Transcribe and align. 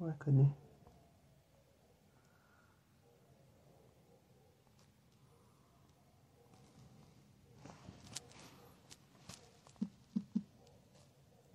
Ué, 0.00 0.12
cadê? 0.18 0.44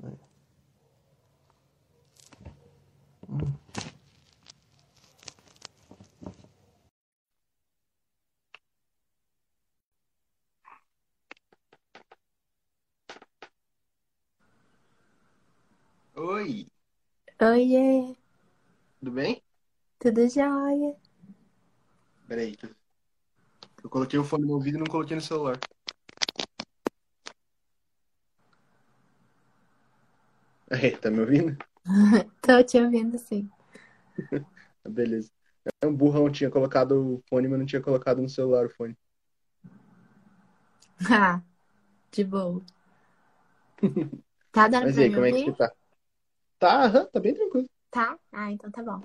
Aí. 0.03 0.17
Hum. 3.29 3.57
Oi, 16.15 16.67
Oiê, 17.41 18.15
tudo 19.05 19.11
bem? 19.11 19.43
tudo 19.99 20.21
jóia? 20.29 20.95
Peraí, 22.27 22.55
que 22.55 22.67
eu 23.83 23.89
coloquei 23.89 24.19
o 24.19 24.23
fone 24.25 24.45
no 24.45 24.53
ouvido 24.55 24.77
e 24.77 24.79
não 24.79 24.85
coloquei 24.87 25.15
no 25.15 25.21
celular. 25.21 25.57
Aí, 30.71 30.95
tá 30.97 31.09
me 31.09 31.19
ouvindo? 31.21 31.57
Tô 32.41 32.63
te 32.63 32.79
ouvindo 32.79 33.17
sim. 33.17 33.49
Beleza. 34.87 35.31
É 35.81 35.87
um 35.87 35.95
burrão, 35.95 36.31
tinha 36.31 36.49
colocado 36.49 37.15
o 37.17 37.23
fone, 37.29 37.47
mas 37.47 37.59
não 37.59 37.65
tinha 37.65 37.81
colocado 37.81 38.21
no 38.21 38.29
celular 38.29 38.65
o 38.65 38.69
fone. 38.69 38.95
Ah, 41.09 41.41
de 42.11 42.23
boa. 42.25 42.63
Tá 44.51 44.67
dando 44.67 44.89
Mas 44.89 44.93
pra 44.93 45.03
aí, 45.03 45.11
como 45.13 45.25
é 45.25 45.33
que 45.33 45.39
ouvir? 45.41 45.53
tá? 45.53 45.71
Tá, 46.59 46.85
aham, 46.85 47.07
tá 47.07 47.19
bem 47.19 47.33
tranquilo. 47.35 47.67
Tá? 47.95 48.19
Ah, 48.31 48.51
então 48.51 48.69
tá 48.71 48.83
bom. 48.83 49.01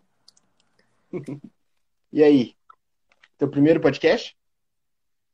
E 2.12 2.24
aí, 2.24 2.56
teu 3.38 3.50
primeiro 3.50 3.80
podcast? 3.80 4.36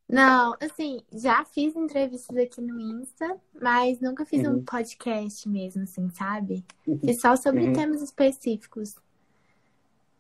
Não, 0.09 0.57
assim, 0.61 1.01
já 1.13 1.45
fiz 1.45 1.75
entrevistas 1.77 2.37
aqui 2.37 2.61
no 2.61 2.81
Insta, 2.81 3.41
mas 3.61 4.01
nunca 4.01 4.25
fiz 4.25 4.43
um 4.45 4.59
Uhum, 4.59 4.61
podcast 4.61 5.49
mesmo, 5.49 5.83
assim, 5.83 6.09
sabe? 6.11 6.65
Fiz 7.05 7.21
só 7.21 7.37
sobre 7.37 7.69
uhum, 7.69 7.69
temas 7.69 8.03
específicos. 8.03 8.95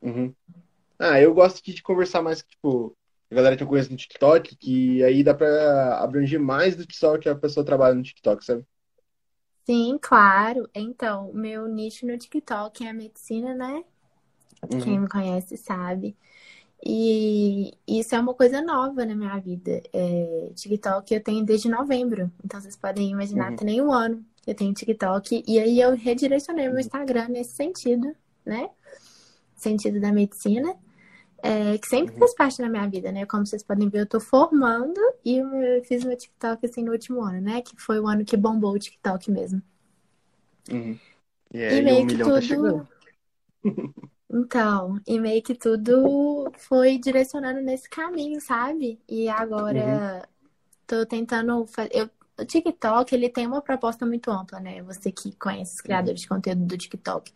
uhum. 0.02 0.34
Ah, 1.00 1.20
eu 1.20 1.34
gosto 1.34 1.62
de 1.64 1.82
conversar 1.82 2.22
mais, 2.22 2.42
tipo, 2.42 2.96
a 3.32 3.36
galera 3.36 3.56
que 3.58 3.62
eu 3.64 3.68
conheço 3.68 3.90
no 3.92 3.96
TikTok, 3.98 4.56
que 4.56 5.04
aí 5.04 5.24
dá 5.24 5.34
pra 5.34 6.00
abranger 6.02 6.40
mais 6.40 6.76
do 6.76 6.86
que 6.86 6.96
só 6.96 7.18
que 7.18 7.28
a 7.28 7.36
pessoa 7.36 7.66
trabalha 7.66 7.94
no 7.96 8.02
TikTok, 8.02 8.44
sabe? 8.44 8.66
Sim, 9.66 9.98
claro. 10.00 10.68
Então, 10.74 11.32
meu 11.32 11.66
nicho 11.68 12.06
no 12.06 12.16
TikTok 12.16 12.84
é 12.84 12.90
a 12.90 12.94
medicina, 12.94 13.54
né? 13.54 13.84
Quem 14.78 14.98
Uhum, 14.98 15.00
me 15.00 15.08
conhece 15.08 15.56
sabe. 15.56 16.16
E 16.84 17.72
isso 17.88 18.14
é 18.14 18.20
uma 18.20 18.34
coisa 18.34 18.62
nova 18.62 19.04
na 19.06 19.14
minha 19.16 19.38
vida. 19.40 19.82
É, 19.92 20.52
TikTok 20.54 21.14
eu 21.14 21.22
tenho 21.22 21.44
desde 21.44 21.68
novembro. 21.68 22.30
Então 22.44 22.60
vocês 22.60 22.76
podem 22.76 23.10
imaginar, 23.10 23.52
uhum, 23.52 23.56
tem 23.56 23.66
nem 23.66 23.82
um 23.82 23.92
ano 23.92 24.24
que 24.42 24.50
eu 24.50 24.54
tenho 24.54 24.74
TikTok. 24.74 25.44
E 25.46 25.58
aí 25.60 25.80
eu 25.80 25.94
redirecionei 25.96 26.68
meu 26.68 26.78
uhum, 26.78 26.80
Instagram 26.80 27.28
nesse 27.30 27.52
sentido, 27.56 28.14
né? 28.44 28.70
Sentido 29.56 30.00
da 30.00 30.12
medicina, 30.12 30.76
é, 31.42 31.78
que 31.78 31.86
sempre 31.88 32.14
uhum, 32.14 32.18
fez 32.18 32.34
parte 32.34 32.58
da 32.58 32.68
minha 32.68 32.88
vida, 32.88 33.12
né? 33.12 33.26
Como 33.26 33.46
vocês 33.46 33.62
podem 33.62 33.88
ver, 33.88 34.00
eu 34.02 34.06
tô 34.06 34.20
formando 34.20 35.00
e 35.24 35.36
eu 35.38 35.84
fiz 35.84 36.04
meu 36.04 36.16
TikTok 36.16 36.66
assim 36.66 36.82
no 36.82 36.92
último 36.92 37.22
ano, 37.22 37.40
né? 37.40 37.62
Que 37.62 37.76
foi 37.80 38.00
o 38.00 38.06
ano 38.08 38.24
que 38.24 38.36
bombou 38.36 38.72
o 38.74 38.78
TikTok 38.78 39.30
mesmo. 39.30 39.62
uhum. 40.70 41.00
E 41.52 41.64
E 41.68 41.80
aí, 41.82 41.86
um 41.86 42.04
meio 42.04 42.06
que 42.06 42.18
tá 42.30 42.40
tudo. 42.40 42.42
chegando. 42.42 42.88
Então, 44.28 45.00
e 45.06 45.18
meio 45.20 45.42
que 45.42 45.54
tudo 45.54 46.50
foi 46.58 46.98
direcionando 46.98 47.60
nesse 47.60 47.88
caminho, 47.88 48.40
sabe? 48.40 49.00
E 49.08 49.28
Uhum, 49.70 50.02
agora 50.08 50.28
tô 50.86 51.06
tentando 51.06 51.66
fazer. 51.68 52.10
O 52.40 52.44
TikTok, 52.46 53.14
ele 53.14 53.30
tem 53.30 53.46
uma 53.46 53.62
proposta 53.62 54.06
muito 54.06 54.30
ampla, 54.30 54.60
né? 54.60 54.82
Você 54.84 55.12
que 55.12 55.34
conhece 55.36 55.74
os 55.76 55.80
uhum, 55.84 56.16
criadores 56.20 56.22
de 56.22 56.28
conteúdo 56.28 56.66
do 56.66 56.78
TikTok. 56.78 57.32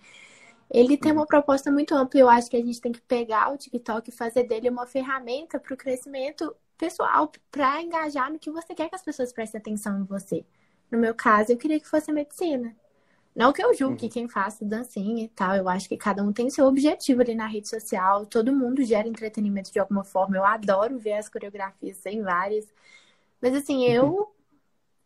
Ele 0.70 0.97
tem 0.97 1.12
uhum, 1.12 1.19
uma 1.19 1.26
proposta 1.26 1.70
muito 1.70 1.94
ampla 1.94 2.19
e 2.20 2.22
eu 2.22 2.28
acho 2.28 2.50
que 2.50 2.56
a 2.56 2.64
gente 2.64 2.81
tem 2.81 2.92
que 2.92 3.00
pegar 3.03 3.53
o 3.53 3.56
TikTok 3.56 4.08
e 4.08 4.12
fazer 4.12 4.44
dele 4.44 4.70
uma 4.70 4.86
ferramenta 4.86 5.58
para 5.58 5.75
o 5.75 5.76
crescimento 5.76 6.54
pessoal, 6.78 7.31
para 7.50 7.82
engajar 7.82 8.32
no 8.32 8.38
que 8.38 8.50
você 8.50 8.75
quer 8.75 8.88
que 8.88 8.94
as 8.94 9.03
pessoas 9.03 9.32
prestem 9.32 9.60
atenção 9.60 10.00
em 10.00 10.04
você. 10.04 10.44
No 10.91 10.98
meu 10.98 11.14
caso, 11.14 11.53
eu 11.53 11.56
queria 11.58 11.81
que 11.81 11.88
fosse 11.88 12.10
a 12.10 12.14
medicina. 12.14 12.75
Não 13.34 13.53
que 13.53 13.62
eu 13.62 13.75
julgue 13.75 14.06
uhum, 14.06 14.10
quem 14.10 14.28
faça 14.28 14.64
dancinha 14.64 15.25
e 15.25 15.28
tal, 15.28 15.54
eu 15.56 15.69
acho 15.69 15.88
que 15.88 15.97
cada 15.97 16.22
um 16.22 16.32
tem 16.32 16.50
seu 16.50 16.66
objetivo 16.66 17.22
ali 17.22 17.34
na 17.34 17.47
rede 17.47 17.69
social, 17.69 18.26
todo 18.26 18.54
mundo 18.54 18.82
gera 18.84 19.08
entretenimento 19.08 19.72
de 19.72 19.78
alguma 19.78 20.04
forma. 20.04 20.37
Eu 20.37 20.44
adoro 20.44 20.98
ver 20.98 21.14
as 21.14 21.28
coreografias, 21.28 21.98
tem 22.00 22.22
várias. 22.22 22.66
Mas 23.41 23.54
assim, 23.54 23.84
eu, 23.87 24.34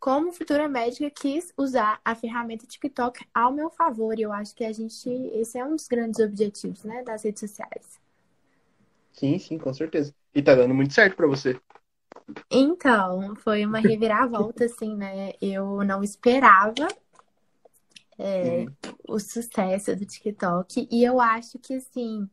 como 0.04 0.31
futura 0.34 0.69
médica, 0.69 1.10
quis 1.10 1.50
usar 1.56 1.98
a 2.04 2.15
ferramenta 2.15 2.66
TikTok 2.66 3.25
ao 3.32 3.50
meu 3.50 3.70
favor, 3.70 4.19
e 4.19 4.20
eu 4.22 4.34
acho 4.34 4.54
que 4.54 4.62
a 4.62 4.70
gente, 4.70 5.09
esse 5.09 5.56
é 5.56 5.65
um 5.65 5.75
dos 5.76 5.88
grandes 5.88 6.20
objetivos, 6.20 6.84
né, 6.84 7.03
das 7.03 7.22
redes 7.25 7.41
sociais. 7.41 7.98
Sim, 9.12 9.38
sim, 9.38 9.59
com 9.59 9.72
certeza. 9.72 10.14
E 10.34 10.43
tá 10.43 10.54
dando 10.54 10.75
muito 10.75 10.93
certo 10.93 11.16
pra 11.16 11.26
você. 11.26 11.59
Então, 12.50 13.34
foi 13.37 13.66
uma 13.66 13.78
reviravolta, 13.81 14.64
assim, 14.64 14.97
né? 14.97 15.32
Eu 15.43 15.84
não 15.84 16.03
esperava 16.03 16.87
é, 18.19 18.66
Uhum, 18.66 18.76
o 19.09 19.19
sucesso 19.19 19.94
do 19.97 20.04
TikTok. 20.06 20.88
E 20.91 21.04
eu 21.04 21.20
acho 21.20 21.59
que, 21.59 21.75
assim, 21.75 22.28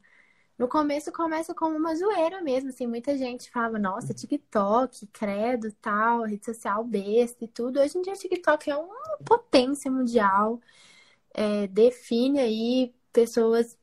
no 0.62 0.68
começo 0.68 1.12
começa 1.12 1.56
como 1.56 1.76
uma 1.76 1.96
zoeira 1.96 2.40
mesmo, 2.40 2.70
assim, 2.70 2.86
muita 2.86 3.18
gente 3.18 3.50
falava, 3.50 3.80
nossa, 3.80 4.14
TikTok, 4.14 5.08
credo, 5.08 5.72
tal, 5.82 6.22
rede 6.22 6.46
social 6.46 6.84
besta 6.84 7.44
e 7.44 7.48
tudo. 7.48 7.80
Hoje 7.80 7.98
em 7.98 8.04
dia, 8.04 8.14
TikTok 8.14 8.70
é 8.70 8.78
uma 8.78 9.18
potência 9.26 9.90
mundial, 9.90 10.62
é, 11.34 11.66
define 11.66 12.40
aí 12.40 12.94
pessoas, 13.12 13.76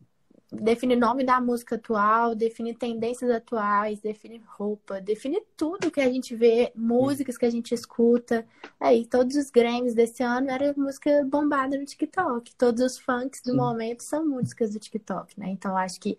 define 0.52 0.94
nome 0.94 1.24
da 1.24 1.40
música 1.40 1.74
atual, 1.74 2.36
define 2.36 2.72
tendências 2.72 3.28
atuais, 3.28 4.00
define 4.00 4.40
roupa, 4.46 5.00
define 5.00 5.42
tudo 5.56 5.90
que 5.90 6.00
a 6.00 6.08
gente 6.08 6.36
vê, 6.36 6.70
músicas 6.76 7.36
que 7.36 7.44
a 7.44 7.50
gente 7.50 7.74
escuta. 7.74 8.46
Aí, 8.78 9.04
todos 9.04 9.34
os 9.36 9.50
Grammys 9.50 9.94
desse 9.94 10.22
ano 10.22 10.48
era 10.48 10.72
música 10.76 11.24
bombada 11.24 11.76
no 11.76 11.84
TikTok. 11.84 12.54
Todos 12.54 12.80
os 12.82 12.98
funks 13.00 13.42
do 13.42 13.50
sim, 13.50 13.56
momento 13.56 14.04
são 14.04 14.24
músicas 14.24 14.72
do 14.74 14.78
TikTok, 14.78 15.40
né? 15.40 15.48
Então, 15.50 15.76
acho 15.76 15.98
que 15.98 16.16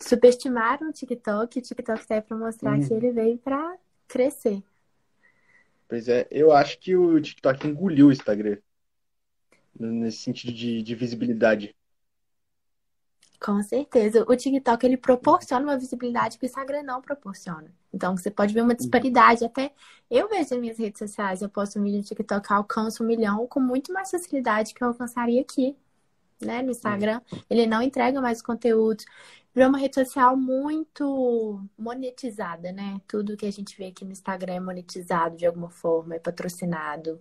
subestimaram 0.00 0.88
o 0.88 0.92
TikTok 0.92 1.58
o 1.58 1.62
TikTok 1.62 2.06
tá 2.06 2.14
aí 2.16 2.22
pra 2.22 2.36
mostrar 2.36 2.78
que 2.80 2.92
uhum. 2.92 2.96
ele 2.96 3.12
veio 3.12 3.38
pra 3.38 3.76
crescer. 4.08 4.62
Pois 5.88 6.08
é, 6.08 6.26
eu 6.30 6.50
acho 6.52 6.78
que 6.78 6.96
o 6.96 7.20
TikTok 7.20 7.66
engoliu 7.66 8.06
o 8.08 8.12
Instagram, 8.12 8.58
nesse 9.78 10.18
sentido 10.18 10.52
de, 10.52 10.82
de 10.82 10.94
visibilidade. 10.94 11.74
Com 13.40 13.62
certeza. 13.62 14.24
O 14.28 14.34
TikTok 14.36 14.84
ele 14.84 14.96
proporciona 14.96 15.64
uma 15.64 15.78
visibilidade 15.78 16.38
que 16.38 16.44
o 16.44 16.48
Instagram 16.48 16.82
não 16.82 17.00
proporciona. 17.00 17.72
Então 17.92 18.16
você 18.16 18.30
pode 18.30 18.52
ver 18.52 18.62
uma 18.62 18.74
Uhum, 18.78 19.04
disparidade. 19.04 19.44
Até 19.44 19.72
eu 20.10 20.28
vejo 20.28 20.50
nas 20.50 20.60
minhas 20.60 20.78
redes 20.78 20.98
sociais, 20.98 21.40
eu 21.40 21.48
posto 21.48 21.78
um 21.78 21.84
vídeo 21.84 21.98
no 21.98 22.04
TikTok, 22.04 22.52
alcanço 22.52 23.04
um 23.04 23.06
milhão 23.06 23.46
com 23.46 23.60
muito 23.60 23.92
mais 23.92 24.10
facilidade 24.10 24.74
que 24.74 24.82
eu 24.82 24.88
alcançaria 24.88 25.40
aqui, 25.40 25.76
né? 26.40 26.62
No 26.62 26.70
uhum, 26.84 27.10
Instagram. 27.10 27.20
Ele 27.50 27.66
não 27.66 27.82
entrega 27.82 28.20
mais 28.20 28.42
conteúdo. 28.42 29.04
Virou 29.58 29.70
uma 29.70 29.78
rede 29.78 29.96
social 29.96 30.36
muito 30.36 31.60
monetizada, 31.76 32.70
né? 32.70 33.00
Tudo 33.08 33.36
que 33.36 33.44
a 33.44 33.50
gente 33.50 33.76
vê 33.76 33.86
aqui 33.86 34.04
no 34.04 34.12
Instagram 34.12 34.54
é 34.54 34.60
monetizado 34.60 35.36
de 35.36 35.44
alguma 35.44 35.68
forma, 35.68 36.14
é 36.14 36.18
patrocinado. 36.20 37.20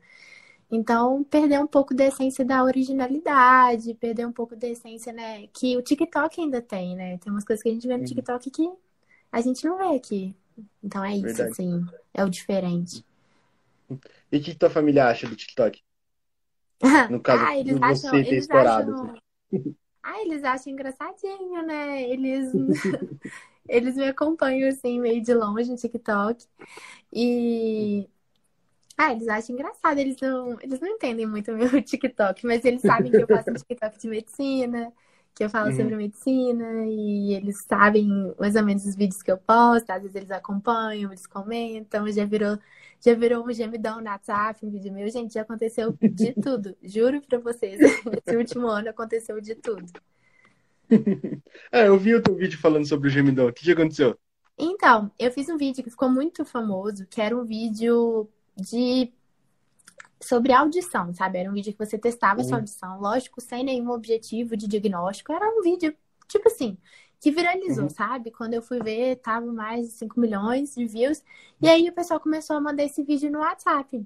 Então, 0.70 1.24
perder 1.24 1.60
um 1.60 1.66
pouco 1.66 1.96
da 1.96 2.06
essência 2.06 2.46
da 2.46 2.64
originalidade, 2.64 3.92
perder 3.96 4.28
um 4.28 4.32
pouco 4.32 4.56
da 4.56 4.68
essência, 4.68 5.12
né, 5.12 5.48
que 5.48 5.76
o 5.78 5.82
TikTok 5.82 6.40
ainda 6.40 6.62
tem, 6.62 6.96
né? 6.96 7.18
Tem 7.18 7.32
umas 7.32 7.44
coisas 7.44 7.64
que 7.64 7.70
a 7.70 7.74
gente 7.74 7.88
vê 7.88 7.96
no 7.96 8.02
uhum. 8.02 8.06
TikTok 8.06 8.52
que 8.52 8.72
a 9.32 9.42
gente 9.42 9.66
não 9.66 9.80
vê 9.80 9.96
aqui. 9.96 10.36
Então 10.84 11.04
é 11.04 11.16
isso, 11.16 11.24
Verdade. 11.24 11.50
assim, 11.50 11.86
é 12.14 12.24
o 12.24 12.30
diferente. 12.30 13.04
E 14.32 14.38
o 14.38 14.42
que 14.44 14.54
tua 14.54 14.70
família 14.70 15.08
acha 15.08 15.28
do 15.28 15.36
TikTok? 15.36 15.82
No 17.10 17.20
caso, 17.20 17.44
Ah, 17.44 17.58
eles 17.58 17.76
de 17.78 17.84
acham, 17.84 18.12
você 18.12 18.24
ter 18.24 18.28
eles 18.28 18.44
estourado, 18.44 18.94
acham, 18.94 19.16
assim. 19.52 19.76
Ah, 20.08 20.22
eles 20.22 20.44
acham 20.44 20.72
engraçadinho, 20.74 21.62
né? 21.64 22.02
Eles, 22.04 22.54
eles 23.68 23.96
me 23.96 24.06
acompanham 24.08 24.70
assim 24.70 25.00
meio 25.00 25.22
de 25.22 25.34
longe 25.34 25.70
no 25.70 25.78
TikTok 25.78 26.46
e 27.14 28.10
Ah, 28.98 29.12
eles 29.12 29.28
acham 29.28 29.54
engraçado, 29.56 30.00
eles 30.00 30.18
não, 30.20 30.60
eles 30.62 30.80
não 30.80 30.88
entendem 30.88 31.28
muito 31.28 31.52
o 31.52 31.56
meu 31.58 31.70
TikTok, 31.84 32.46
mas 32.46 32.66
eles 32.66 32.84
sabem 32.84 33.14
que 33.14 33.22
eu 33.22 33.28
faço 33.28 33.52
um 33.52 33.56
TikTok 33.56 33.98
de 34.00 34.08
medicina, 34.08 34.92
que 35.38 35.44
eu 35.44 35.50
falo 35.50 35.72
sobre 35.72 35.96
Uhum, 35.96 35.98
medicina, 35.98 36.86
e 36.88 37.34
eles 37.36 37.64
sabem 37.68 38.08
mais 38.40 38.56
ou 38.56 38.64
menos 38.64 38.86
os 38.86 38.96
vídeos 38.96 39.22
que 39.22 39.32
eu 39.32 39.38
posto, 39.38 39.92
às 39.92 40.02
vezes 40.02 40.16
eles 40.16 40.32
acompanham, 40.32 41.12
eles 41.12 41.28
comentam, 41.28 42.12
já 42.12 42.26
virou, 42.26 42.58
já 43.00 43.14
virou 43.14 43.46
um 43.46 43.54
gemidão 43.54 44.02
no 44.02 44.08
WhatsApp, 44.10 44.66
um 44.66 44.72
vídeo 44.72 44.92
meu, 44.92 45.08
gente, 45.10 45.36
já 45.36 45.44
aconteceu 45.44 45.96
de 46.10 46.34
tudo, 46.36 46.76
juro 46.84 47.22
pra 47.22 47.38
vocês, 47.40 47.80
esse 48.12 48.36
último 48.36 48.68
ano 48.68 48.90
aconteceu 48.90 49.40
de 49.40 49.56
tudo. 49.56 49.94
Ah, 51.72 51.80
eu 51.86 51.98
vi 51.98 52.14
o 52.16 52.22
teu 52.22 52.36
vídeo 52.36 52.60
falando 52.60 52.88
sobre 52.88 53.08
o 53.08 53.12
gemidão. 53.12 53.48
O 53.48 53.54
que 53.54 53.64
que 53.64 53.72
aconteceu? 53.72 54.18
Então, 54.58 55.12
eu 55.20 55.32
fiz 55.32 55.48
um 55.50 55.58
vídeo 55.58 55.84
que 55.84 55.90
ficou 55.90 56.10
muito 56.10 56.44
famoso, 56.46 57.06
que 57.08 57.22
era 57.22 57.38
um 57.38 57.46
vídeo 57.46 58.28
de 58.56 59.12
sobre 60.22 60.52
audição, 60.54 61.14
sabe? 61.14 61.40
Era 61.40 61.50
um 61.50 61.54
vídeo 61.54 61.74
que 61.74 61.80
você 61.86 61.98
testava 61.98 62.44
sua 62.44 62.58
Uhum. 62.58 62.60
audição, 62.60 63.00
lógico, 63.00 63.42
sem 63.42 63.64
nenhum 63.64 63.90
objetivo 63.92 64.58
de 64.58 64.68
diagnóstico. 64.68 65.32
Era 65.34 65.48
um 65.50 65.62
vídeo, 65.62 65.96
tipo 66.28 66.48
assim, 66.48 66.78
que 67.20 67.32
viralizou, 67.32 67.84
Uhum. 67.84 67.90
sabe? 67.90 68.32
Quando 68.32 68.54
eu 68.54 68.62
fui 68.62 68.80
ver, 68.82 69.18
tava 69.18 69.52
mais 69.54 69.88
de 69.88 69.94
5 69.94 70.20
milhões 70.20 70.74
de 70.76 70.86
views. 70.88 71.24
E 71.62 71.68
aí 71.70 71.90
o 71.90 71.94
pessoal 71.94 72.20
começou 72.20 72.56
a 72.56 72.62
mandar 72.62 72.84
esse 72.84 73.04
vídeo 73.04 73.32
no 73.32 73.40
WhatsApp. 73.40 74.06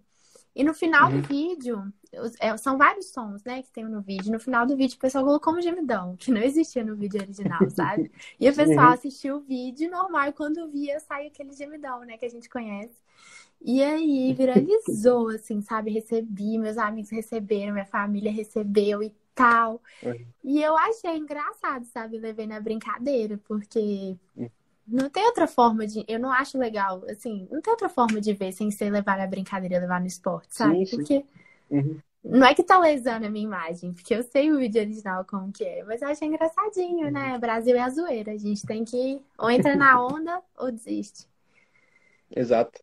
E 0.55 0.63
no 0.63 0.73
final 0.73 1.09
Uhum. 1.09 1.21
do 1.21 1.21
vídeo, 1.27 1.93
é, 2.39 2.55
são 2.57 2.77
vários 2.77 3.07
sons, 3.11 3.43
né, 3.43 3.63
que 3.63 3.71
tem 3.71 3.85
no 3.85 4.01
vídeo. 4.01 4.31
No 4.31 4.39
final 4.39 4.65
do 4.65 4.75
vídeo, 4.75 4.95
o 4.97 4.99
pessoal 4.99 5.23
colocou 5.23 5.53
um 5.55 5.61
gemidão, 5.61 6.15
que 6.19 6.31
não 6.31 6.41
existia 6.41 6.83
no 6.83 6.95
vídeo 6.95 7.21
original, 7.21 7.69
sabe? 7.69 8.11
E 8.39 8.49
o 8.49 8.53
pessoal 8.55 8.91
Uhum. 8.91 8.93
assistiu 8.93 9.37
o 9.37 9.39
vídeo 9.41 9.89
normal 9.89 10.29
e 10.29 10.33
quando 10.33 10.69
via, 10.69 10.99
sai 10.99 11.27
aquele 11.27 11.53
gemidão, 11.53 12.01
né, 12.01 12.17
que 12.17 12.25
a 12.25 12.29
gente 12.29 12.49
conhece. 12.49 12.95
E 13.63 13.83
aí 13.83 14.33
viralizou, 14.33 15.29
assim, 15.29 15.61
sabe? 15.61 15.91
Recebi, 15.91 16.57
meus 16.57 16.77
amigos 16.77 17.11
receberam, 17.11 17.73
minha 17.73 17.85
família 17.85 18.31
recebeu 18.31 19.03
e 19.03 19.13
tal. 19.35 19.81
Uhum. 20.03 20.17
E 20.43 20.61
eu 20.61 20.75
achei 20.77 21.17
engraçado, 21.17 21.85
sabe? 21.85 22.17
Levei 22.19 22.47
na 22.47 22.59
brincadeira, 22.59 23.37
porque 23.47 24.17
Uhum. 24.35 24.49
não 24.87 25.09
tem 25.09 25.25
outra 25.25 25.47
forma 25.47 25.85
de. 25.87 26.03
Eu 26.07 26.19
não 26.19 26.31
acho 26.31 26.57
legal, 26.57 27.03
assim, 27.09 27.47
não 27.51 27.61
tem 27.61 27.71
outra 27.71 27.89
forma 27.89 28.19
de 28.19 28.33
ver 28.33 28.51
sem 28.51 28.71
ser 28.71 28.89
levar 28.91 29.17
na 29.17 29.27
brincadeira, 29.27 29.79
levar 29.79 29.99
no 30.01 30.07
esporte, 30.07 30.55
sabe? 30.55 30.85
Sim, 30.85 30.85
sim. 30.85 30.95
Porque 30.97 31.25
Uhum. 31.69 31.99
não 32.23 32.45
é 32.45 32.53
que 32.55 32.63
tá 32.63 32.79
lesando 32.79 33.25
a 33.25 33.29
minha 33.29 33.43
imagem, 33.45 33.93
porque 33.93 34.13
eu 34.15 34.23
sei 34.23 34.51
o 34.51 34.57
vídeo 34.57 34.81
original 34.81 35.25
como 35.25 35.51
que 35.51 35.63
é, 35.63 35.83
mas 35.83 36.01
eu 36.01 36.07
achei 36.09 36.27
engraçadinho, 36.27 37.07
Uhum. 37.07 37.11
né? 37.11 37.37
Brasil 37.37 37.75
é 37.75 37.81
a 37.81 37.89
zoeira. 37.89 38.31
A 38.31 38.37
gente 38.37 38.65
tem 38.65 38.83
que 38.83 39.21
ou 39.37 39.49
entra 39.49 39.75
na 39.75 40.01
onda 40.05 40.41
ou 40.57 40.71
desiste. 40.71 41.27
Exato. 42.29 42.81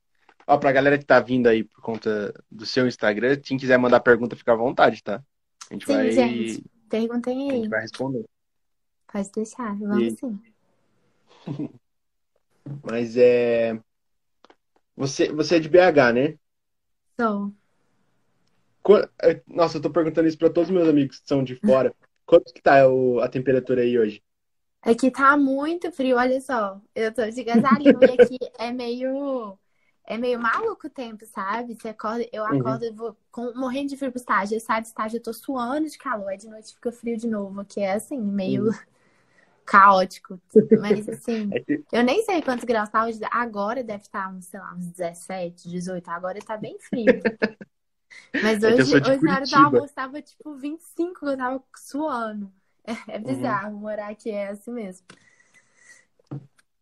Ó, 0.49 0.57
pra 0.57 0.73
galera 0.73 0.99
que 0.99 1.05
tá 1.05 1.21
vindo 1.21 1.47
aí 1.47 1.63
por 1.63 1.83
conta 1.83 2.33
do 2.51 2.65
seu 2.65 2.89
Instagram, 2.89 3.37
quem 3.37 3.59
quiser 3.59 3.79
mandar 3.79 4.01
pergunta, 4.01 4.35
fica 4.35 4.53
à 4.53 4.57
vontade, 4.57 5.03
tá? 5.03 5.23
A 5.71 5.75
gente 5.75 5.87
Sim, 5.87 5.93
vai, 5.93 6.11
gente. 6.11 6.65
Perguntem 6.89 7.51
a 7.51 7.53
aí. 7.53 7.59
gente 7.59 7.69
vai 7.69 7.81
responder. 7.83 8.25
Pode 9.13 9.31
deixar, 9.33 9.75
vamos 9.79 10.15
E- 10.15 10.17
sim. 10.19 10.41
Mas 12.83 13.17
é. 13.17 13.79
Você, 14.97 15.31
você 15.33 15.57
é 15.57 15.61
de 15.61 15.69
BH, 15.69 16.13
né? 16.13 16.35
Sou. 17.17 17.53
É, 19.23 19.43
Nossa, 19.47 19.77
eu 19.77 19.83
tô 19.83 19.91
perguntando 19.91 20.29
isso 20.29 20.39
pra 20.39 20.49
todos 20.49 20.71
os 20.71 20.75
meus 20.75 20.89
amigos 20.89 21.21
que 21.21 21.29
são 21.29 21.45
de 21.45 21.57
fora. 21.57 21.95
Quanto 22.25 22.53
que 22.53 22.63
tá 22.63 22.83
a 23.23 23.29
temperatura 23.29 23.83
aí 23.83 23.99
hoje? 23.99 24.23
Aqui 24.83 25.11
tá 25.11 25.37
muito 25.37 25.91
frio, 25.93 26.17
olha 26.17 26.41
só. 26.41 26.81
Eu 26.95 27.13
tô 27.13 27.29
de 27.29 27.45
gasalinho 27.45 28.03
e 28.03 28.11
aqui 28.11 28.39
é 28.59 28.73
meio. 28.73 29.59
É 30.09 30.19
meio 30.19 30.41
maluco 30.41 30.87
o 30.87 30.91
tempo, 30.91 31.27
sabe? 31.27 31.75
Você 31.77 31.91
acorda, 31.91 32.27
eu 32.33 32.45
Uhum. 32.47 32.47
acordo 32.47 32.85
e 32.87 32.91
vou 32.93 33.17
com- 33.31 33.53
morrendo 33.55 33.91
de 33.91 33.97
frio 33.99 34.11
pro 34.13 34.19
estágio. 34.21 34.57
Eu 34.57 34.61
saio 34.61 34.83
do 34.83 34.87
estágio, 34.87 35.19
eu 35.19 35.23
tô 35.23 35.33
suando 35.35 35.89
de 35.89 35.99
calor. 35.99 36.29
Aí 36.31 36.39
de 36.39 36.49
noite 36.49 36.75
fica 36.75 36.91
frio 36.93 37.17
de 37.19 37.29
novo, 37.29 37.65
que 37.67 37.81
é 37.81 37.93
assim, 37.95 38.19
meio 38.19 38.65
caótico. 39.67 40.41
Mas 40.75 41.09
assim, 41.09 41.57
É 41.69 41.79
eu 41.93 42.03
nem 42.05 42.23
sei 42.25 42.43
quantos 42.43 42.65
graus 42.67 42.89
tá 42.91 43.05
hoje. 43.07 43.21
Agora 43.33 43.85
deve 43.85 44.03
estar 44.05 44.31
uns, 44.33 44.47
sei 44.47 44.61
lá, 44.61 44.75
uns 44.75 44.89
17, 44.93 45.69
18. 45.71 46.09
Agora 46.11 46.41
tá 46.43 46.57
bem 46.57 46.79
frio. 46.81 47.27
Mas 48.41 48.63
É 48.65 48.71
hoje, 48.75 48.99
hoje 49.05 49.23
na 49.25 49.35
hora 49.37 49.47
do 49.47 49.57
almoço 49.57 49.95
tava 49.95 50.21
tipo 50.23 50.55
25, 50.57 51.27
eu 51.27 51.37
tava 51.37 51.63
suando. 51.77 52.53
É, 52.85 53.17
é 53.17 53.19
bizarro, 53.19 53.77
morar 53.79 54.09
aqui 54.11 54.31
é 54.31 54.49
assim 54.49 54.71
mesmo. 54.73 55.07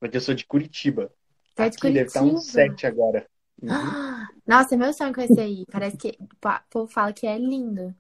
Porque 0.00 0.17
eu 0.17 0.20
sou 0.20 0.34
de 0.34 0.46
Curitiba. 0.46 1.12
Você 1.56 1.62
é 1.62 1.70
de 1.70 1.76
Aqui 1.76 1.87
deve 1.93 2.06
estar 2.06 2.23
uns 2.23 2.44
Curitiba? 2.44 2.53
7 2.53 2.87
agora. 2.87 3.26
Uhum. 3.62 3.73
Nossa, 4.47 4.75
é 4.75 4.79
meu 4.79 4.93
sonho 4.93 5.14
conhecer 5.14 5.41
aí. 5.41 5.64
Parece 5.73 5.97
que 5.97 6.17
o 6.20 6.26
povo 6.70 6.87
fala 6.87 7.12
que 7.12 7.26
é 7.26 7.38
lindo. 7.38 7.94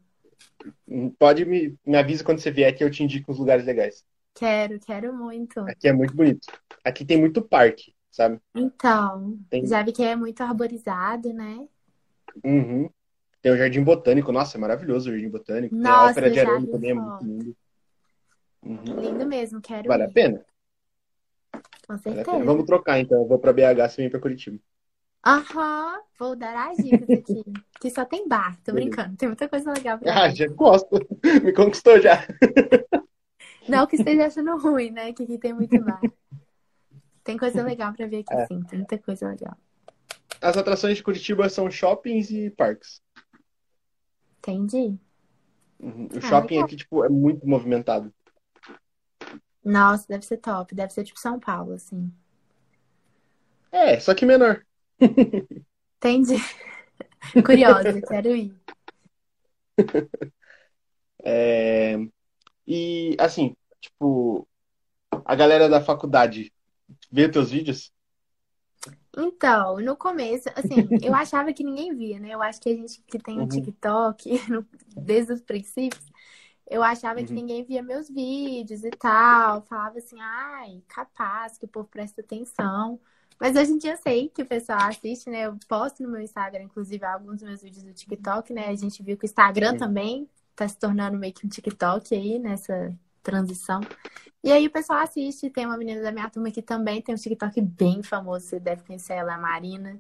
Hum, 0.88 1.10
Pode 1.18 1.44
me, 1.44 1.76
me 1.84 1.96
avisa 1.96 2.22
quando 2.22 2.38
você 2.40 2.50
vier 2.50 2.74
que 2.76 2.84
eu 2.84 2.90
te 2.90 3.02
indico 3.02 3.32
uns 3.32 3.38
lugares 3.38 3.64
legais. 3.64 4.04
Quero, 4.34 4.78
quero 4.80 5.14
muito. 5.14 5.60
Aqui 5.60 5.88
é 5.88 5.92
muito 5.92 6.14
bonito. 6.14 6.46
Aqui 6.84 7.04
tem 7.04 7.18
muito 7.18 7.42
parque, 7.42 7.94
sabe? 8.10 8.38
Então, 8.54 9.38
Tem- 9.50 9.64
já 9.66 9.82
vi 9.82 9.92
que 9.92 10.02
é 10.02 10.14
muito 10.14 10.42
arborizado, 10.42 11.32
né? 11.32 11.66
Uhum. 12.44 12.90
Tem 13.42 13.52
o 13.52 13.56
Jardim 13.56 13.82
Botânico. 13.82 14.32
Nossa, 14.32 14.56
é 14.56 14.60
maravilhoso 14.60 15.08
o 15.08 15.12
Jardim 15.12 15.30
Botânico. 15.30 15.74
Tem 15.76 15.90
a 15.90 15.94
Nossa, 15.94 16.10
Ópera 16.10 16.30
de 16.30 16.40
Arame 16.40 16.66
também, 16.68 16.90
é 16.90 16.94
muito 16.94 17.24
lindo. 17.24 17.56
Uhum. 18.62 19.00
Lindo 19.00 19.26
mesmo, 19.26 19.60
quero 19.60 19.88
Vale 19.88 20.04
a 20.04 20.08
ir. 20.08 20.12
pena? 20.12 20.44
Com 21.86 21.98
certeza. 21.98 22.44
Vamos 22.44 22.64
trocar 22.64 22.98
então. 23.00 23.22
Eu 23.22 23.28
vou 23.28 23.38
pra 23.38 23.52
BH, 23.52 23.88
você 23.88 24.02
vem 24.02 24.10
pra 24.10 24.20
Curitiba. 24.20 24.58
Aham, 25.24 26.00
vou 26.18 26.36
dar 26.36 26.70
as 26.70 26.76
dicas 26.78 27.10
aqui. 27.10 27.42
Que 27.80 27.90
só 27.90 28.06
tem 28.06 28.26
bar, 28.26 28.58
tô 28.64 28.72
brincando. 28.72 29.16
Tem 29.16 29.28
muita 29.28 29.46
coisa 29.48 29.70
legal 29.70 29.98
pra 29.98 30.24
Ah, 30.24 30.30
já 30.30 30.46
gosto. 30.48 30.88
Me 31.44 31.52
conquistou 31.52 32.00
já. 32.00 32.26
Não 33.68 33.86
que 33.86 33.96
esteja 33.96 34.26
achando 34.26 34.56
ruim, 34.56 34.90
né? 34.90 35.12
Que 35.12 35.24
aqui 35.24 35.36
tem 35.38 35.52
muito 35.52 35.78
bar. 35.84 36.00
Tem 37.22 37.36
coisa 37.36 37.62
legal 37.62 37.92
pra 37.92 38.06
ver 38.06 38.20
aqui, 38.20 38.32
É. 38.34 38.46
sim. 38.46 38.62
Tem 38.62 38.78
muita 38.78 38.96
coisa 38.98 39.28
legal. 39.28 39.54
As 40.40 40.56
atrações 40.56 40.96
de 40.96 41.02
Curitiba 41.02 41.48
são 41.50 41.70
shoppings 41.70 42.30
e 42.30 42.48
parques. 42.50 43.02
Entendi. 44.38 44.96
Uhum. 45.78 46.08
O 46.14 46.18
Ah, 46.18 46.20
shopping 46.22 46.54
legal. 46.54 46.64
aqui, 46.66 46.76
tipo, 46.76 47.04
é 47.04 47.08
muito 47.08 47.46
movimentado. 47.46 48.12
Nossa, 49.66 50.06
deve 50.08 50.24
ser 50.24 50.38
top. 50.38 50.74
Deve 50.74 50.92
ser 50.94 51.04
tipo 51.04 51.20
São 51.20 51.38
Paulo, 51.38 51.72
assim. 51.74 52.10
É, 53.72 54.00
só 54.00 54.14
que 54.14 54.26
menor. 54.26 54.64
Entendi. 56.00 56.36
Curiosa, 57.44 58.02
quero 58.02 58.34
ir. 58.36 58.54
É, 61.24 61.96
E, 62.66 63.16
assim, 63.20 63.56
tipo, 63.80 64.48
a 65.26 65.34
galera 65.36 65.68
da 65.68 65.82
faculdade 65.82 66.52
vê 67.12 67.28
teus 67.30 67.50
vídeos? 67.52 67.92
Então, 69.16 69.78
no 69.80 69.96
começo, 69.96 70.48
assim, 70.54 70.94
eu 71.00 71.14
achava 71.14 71.52
que 71.52 71.64
ninguém 71.64 71.94
via, 71.96 72.18
né? 72.20 72.30
Eu 72.34 72.42
acho 72.42 72.60
que 72.60 72.68
a 72.68 72.74
gente 72.74 73.02
que 73.02 73.18
tem 73.18 73.40
o 73.40 73.46
Uhum. 73.46 73.46
TikTok, 73.46 74.30
desde 74.96 75.32
os 75.32 75.40
princípios, 75.40 76.04
eu 76.68 76.82
achava 76.82 77.22
que 77.22 77.32
Uhum. 77.32 77.36
ninguém 77.36 77.64
via 77.64 77.82
meus 77.82 78.08
vídeos 78.08 78.84
e 78.84 78.90
tal. 78.90 79.62
Falava 79.62 79.98
assim, 79.98 80.16
ai, 80.20 80.82
capaz 80.88 81.58
que 81.58 81.64
o 81.64 81.68
povo 81.68 81.88
presta 81.88 82.20
atenção. 82.20 83.00
Mas 83.40 83.54
hoje 83.56 83.72
em 83.72 83.78
dia 83.78 83.92
eu 83.92 83.96
sei 83.98 84.28
que 84.30 84.42
o 84.42 84.46
pessoal 84.46 84.78
assiste, 84.82 85.28
né? 85.30 85.42
Eu 85.46 85.56
posto 85.68 86.02
no 86.02 86.10
meu 86.10 86.20
Instagram, 86.22 86.64
inclusive, 86.64 87.04
alguns 87.04 87.34
dos 87.40 87.42
meus 87.42 87.62
vídeos 87.62 87.84
do 87.84 87.92
TikTok, 87.92 88.52
né? 88.52 88.68
A 88.68 88.74
gente 88.74 89.02
viu 89.02 89.16
que 89.16 89.24
o 89.24 89.28
Instagram 89.28 89.72
Uhum. 89.72 89.78
também 89.78 90.30
tá 90.56 90.66
se 90.66 90.78
tornando 90.78 91.18
meio 91.18 91.34
que 91.34 91.46
um 91.46 91.48
TikTok 91.50 92.14
aí, 92.14 92.38
nessa 92.38 92.96
transição. 93.22 93.80
E 94.42 94.50
aí 94.52 94.66
o 94.66 94.70
pessoal 94.70 95.00
assiste. 95.00 95.50
Tem 95.50 95.66
uma 95.66 95.76
menina 95.76 96.00
da 96.02 96.12
minha 96.12 96.30
turma 96.30 96.50
que 96.50 96.62
também 96.62 97.02
tem 97.02 97.14
um 97.14 97.18
TikTok 97.18 97.60
bem 97.60 98.02
famoso, 98.02 98.46
você 98.46 98.60
deve 98.60 98.82
conhecer 98.84 99.14
ela, 99.14 99.34
a 99.34 99.38
Marina. 99.38 99.98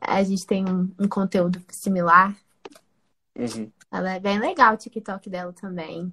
A 0.00 0.22
gente 0.22 0.46
tem 0.46 0.64
um, 0.68 0.90
um 0.98 1.08
conteúdo 1.08 1.60
similar. 1.70 2.36
Uhum. 3.38 3.70
Ela 3.90 4.14
é 4.14 4.20
bem 4.20 4.38
legal 4.38 4.74
o 4.74 4.76
TikTok 4.76 5.30
dela 5.30 5.52
também. 5.52 6.12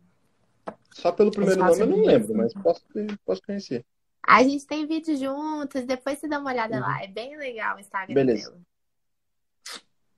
Só 0.93 1.11
pelo 1.11 1.31
primeiro 1.31 1.63
nome 1.63 1.81
eu 1.81 1.87
não 1.87 2.05
lembro, 2.05 2.35
mas 2.35 2.53
posso, 2.53 2.83
posso 3.25 3.41
conhecer. 3.41 3.85
A 4.27 4.43
gente 4.43 4.65
tem 4.65 4.87
vídeo 4.87 5.15
juntas, 5.17 5.85
depois 5.85 6.19
você 6.19 6.27
dá 6.27 6.39
uma 6.39 6.51
olhada 6.51 6.75
Uhum. 6.75 6.81
lá. 6.81 7.03
É 7.03 7.07
bem 7.07 7.37
legal 7.37 7.77
o 7.77 7.79
Instagram 7.79 8.15
Beleza. 8.15 8.49
dela. 8.51 8.61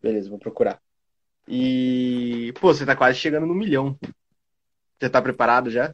Beleza, 0.02 0.30
vou 0.30 0.40
procurar. 0.40 0.80
E, 1.48 2.54
pô, 2.62 2.74
você 2.74 2.86
tá 2.86 2.96
quase 2.96 3.20
chegando 3.20 3.46
no 3.48 3.56
milhão. 3.56 3.98
Você 5.00 5.10
tá 5.10 5.22
preparado 5.22 5.70
já? 5.70 5.94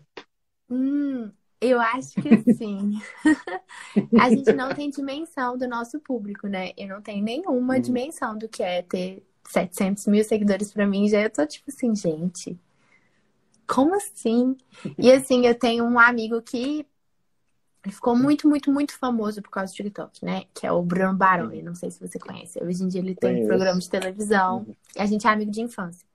Hum, 0.70 1.32
eu 1.62 1.80
acho 1.80 2.18
que 2.20 2.44
sim. 2.58 2.92
A 4.18 4.30
gente 4.30 4.54
não 4.54 4.74
tem 4.74 4.90
dimensão 4.90 5.58
do 5.58 5.68
nosso 5.68 6.00
público, 6.00 6.48
né? 6.48 6.72
Eu 6.78 6.88
não 6.88 7.02
tenho 7.02 7.24
nenhuma 7.24 7.76
Uhum. 7.76 7.82
dimensão 7.82 8.38
do 8.38 8.48
que 8.50 8.64
é 8.64 8.82
ter 8.82 9.26
700 9.46 10.08
mil 10.08 10.24
seguidores 10.24 10.72
pra 10.72 10.88
mim. 10.88 11.08
Já 11.10 11.22
eu 11.22 11.30
tô 11.30 11.46
tipo 11.46 11.70
assim, 11.70 11.96
gente, 11.96 12.58
como 13.68 13.96
assim? 13.96 14.58
E 14.98 15.12
assim, 15.12 15.46
eu 15.46 15.58
tenho 15.58 15.86
um 15.86 16.00
amigo 16.00 16.42
que 16.42 16.86
ficou 17.90 18.16
muito, 18.16 18.48
muito, 18.48 18.72
muito 18.72 18.98
famoso 18.98 19.42
por 19.42 19.50
causa 19.50 19.72
do 19.74 19.76
TikTok, 19.76 20.24
né? 20.24 20.46
Que 20.54 20.66
é 20.68 20.72
o 20.72 20.82
Bruno 20.82 21.16
Baroni. 21.16 21.62
Não 21.62 21.76
sei 21.76 21.92
se 21.92 22.00
você 22.00 22.20
conhece. 22.20 22.62
Hoje 22.64 22.84
em 22.84 22.88
dia 22.88 23.02
ele 23.02 23.16
tem 23.16 23.32
Conheço. 23.34 23.48
programa 23.48 23.80
de 23.80 23.90
televisão. 23.90 24.60
Uhum. 24.60 24.76
A 24.98 25.06
gente 25.06 25.28
é 25.28 25.30
amigo 25.30 25.52
de 25.52 25.62
infância. 25.62 26.06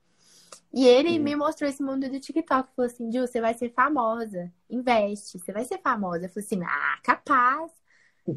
E 0.73 0.87
ele 0.87 1.19
Uhum. 1.19 1.25
me 1.25 1.37
mostrou 1.37 1.69
esse 1.69 1.83
mundo 1.83 2.09
do 2.09 2.21
TikTok. 2.21 2.71
Falou 2.75 2.91
assim, 2.91 3.11
Ju, 3.13 3.21
você 3.21 3.41
vai 3.41 3.55
ser 3.55 3.73
famosa. 3.73 4.53
Investe, 4.71 5.39
você 5.39 5.53
vai 5.53 5.65
ser 5.65 5.79
famosa. 5.79 6.27
Eu 6.27 6.29
falei 6.31 6.45
assim, 6.47 6.63
ah, 6.65 6.99
capaz. 7.03 7.73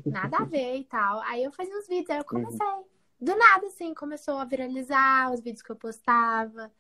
Nada 0.10 0.40
a 0.40 0.46
ver 0.46 0.78
e 0.78 0.84
tal. 0.86 1.22
Aí 1.22 1.44
eu 1.44 1.52
fazia 1.52 1.78
uns 1.78 1.88
vídeos, 1.88 2.10
aí 2.10 2.18
eu 2.20 2.26
comecei. 2.26 2.91
Do 3.22 3.36
nada, 3.36 3.68
assim, 3.68 3.94
começou 3.94 4.38
a 4.38 4.46
viralizar 4.46 5.32
os 5.32 5.42
vídeos 5.42 5.62
que 5.62 5.72
eu 5.72 5.76
postava. 5.76 6.72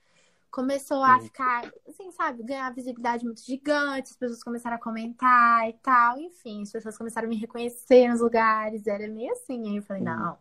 começou 0.52 1.04
a 1.04 1.18
Uhum. 1.18 1.22
ficar, 1.22 1.72
assim, 1.88 2.12
sabe, 2.12 2.44
ganhar 2.44 2.74
visibilidade 2.74 3.26
muito 3.26 3.42
gigante, 3.44 4.12
as 4.12 4.18
pessoas 4.18 4.44
começaram 4.44 4.78
a 4.78 4.80
comentar 4.80 5.70
e 5.70 5.74
tal, 5.74 6.20
enfim, 6.20 6.64
as 6.64 6.72
pessoas 6.72 6.98
começaram 6.98 7.28
a 7.28 7.30
me 7.30 7.38
reconhecer 7.38 8.08
nos 8.10 8.22
lugares, 8.22 8.88
era 8.88 9.08
meio 9.10 9.34
assim, 9.34 9.70
aí 9.70 9.78
eu 9.78 9.84
falei, 9.84 10.02
Uhum. 10.02 10.08
não, 10.18 10.38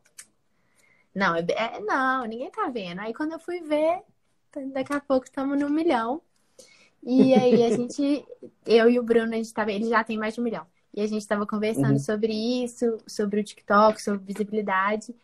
não, 1.15 1.37
é, 1.37 1.81
não, 1.81 2.25
ninguém 2.27 2.51
tá 2.51 2.69
vendo. 2.69 3.01
Aí 3.01 3.13
quando 3.13 3.33
eu 3.33 3.41
fui 3.41 3.61
ver, 3.61 4.03
daqui 4.73 4.93
a 4.93 5.01
pouco 5.01 5.27
estamos 5.27 5.59
no 5.59 5.69
milhão. 5.71 6.23
E 7.03 7.35
aí 7.35 7.63
a 7.65 7.71
gente, 7.71 8.27
eu 8.67 8.91
e 8.91 8.99
o 8.99 9.03
Bruno, 9.03 9.35
a 9.35 9.37
gente 9.37 9.55
tava, 9.55 9.73
ele 9.73 9.89
já 9.89 10.05
tem 10.05 10.19
mais 10.19 10.35
de 10.35 10.41
um 10.41 10.45
milhão. 10.45 10.67
E 10.95 11.01
a 11.03 11.07
gente 11.07 11.27
tava 11.27 11.47
conversando 11.47 11.93
Uhum. 11.93 11.99
sobre 11.99 12.33
isso, 12.65 12.99
sobre 13.07 13.41
o 13.41 13.45
TikTok, 13.45 14.03
sobre 14.03 14.25
visibilidade. 14.25 15.15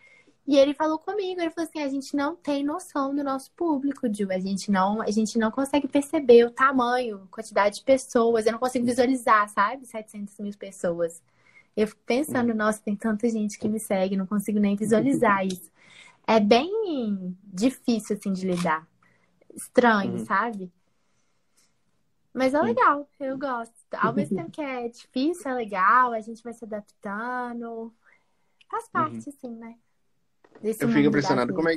E 0.47 0.57
ele 0.57 0.75
falou 0.75 0.99
comigo, 0.99 1.41
ele 1.41 1.51
falou 1.51 1.69
assim, 1.69 1.81
a 1.83 1.89
gente 1.89 2.15
não 2.15 2.37
tem 2.37 2.63
noção 2.65 3.15
do 3.15 3.25
nosso 3.25 3.51
público, 3.53 4.07
Ju. 4.13 4.31
A 4.31 4.39
gente 4.39 4.71
não, 4.71 5.03
a 5.03 5.11
gente 5.11 5.39
não 5.39 5.51
consegue 5.51 5.89
perceber 5.89 6.45
o 6.45 6.51
tamanho, 6.51 7.27
quantidade 7.31 7.77
de 7.77 7.85
pessoas. 7.85 8.47
Eu 8.47 8.53
não 8.53 8.59
consigo 8.61 8.87
visualizar, 8.87 9.49
sabe? 9.49 9.85
700 9.87 10.39
mil 10.39 10.53
pessoas. 10.57 11.21
Eu 11.77 11.89
fico 11.89 12.01
pensando, 12.07 12.55
nossa, 12.55 12.81
tem 12.81 12.95
tanta 12.97 13.29
gente 13.29 13.59
que 13.59 13.69
me 13.69 13.81
segue, 13.81 14.17
não 14.17 14.27
consigo 14.27 14.61
nem 14.61 14.77
visualizar 14.77 15.45
isso. 15.47 15.71
É 16.27 16.41
bem 16.41 17.37
difícil, 17.45 18.17
assim, 18.17 18.33
de 18.33 18.47
lidar. 18.47 18.87
Estranho, 19.55 20.19
Uhum. 20.19 20.25
sabe? 20.27 20.73
Mas 22.33 22.55
é 22.55 22.61
legal, 22.61 23.09
eu 23.19 23.39
gosto. 23.39 23.75
Ao 23.93 24.13
mesmo 24.15 24.37
tempo 24.37 24.51
que 24.51 24.61
é 24.61 24.89
difícil, 24.89 25.51
é 25.51 25.55
legal, 25.55 26.13
a 26.13 26.21
gente 26.21 26.43
vai 26.43 26.53
se 26.53 26.65
adaptando. 26.65 27.93
Faz 28.71 28.89
parte, 28.89 29.29
assim, 29.31 29.51
né? 29.57 29.77
Eu 30.63 30.89
fico 30.89 31.09
impressionado 31.09 31.55
como 31.55 31.69
é 31.69 31.77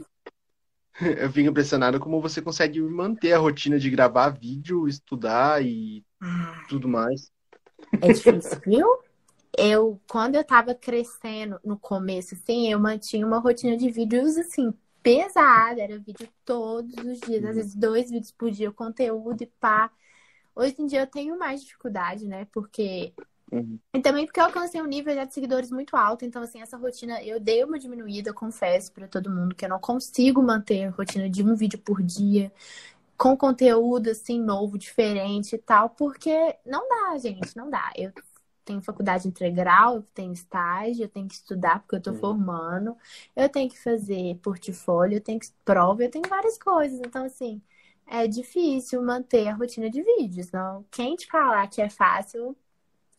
Eu 1.22 1.32
fico 1.32 1.50
impressionado 1.50 2.00
como 2.00 2.22
você 2.22 2.42
consegue 2.42 2.82
manter 2.82 3.34
a 3.34 3.38
rotina 3.38 3.80
de 3.80 3.90
gravar 3.90 4.30
vídeo, 4.30 4.88
estudar 4.88 5.64
e 5.64 6.04
Ah, 6.22 6.64
tudo 6.68 6.88
mais. 6.88 7.32
É 8.02 8.12
difícil, 8.12 8.60
viu? 8.66 8.88
Eu, 9.58 10.00
quando 10.10 10.36
eu 10.36 10.44
tava 10.44 10.76
crescendo 10.76 11.60
no 11.64 11.78
começo, 11.78 12.36
assim, 12.36 12.72
eu 12.72 12.80
mantinha 12.80 13.26
uma 13.26 13.40
rotina 13.40 13.76
de 13.76 13.90
vídeos, 13.90 14.38
assim, 14.38 14.74
pesada. 15.02 15.82
Era 15.82 15.98
vídeo 15.98 16.28
todos 16.46 16.94
os 16.96 17.20
dias, 17.22 17.44
às 17.46 17.56
vezes 17.56 17.76
dois 17.76 18.12
vídeos 18.12 18.32
por 18.32 18.52
dia, 18.52 18.72
conteúdo 18.72 19.42
e 19.42 19.48
pá. 19.48 19.92
Hoje 20.56 20.76
em 20.80 20.86
dia 20.86 21.02
eu 21.02 21.08
tenho 21.08 21.38
mais 21.40 21.62
dificuldade, 21.62 22.28
né? 22.28 22.46
Porque. 22.52 23.14
Uhum. 23.52 23.80
E 23.94 24.02
também 24.02 24.26
porque 24.26 24.40
eu 24.40 24.46
alcancei 24.46 24.82
um 24.82 24.86
nível 24.86 25.16
já 25.16 25.26
de 25.26 25.34
seguidores 25.34 25.72
muito 25.72 25.96
alto. 25.98 26.24
Então, 26.24 26.44
assim, 26.44 26.62
essa 26.62 26.78
rotina, 26.78 27.24
eu 27.24 27.40
dei 27.40 27.64
uma 27.64 27.80
diminuída, 27.80 28.34
confesso 28.34 28.92
pra 28.94 29.08
todo 29.08 29.32
mundo, 29.32 29.56
que 29.56 29.66
eu 29.66 29.70
não 29.70 29.80
consigo 29.80 30.44
manter 30.44 30.86
a 30.86 30.92
rotina 30.92 31.28
de 31.30 31.44
um 31.44 31.56
vídeo 31.56 31.80
por 31.80 32.02
dia 32.04 32.52
com 33.18 33.36
conteúdo 33.38 34.10
assim 34.12 34.42
novo, 34.42 34.78
diferente 34.78 35.56
e 35.56 35.60
tal, 35.60 35.90
porque 35.92 36.32
não 36.66 36.88
dá, 36.90 37.18
gente, 37.18 37.56
não 37.58 37.70
dá. 37.70 37.92
Eu 37.98 38.14
tenho 38.66 38.82
faculdade 38.82 39.28
integral, 39.28 39.98
eu 39.98 40.04
tenho 40.14 40.34
estágio, 40.34 41.04
eu 41.06 41.10
tenho 41.10 41.28
que 41.28 41.36
estudar 41.36 41.80
porque 41.82 41.96
eu 41.96 42.02
tô 42.02 42.12
Uhum. 42.12 42.20
formando, 42.20 42.96
eu 43.36 43.50
tenho 43.50 43.70
que 43.70 43.80
fazer 43.82 44.38
portfólio, 44.42 45.18
eu 45.18 45.22
tenho 45.22 45.40
que 45.40 45.50
prova, 45.66 46.04
eu 46.04 46.12
tenho 46.12 46.28
várias 46.30 46.58
coisas. 46.58 47.00
Então, 47.00 47.26
assim, 47.26 47.62
é 48.08 48.28
difícil 48.28 49.02
manter 49.04 49.48
a 49.48 49.56
rotina 49.56 49.90
de 49.90 50.02
vídeos. 50.04 50.52
Não, 50.52 50.86
quem 50.92 51.16
te 51.16 51.28
falar 51.28 51.68
que 51.70 51.82
é 51.82 51.90
fácil 51.90 52.56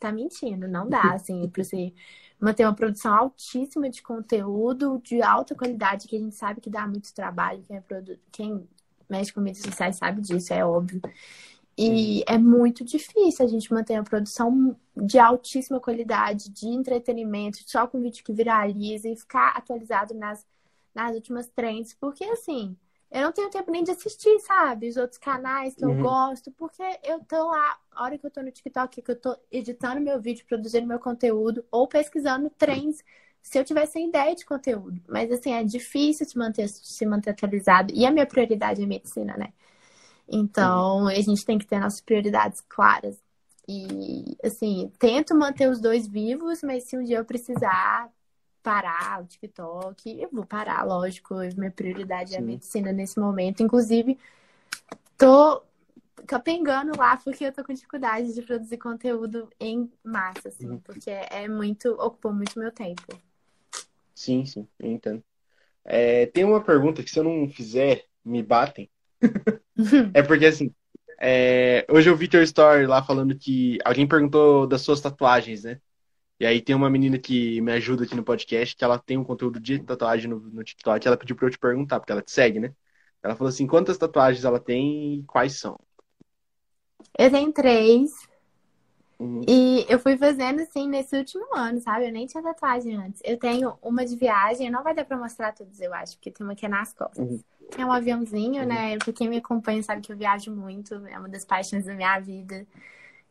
tá 0.01 0.13
mentindo, 0.13 0.67
não 0.67 0.89
dá, 0.89 1.13
assim, 1.13 1.49
pra 1.51 1.63
você 1.63 1.93
manter 2.41 2.65
uma 2.65 2.75
produção 2.75 3.15
altíssima 3.15 3.89
de 3.91 4.03
conteúdo, 4.03 5.01
de 5.05 5.23
alta 5.23 5.55
qualidade, 5.55 6.09
que 6.09 6.17
a 6.17 6.19
gente 6.19 6.35
sabe 6.35 6.61
que 6.61 6.71
dá 6.71 6.87
muito 6.87 7.13
trabalho, 7.15 7.63
quem, 7.67 7.77
é 7.77 7.81
produ... 7.81 8.19
quem 8.33 8.69
mexe 9.09 9.33
com 9.33 9.41
mídias 9.41 9.65
sociais 9.65 9.97
sabe 9.97 10.21
disso, 10.23 10.53
é 10.53 10.65
óbvio. 10.65 11.01
E 11.77 12.23
é 12.27 12.37
muito 12.37 12.85
difícil 12.85 13.45
a 13.45 13.49
gente 13.49 13.73
manter 13.73 13.95
uma 13.95 14.05
produção 14.05 14.77
de 14.97 15.19
altíssima 15.19 15.81
qualidade, 15.81 16.51
de 16.51 16.69
entretenimento, 16.69 17.59
só 17.67 17.87
com 17.87 18.01
vídeo 18.01 18.23
que 18.25 18.33
viraliza 18.33 19.09
e 19.09 19.17
ficar 19.17 19.57
atualizado 19.57 20.15
nas, 20.15 20.47
nas 20.95 21.15
últimas 21.15 21.49
trends, 21.49 21.95
porque 21.95 22.25
assim, 22.25 22.77
eu 23.11 23.23
não 23.23 23.33
tenho 23.33 23.51
tempo 23.51 23.71
nem 23.71 23.83
de 23.85 23.91
assistir, 23.91 24.39
sabe? 24.41 24.89
Os 24.89 24.97
outros 24.97 25.19
canais 25.19 25.75
que 25.75 25.85
eu 25.85 25.95
Uhum. 25.95 25.97
gosto, 25.97 26.51
porque 26.53 26.83
eu 27.05 27.21
tô 27.25 27.49
lá, 27.51 27.79
a 27.93 28.05
hora 28.05 28.19
que 28.19 28.27
eu 28.27 28.31
tô 28.31 28.43
no 28.43 28.51
TikTok, 28.53 29.03
que 29.03 29.11
eu 29.11 29.21
tô 29.21 29.37
editando 29.51 30.01
meu 30.01 30.21
vídeo, 30.21 30.45
produzindo 30.47 30.87
meu 30.87 30.99
conteúdo, 31.01 31.65
ou 31.71 31.89
pesquisando 31.89 32.51
trends, 32.51 33.03
se 33.43 33.59
eu 33.59 33.65
tivesse 33.65 33.95
sem 33.95 34.09
ideia 34.09 34.35
de 34.35 34.45
conteúdo. 34.45 35.01
Mas 35.09 35.31
assim, 35.33 35.53
é 35.53 35.65
difícil 35.65 36.27
se 36.27 36.39
manter, 36.39 36.69
se 36.69 37.07
manter 37.07 37.31
atualizado. 37.31 37.93
E 37.95 38.07
a 38.07 38.11
minha 38.11 38.27
prioridade 38.27 38.83
é 38.83 38.87
medicina, 38.87 39.37
né? 39.37 39.53
Então, 40.29 41.09
a 41.09 41.15
gente 41.15 41.45
tem 41.45 41.59
que 41.59 41.67
ter 41.67 41.81
nossas 41.81 42.01
prioridades 42.01 42.61
claras. 42.69 43.19
E, 43.69 44.37
assim, 44.45 44.91
tento 44.99 45.35
manter 45.35 45.69
os 45.71 45.81
dois 45.81 46.07
vivos, 46.09 46.63
mas 46.63 46.85
se 46.85 46.97
um 46.97 47.05
dia 47.05 47.19
eu 47.19 47.25
precisar 47.25 48.11
parar 48.63 49.23
o 49.23 49.27
TikTok, 49.27 50.21
eu 50.21 50.29
vou 50.33 50.45
parar, 50.47 50.85
lógico. 50.85 51.35
Minha 51.57 51.71
prioridade 51.71 52.35
é 52.35 52.39
a 52.39 52.43
Sim. 52.43 52.47
medicina 52.47 52.93
nesse 52.93 53.19
momento. 53.21 53.63
Inclusive, 53.63 54.19
tô 55.17 55.63
capengando 56.27 56.97
lá 56.99 57.17
porque 57.19 57.45
eu 57.45 57.53
tô 57.53 57.65
com 57.65 57.73
dificuldade 57.73 58.35
de 58.35 58.43
produzir 58.43 58.79
conteúdo 58.79 59.49
em 59.61 59.91
massa, 60.05 60.49
assim, 60.49 60.69
Uhum. 60.69 60.81
porque 60.81 61.11
é 61.11 61.49
muito, 61.49 61.91
ocupou 61.95 62.33
muito 62.33 62.59
meu 62.59 62.73
tempo. 62.73 63.21
Sim, 64.15 64.45
sim, 64.47 64.69
eu 64.79 64.91
entendo. 64.91 65.25
É, 65.85 66.27
tem 66.27 66.45
uma 66.45 66.65
pergunta 66.65 67.03
que 67.03 67.11
se 67.11 67.19
eu 67.21 67.25
não 67.25 67.49
fizer, 67.51 68.07
me 68.25 68.43
batem. 68.43 68.91
É 70.13 70.23
porque 70.23 70.47
assim, 70.47 70.75
é, 71.21 71.87
hoje 71.91 72.09
eu 72.11 72.17
vi 72.17 72.29
teu 72.29 72.43
story 72.43 72.87
lá 72.87 73.03
falando 73.03 73.37
que 73.39 73.79
alguém 73.85 74.07
perguntou 74.09 74.67
das 74.67 74.83
suas 74.83 75.01
tatuagens, 75.01 75.65
né? 75.65 75.81
E 76.41 76.47
aí 76.47 76.63
tem 76.63 76.75
uma 76.75 76.89
menina 76.89 77.19
que 77.19 77.61
me 77.61 77.71
ajuda 77.71 78.05
aqui 78.05 78.15
no 78.17 78.25
podcast, 78.25 78.75
que 78.75 78.83
ela 78.83 78.99
tem 78.99 79.19
um 79.19 79.25
conteúdo 79.25 79.61
de 79.61 79.79
tatuagem 79.81 80.31
no, 80.31 80.41
no 80.41 80.65
TikTok, 80.65 81.07
ela 81.07 81.17
pediu 81.17 81.37
pra 81.37 81.47
eu 81.47 81.51
te 81.51 81.59
perguntar, 81.59 82.01
porque 82.01 82.13
ela 82.13 82.23
te 82.23 82.31
segue, 82.33 82.59
né? 82.59 82.75
Ela 83.23 83.37
falou 83.37 83.51
assim, 83.51 83.67
quantas 83.67 83.99
tatuagens 83.99 84.43
ela 84.45 84.59
tem 84.59 85.17
e 85.19 85.23
quais 85.25 85.59
são? 85.61 85.79
Eu 87.19 87.31
tenho 87.31 87.53
três. 87.53 88.11
Uhum. 89.19 89.43
E 89.47 89.85
eu 89.87 89.99
fui 89.99 90.17
fazendo 90.17 90.63
assim 90.63 90.89
nesse 90.89 91.15
último 91.15 91.55
ano, 91.55 91.79
sabe? 91.83 92.07
Eu 92.07 92.13
nem 92.13 92.27
tinha 92.27 92.43
tatuagem 92.43 92.97
antes. 92.97 93.21
Eu 93.23 93.39
tenho 93.39 93.75
uma 93.83 94.07
de 94.07 94.17
viagem, 94.17 94.71
não 94.71 94.83
vai 94.83 94.95
dar 94.95 95.05
pra 95.05 95.19
mostrar 95.19 95.53
todas, 95.53 95.79
eu 95.79 95.93
acho, 95.93 96.17
porque 96.17 96.31
tem 96.31 96.47
uma 96.47 96.55
que 96.55 96.65
é 96.65 96.69
nas 96.71 96.95
costas. 96.95 97.19
Uhum. 97.31 97.41
É 97.77 97.85
um 97.85 97.93
aviãozinho, 97.93 98.63
Uhum. 98.63 98.69
né? 98.69 98.97
Pra 98.97 99.13
quem 99.13 99.29
me 99.29 99.37
acompanha 99.37 99.83
sabe 99.83 100.01
que 100.01 100.11
eu 100.11 100.17
viajo 100.17 100.51
muito, 100.51 100.95
é 101.07 101.19
uma 101.19 101.29
das 101.29 101.45
paixões 101.45 101.85
da 101.85 101.95
minha 101.95 102.19
vida. 102.19 102.67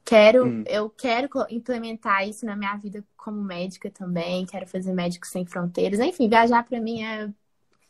Quero, 0.10 0.46
Uhum. 0.46 0.64
eu 0.68 0.90
quero 0.90 1.30
implementar 1.52 2.28
isso 2.28 2.46
na 2.46 2.56
minha 2.56 2.76
vida 2.78 3.06
como 3.16 3.44
médica 3.44 3.92
também, 3.92 4.46
quero 4.46 4.66
fazer 4.68 4.92
Médicos 4.94 5.30
Sem 5.30 5.46
Fronteiras. 5.46 6.00
Enfim, 6.00 6.28
viajar 6.28 6.64
pra 6.66 6.82
mim 6.82 7.04
é 7.04 7.32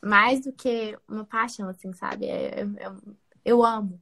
mais 0.04 0.42
do 0.42 0.54
que 0.54 0.98
uma 1.08 1.26
paixão, 1.26 1.70
assim, 1.70 1.94
sabe? 1.94 2.28
É- 2.28 2.62
é- 2.62 2.64
é- 2.64 2.94
eu 3.46 3.64
amo, 3.64 4.00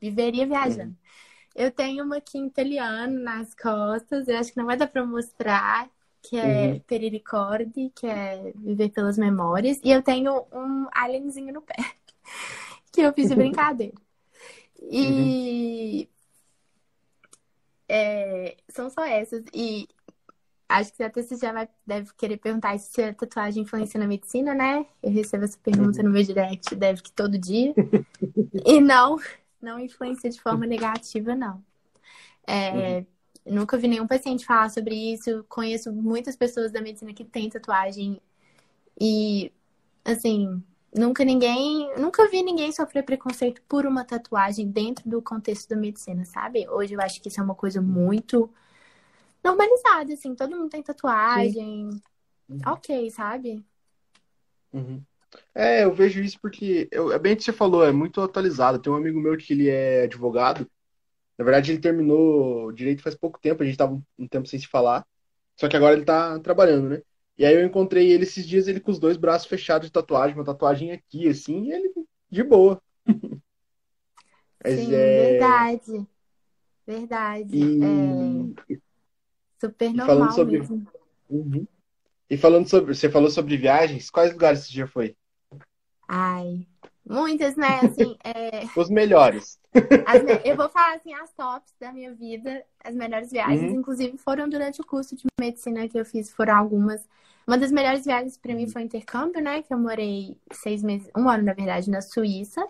viveria 0.00 0.46
viajando. 0.46 0.96
Eu 1.54 1.70
tenho 1.72 2.04
uma 2.04 2.18
aqui 2.18 2.38
em 2.38 2.46
italiano 2.48 3.20
nas 3.22 3.54
costas, 3.54 4.28
eu 4.28 4.38
acho 4.38 4.52
que 4.52 4.58
não 4.58 4.66
vai 4.66 4.76
dar 4.76 4.88
pra 4.88 5.04
mostrar, 5.06 5.90
que 6.22 6.36
é 6.38 6.76
Uhum. 6.76 6.80
Que 7.94 8.06
é 8.06 8.52
viver 8.56 8.90
pelas 8.90 9.18
memórias. 9.18 9.80
E 9.84 9.90
eu 9.90 10.02
tenho 10.02 10.46
um 10.52 10.86
alienzinho 10.92 11.52
no 11.52 11.62
pé, 11.62 11.74
que 12.92 13.00
eu 13.02 13.12
fiz 13.12 13.28
de 13.28 13.34
brincadeira. 13.36 13.94
E 14.80 16.08
é, 17.88 18.56
são 18.68 18.90
só 18.90 19.04
essas. 19.04 19.44
E 19.54 19.88
acho 20.68 20.92
que 20.92 21.02
até 21.02 21.22
você 21.22 21.36
já 21.36 21.52
vai, 21.52 21.68
deve 21.86 22.10
querer 22.16 22.36
perguntar 22.36 22.78
se 22.78 23.02
a 23.02 23.14
tatuagem 23.14 23.62
influencia 23.62 23.98
na 23.98 24.06
medicina, 24.06 24.54
né? 24.54 24.86
Eu 25.02 25.10
recebo 25.10 25.44
essa 25.44 25.58
pergunta 25.58 26.02
no 26.02 26.10
meu 26.10 26.22
direct, 26.22 26.74
deve 26.74 27.02
que 27.02 27.12
todo 27.12 27.38
dia. 27.38 27.74
E 28.66 28.80
não, 28.80 29.18
não 29.60 29.78
influencia 29.78 30.30
de 30.30 30.40
forma 30.40 30.66
negativa, 30.66 31.34
não. 31.34 31.62
É, 32.46 33.04
Nunca 33.48 33.78
vi 33.78 33.88
nenhum 33.88 34.06
paciente 34.06 34.44
falar 34.44 34.68
sobre 34.68 34.94
isso. 34.94 35.44
Conheço 35.48 35.92
muitas 35.92 36.36
pessoas 36.36 36.70
da 36.70 36.80
medicina 36.80 37.14
que 37.14 37.24
têm 37.24 37.48
tatuagem 37.48 38.20
e, 39.00 39.50
assim, 40.04 40.62
nunca 40.94 41.24
ninguém, 41.24 41.94
nunca 41.98 42.28
vi 42.30 42.42
ninguém 42.42 42.72
sofrer 42.72 43.04
preconceito 43.04 43.62
por 43.68 43.86
uma 43.86 44.04
tatuagem 44.04 44.70
dentro 44.70 45.08
do 45.08 45.22
contexto 45.22 45.68
da 45.70 45.76
medicina, 45.76 46.24
sabe? 46.24 46.68
Hoje 46.68 46.94
eu 46.94 47.00
acho 47.00 47.20
que 47.22 47.28
isso 47.28 47.40
é 47.40 47.44
uma 47.44 47.54
coisa 47.54 47.80
muito 47.82 48.50
normalizada, 49.44 50.14
assim, 50.14 50.34
todo 50.34 50.56
mundo 50.56 50.70
tem 50.70 50.82
tatuagem. 50.82 51.90
Ok, 52.66 53.10
sabe? 53.12 53.64
Uhum. 54.72 55.02
É, 55.54 55.84
eu 55.84 55.94
vejo 55.94 56.22
isso 56.22 56.38
porque 56.40 56.88
eu- 56.92 57.12
é 57.12 57.18
bem 57.18 57.34
o 57.34 57.36
que 57.36 57.44
você 57.44 57.52
falou, 57.52 57.84
é 57.86 57.92
muito 57.92 58.20
atualizado. 58.20 58.80
Tem 58.80 58.92
um 58.92 58.96
amigo 58.96 59.20
meu 59.20 59.36
que 59.38 59.52
ele 59.52 59.68
é 59.70 60.04
advogado. 60.04 60.70
Na 61.38 61.44
verdade, 61.44 61.72
ele 61.72 61.80
terminou 61.80 62.72
direito 62.72 63.02
faz 63.02 63.16
pouco 63.16 63.40
tempo, 63.40 63.62
a 63.62 63.66
gente 63.66 63.78
tava 63.78 64.00
um 64.18 64.28
tempo 64.28 64.48
sem 64.48 64.60
se 64.60 64.68
falar. 64.68 65.06
Só 65.60 65.68
que 65.68 65.76
agora 65.76 65.94
ele 65.96 66.04
tá 66.06 66.38
trabalhando, 66.40 66.90
né? 66.90 67.02
E 67.38 67.46
aí 67.46 67.54
eu 67.54 67.64
encontrei 67.64 68.10
ele 68.10 68.24
esses 68.24 68.46
dias, 68.46 68.66
ele 68.68 68.80
com 68.80 68.90
os 68.90 68.98
dois 68.98 69.16
braços 69.16 69.48
fechados 69.48 69.86
de 69.86 69.92
tatuagem, 69.92 70.36
uma 70.36 70.44
tatuagem 70.44 70.90
aqui, 70.92 71.28
assim, 71.28 71.66
e 71.66 71.72
ele 71.72 71.92
de 72.30 72.42
boa. 72.42 72.82
Mas 74.64 74.74
Sim, 74.74 74.92
é. 74.92 75.28
verdade. 75.28 76.06
Verdade. 76.86 77.56
É 77.56 77.56
E, 78.68 78.74
super 79.60 79.94
e 79.94 79.98
falando 80.00 80.30
normal 80.30 80.34
sobre. 80.34 80.62
Uhum. 81.30 81.66
E 82.30 82.36
falando 82.36 82.68
sobre. 82.68 82.94
Você 82.94 83.10
falou 83.10 83.30
sobre 83.30 83.56
viagens, 83.56 84.10
quais 84.10 84.32
lugares 84.32 84.60
você 84.66 84.72
já 84.72 84.86
foi? 84.86 85.16
Ai, 86.08 86.66
muitas, 87.04 87.56
né? 87.56 87.80
Assim, 87.80 88.16
é, 88.24 88.64
Os 88.76 88.88
melhores. 88.90 89.58
as 90.06 90.22
me- 90.22 90.40
eu 90.44 90.56
vou 90.56 90.68
falar 90.68 90.96
assim, 90.96 91.12
as 91.14 91.32
tops 91.34 91.72
da 91.78 91.92
minha 91.92 92.14
vida, 92.14 92.64
as 92.82 92.94
melhores 92.94 93.30
viagens, 93.30 93.70
Uhum. 93.70 93.80
inclusive 93.80 94.16
foram 94.18 94.48
durante 94.48 94.80
o 94.80 94.86
curso 94.86 95.14
de 95.16 95.24
medicina 95.40 95.88
que 95.88 95.98
eu 95.98 96.04
fiz, 96.04 96.30
foram 96.32 96.56
algumas. 96.56 97.06
Uma 97.48 97.56
das 97.56 97.72
melhores 97.72 98.04
viagens 98.04 98.36
para 98.36 98.54
mim 98.54 98.66
foi 98.68 98.82
o 98.82 98.84
intercâmbio, 98.84 99.42
né? 99.42 99.62
Que 99.62 99.72
eu 99.72 99.78
morei 99.78 100.36
seis 100.52 100.82
meses, 100.82 101.08
um 101.16 101.26
ano, 101.30 101.44
na 101.44 101.54
verdade, 101.54 101.90
na 101.90 102.02
Suíça. 102.02 102.60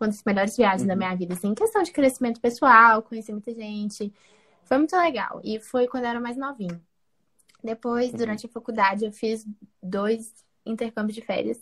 Uma 0.00 0.08
das 0.08 0.24
melhores 0.24 0.56
viagens 0.56 0.84
da 0.84 0.94
Uhum. 0.94 0.98
minha 0.98 1.14
vida, 1.14 1.34
assim, 1.34 1.46
em 1.46 1.54
questão 1.54 1.80
de 1.80 1.92
crescimento 1.92 2.40
pessoal, 2.40 3.02
conheci 3.02 3.30
muita 3.30 3.54
gente. 3.54 4.12
Foi 4.64 4.78
muito 4.78 4.96
legal. 4.96 5.40
E 5.44 5.60
foi 5.60 5.86
quando 5.86 6.02
eu 6.04 6.10
era 6.10 6.20
mais 6.20 6.36
novinha. 6.36 6.80
Depois, 7.62 8.10
Uhum. 8.10 8.18
durante 8.18 8.46
a 8.46 8.48
faculdade, 8.48 9.04
eu 9.04 9.12
fiz 9.12 9.46
dois 9.80 10.34
intercâmbios 10.66 11.14
de 11.14 11.22
férias. 11.22 11.60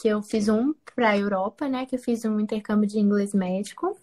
Que 0.00 0.06
eu 0.06 0.22
fiz 0.22 0.48
um 0.48 0.72
para 0.94 1.10
a 1.10 1.18
Europa, 1.18 1.68
né? 1.68 1.84
Que 1.84 1.96
eu 1.96 1.98
fiz 1.98 2.24
um 2.24 2.38
intercâmbio 2.38 2.88
de 2.88 3.00
inglês 3.00 3.34
médico. 3.34 3.98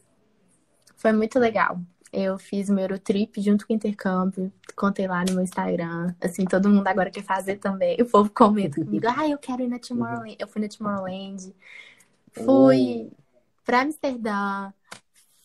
Foi 0.97 1.13
muito 1.13 1.39
legal. 1.39 1.79
Eu 2.11 2.37
fiz 2.39 2.69
meu 2.69 2.79
Eurotrip 2.79 3.39
junto 3.41 3.67
com 3.67 3.73
o 3.73 3.75
intercâmbio. 3.75 4.51
Contei 4.75 5.07
lá 5.07 5.23
no 5.25 5.33
meu 5.33 5.43
Instagram. 5.43 6.15
Assim, 6.21 6.45
todo 6.45 6.69
mundo 6.69 6.87
agora 6.87 7.11
quer 7.11 7.23
fazer 7.23 7.57
também. 7.57 7.97
O 8.01 8.05
povo 8.05 8.29
comenta 8.31 8.83
comigo. 8.83 9.05
Ah, 9.15 9.27
eu 9.27 9.37
quero 9.37 9.61
ir 9.63 9.67
na 9.67 9.79
Tomorrowland. 9.79 10.35
Eu 10.39 10.47
fui 10.47 10.61
na 10.61 10.67
Tomorrowland. 10.67 11.53
Fui 12.31 13.11
para 13.65 13.81
Amsterdã. 13.81 14.73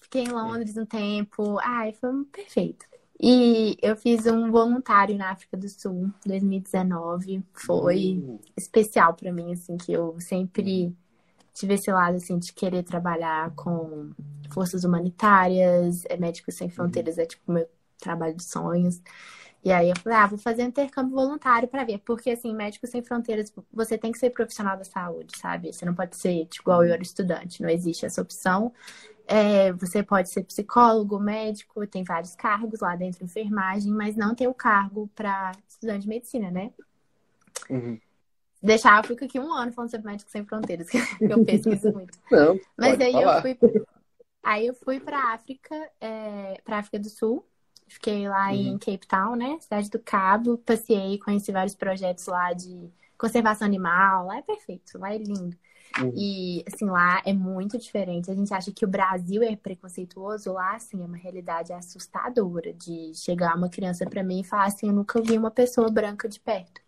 Fiquei 0.01 0.23
em 0.25 0.29
Londres 0.29 0.77
um 0.77 0.87
tempo. 0.87 1.59
Ai, 1.61 1.93
foi 1.93 2.25
perfeito. 2.27 2.87
E 3.21 3.77
eu 3.81 3.97
fiz 3.97 4.27
um 4.27 4.51
voluntário 4.51 5.17
na 5.17 5.31
África 5.31 5.57
do 5.57 5.69
Sul, 5.69 6.13
2019. 6.27 7.43
Foi 7.53 8.23
Uhum. 8.23 8.39
especial 8.57 9.15
para 9.15 9.33
mim, 9.33 9.53
assim, 9.53 9.77
que 9.77 9.93
eu 9.93 10.19
sempre 10.21 10.95
tive 11.55 11.75
esse 11.75 11.91
lado, 11.91 12.17
assim, 12.17 12.39
de 12.39 12.53
querer 12.53 12.83
trabalhar 12.83 13.53
com 13.55 14.11
forças 14.51 14.85
humanitárias, 14.85 16.05
é 16.07 16.17
Médicos 16.17 16.57
Sem 16.57 16.69
Fronteiras, 16.69 17.17
é 17.17 17.25
tipo 17.25 17.51
meu 17.53 17.69
trabalho 17.99 18.35
de 18.35 18.43
sonhos. 18.43 19.01
E 19.65 19.73
aí 19.73 19.89
eu 19.89 19.97
falei, 19.97 20.19
ah, 20.19 20.27
vou 20.27 20.39
fazer 20.39 20.63
um 20.63 20.67
intercâmbio 20.67 21.15
voluntário 21.15 21.67
para 21.67 21.85
ver, 21.85 21.99
porque 22.05 22.31
assim, 22.31 22.55
Médicos 22.55 22.91
Sem 22.91 23.03
Fronteiras, 23.03 23.53
você 23.73 23.97
tem 23.97 24.13
que 24.13 24.19
ser 24.19 24.31
profissional 24.31 24.77
da 24.77 24.85
saúde, 24.85 25.39
sabe? 25.39 25.73
Você 25.73 25.87
não 25.87 25.95
pode 25.95 26.17
ser 26.17 26.45
tipo, 26.47 26.65
igual 26.65 26.85
eu 26.85 26.93
era 26.93 27.03
estudante, 27.03 27.63
não 27.63 27.71
existe 27.71 28.05
essa 28.05 28.21
opção. 28.21 28.73
É, 29.27 29.73
você 29.73 30.03
pode 30.03 30.29
ser 30.29 30.45
psicólogo, 30.45 31.19
médico, 31.19 31.87
tem 31.87 32.05
vários 32.05 32.37
cargos 32.37 32.81
lá 32.81 32.95
dentro 32.95 33.21
de 33.21 33.25
enfermagem, 33.25 33.91
mas 33.91 34.17
não 34.17 34.35
tem 34.35 34.47
o 34.47 34.53
cargo 34.53 35.09
para 35.15 35.53
estudante 35.67 36.03
de 36.03 36.09
medicina, 36.09 36.51
né? 36.51 36.71
Uhum. 37.71 37.99
Deixar, 38.65 38.99
eu 38.99 39.05
fico 39.05 39.25
aqui 39.25 39.39
um 39.39 39.53
ano 39.53 39.73
falando 39.73 39.91
sobre 39.91 40.07
Médicos 40.07 40.33
Sem 40.33 40.45
Fronteiras, 40.45 40.89
que 40.89 40.99
eu 41.29 41.39
pesquiso 41.41 41.91
muito. 41.93 42.19
Não, 42.31 42.59
Mas 42.79 43.01
aí 43.01 43.13
falar. 43.13 43.23
eu 43.23 43.43
fui, 43.43 43.59
aí 44.43 44.67
eu 44.69 44.75
fui 44.75 45.01
para 45.01 45.35
África, 45.35 45.75
é, 46.01 46.61
para 46.65 46.79
África 46.79 46.99
do 46.99 47.11
Sul. 47.11 47.47
Fiquei 47.89 48.29
lá 48.29 48.55
em 48.55 48.73
Uhum. 48.73 48.79
Cape 48.79 49.07
Town, 49.07 49.37
né? 49.37 49.59
Cidade 49.61 49.91
do 49.91 49.99
Cabo. 50.01 50.59
Passei, 50.59 51.19
conheci 51.19 51.53
vários 51.53 51.75
projetos 51.75 52.27
lá 52.27 52.53
de 52.55 52.91
conservação 53.19 53.67
animal. 53.67 54.27
Lá 54.27 54.39
é 54.39 54.43
perfeito, 54.43 54.99
lá 54.99 55.15
é 55.15 55.19
lindo. 55.19 55.57
Uhum. 56.01 56.13
E 56.15 56.65
assim, 56.67 56.87
lá 56.87 57.23
é 57.27 57.33
muito 57.33 57.79
diferente. 57.79 58.31
A 58.31 58.35
gente 58.35 58.55
acha 58.55 58.73
que 58.73 58.85
o 58.85 58.89
Brasil 58.89 59.43
é 59.43 59.57
preconceituoso, 59.57 60.53
lá 60.53 60.77
assim, 60.77 61.03
é 61.03 61.07
uma 61.07 61.17
realidade 61.17 61.73
assustadora 61.73 62.73
de 62.73 63.13
chegar 63.15 63.57
uma 63.57 63.69
criança 63.71 64.07
para 64.07 64.23
mim 64.23 64.41
e 64.41 64.45
falar 64.45 64.67
assim, 64.67 64.89
eu 64.89 64.93
nunca 64.95 65.21
vi 65.23 65.39
uma 65.39 65.51
pessoa 65.51 65.91
branca 65.91 66.29
de 66.29 66.41
perto 66.41 66.81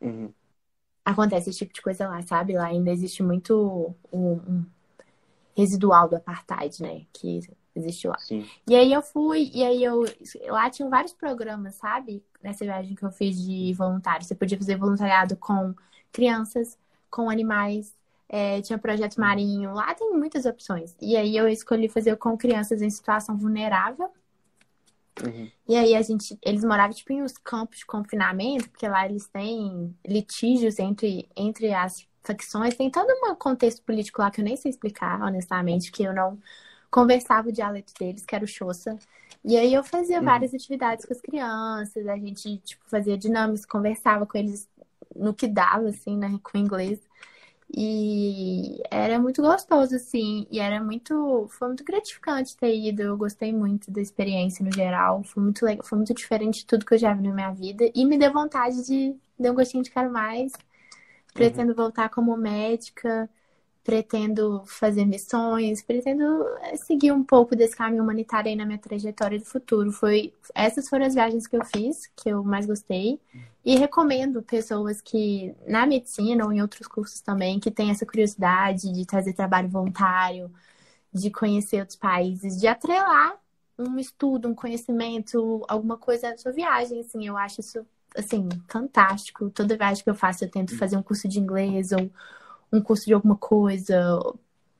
Uhum. 0.00 0.34
Acontece 1.04 1.50
esse 1.50 1.58
tipo 1.58 1.72
de 1.74 1.82
coisa 1.82 2.08
lá, 2.08 2.22
sabe? 2.22 2.54
Lá 2.54 2.66
ainda 2.66 2.90
existe 2.90 3.22
muito 3.22 3.94
um, 4.12 4.32
um 4.34 4.66
residual 5.56 6.08
do 6.08 6.16
apartheid, 6.16 6.82
né? 6.82 7.06
Que 7.12 7.40
existe 7.74 8.08
lá. 8.08 8.18
Sim. 8.18 8.50
E 8.68 8.74
aí 8.74 8.92
eu 8.92 9.02
fui, 9.02 9.50
e 9.54 9.64
aí 9.64 9.82
eu. 9.84 10.02
Lá 10.48 10.70
tinham 10.70 10.90
vários 10.90 11.12
programas, 11.12 11.74
sabe? 11.76 12.24
Nessa 12.42 12.64
viagem 12.64 12.94
que 12.94 13.04
eu 13.04 13.10
fiz 13.12 13.40
de 13.42 13.72
voluntário. 13.74 14.24
Você 14.26 14.34
podia 14.34 14.58
fazer 14.58 14.76
voluntariado 14.76 15.36
com 15.36 15.74
crianças, 16.12 16.78
com 17.10 17.30
animais. 17.30 17.94
é, 18.28 18.60
tinha 18.62 18.78
projeto 18.78 19.20
marinho. 19.20 19.72
Lá 19.74 19.94
tem 19.94 20.12
muitas 20.12 20.46
opções. 20.46 20.96
E 21.00 21.16
aí 21.16 21.36
eu 21.36 21.48
escolhi 21.48 21.88
fazer 21.88 22.16
com 22.16 22.36
crianças 22.36 22.82
em 22.82 22.90
situação 22.90 23.36
vulnerável. 23.36 24.10
Uhum. 25.24 25.52
E 25.68 25.76
aí 25.76 25.94
a 25.94 26.02
gente, 26.02 26.38
eles 26.42 26.62
moravam 26.64 26.94
tipo 26.94 27.12
em 27.12 27.22
uns 27.22 27.38
campos 27.38 27.78
de 27.78 27.86
confinamento, 27.86 28.68
porque 28.70 28.86
lá 28.88 29.06
eles 29.06 29.26
têm 29.28 29.96
litígios 30.06 30.78
entre, 30.78 31.28
entre 31.36 31.72
as 31.74 32.06
facções, 32.22 32.74
tem 32.76 32.90
todo 32.90 33.08
um 33.30 33.34
contexto 33.34 33.82
político 33.82 34.20
lá 34.22 34.30
que 34.30 34.40
eu 34.40 34.44
nem 34.44 34.56
sei 34.56 34.70
explicar, 34.70 35.20
honestamente, 35.22 35.90
que 35.92 36.02
eu 36.04 36.12
não 36.14 36.38
conversava 36.90 37.48
o 37.48 37.52
dialeto 37.52 37.92
deles, 37.98 38.24
que 38.26 38.34
era 38.34 38.44
o 38.44 38.48
Xhosa. 38.48 38.98
E 39.44 39.56
aí 39.56 39.72
eu 39.74 39.82
fazia 39.84 40.20
Uhum. 40.20 40.24
várias 40.24 40.54
atividades 40.54 41.04
com 41.04 41.12
as 41.12 41.20
crianças, 41.20 42.06
a 42.06 42.16
gente 42.16 42.58
tipo 42.58 42.84
fazia 42.88 43.16
dinâmicas, 43.18 43.66
conversava 43.66 44.26
com 44.26 44.38
eles 44.38 44.68
no 45.14 45.34
que 45.34 45.46
dava 45.48 45.88
assim, 45.88 46.16
né, 46.16 46.38
com 46.42 46.58
o 46.58 46.60
inglês. 46.60 47.00
E 47.76 48.80
era 48.90 49.18
muito 49.18 49.42
gostoso, 49.42 49.96
assim, 49.96 50.46
e 50.50 50.60
era 50.60 50.82
muito, 50.82 51.48
foi 51.50 51.68
muito 51.68 51.84
gratificante 51.84 52.56
ter 52.56 52.76
ido. 52.76 53.02
Eu 53.02 53.16
gostei 53.16 53.52
muito 53.52 53.90
da 53.90 54.00
experiência 54.00 54.64
no 54.64 54.72
geral, 54.72 55.24
foi 55.24 55.42
muito 55.42 55.64
legal, 55.64 55.84
foi 55.84 55.98
muito 55.98 56.14
diferente 56.14 56.60
de 56.60 56.66
tudo 56.66 56.86
que 56.86 56.94
eu 56.94 56.98
já 56.98 57.12
vi 57.12 57.22
na 57.22 57.34
minha 57.34 57.50
vida 57.52 57.90
e 57.94 58.04
me 58.04 58.18
deu 58.18 58.32
vontade 58.32 58.84
de 58.86 59.16
dar 59.38 59.52
um 59.52 59.54
gostinho 59.54 59.82
de 59.82 59.90
quero 59.90 60.10
mais. 60.12 60.52
Pretendo 61.34 61.74
voltar 61.74 62.10
como 62.10 62.36
médica, 62.36 63.28
pretendo 63.84 64.64
fazer 64.66 65.04
missões, 65.04 65.82
pretendo 65.82 66.24
eh, 66.62 66.76
seguir 66.76 67.12
um 67.12 67.22
pouco 67.22 67.54
desse 67.54 67.76
caminho 67.76 68.02
humanitário 68.02 68.48
aí 68.48 68.56
na 68.56 68.64
minha 68.64 68.78
trajetória 68.78 69.38
do 69.38 69.44
futuro. 69.44 69.92
Foi, 69.92 70.32
essas 70.54 70.88
foram 70.88 71.04
as 71.04 71.14
viagens 71.14 71.46
que 71.46 71.54
eu 71.54 71.64
fiz, 71.66 72.10
que 72.16 72.30
eu 72.30 72.42
mais 72.42 72.64
gostei. 72.64 73.20
E 73.64 73.76
recomendo 73.76 74.42
pessoas 74.42 75.00
que, 75.02 75.54
na 75.66 75.86
medicina 75.86 76.44
ou 76.46 76.52
em 76.52 76.62
outros 76.62 76.86
cursos 76.88 77.20
também, 77.20 77.60
que 77.60 77.70
têm 77.70 77.90
essa 77.90 78.06
curiosidade 78.06 78.90
de 78.90 79.04
fazer 79.10 79.34
trabalho 79.34 79.68
voluntário, 79.68 80.50
de 81.12 81.30
conhecer 81.30 81.80
outros 81.80 81.98
países, 81.98 82.58
de 82.58 82.66
atrelar 82.66 83.38
um 83.78 83.98
estudo, 83.98 84.48
um 84.48 84.54
conhecimento, 84.54 85.64
alguma 85.68 85.98
coisa 85.98 86.30
à 86.30 86.38
sua 86.38 86.52
viagem, 86.52 87.00
assim, 87.00 87.26
eu 87.26 87.36
acho 87.36 87.60
isso, 87.60 87.86
assim, 88.16 88.48
fantástico. 88.68 89.50
Toda 89.50 89.76
viagem 89.76 90.02
que 90.04 90.10
eu 90.10 90.14
faço, 90.14 90.44
eu 90.44 90.50
tento 90.50 90.76
fazer 90.78 90.96
um 90.96 91.02
curso 91.02 91.28
de 91.28 91.40
inglês 91.40 91.92
ou 91.92 92.10
um 92.74 92.82
curso 92.82 93.06
de 93.06 93.14
alguma 93.14 93.36
coisa, 93.36 93.96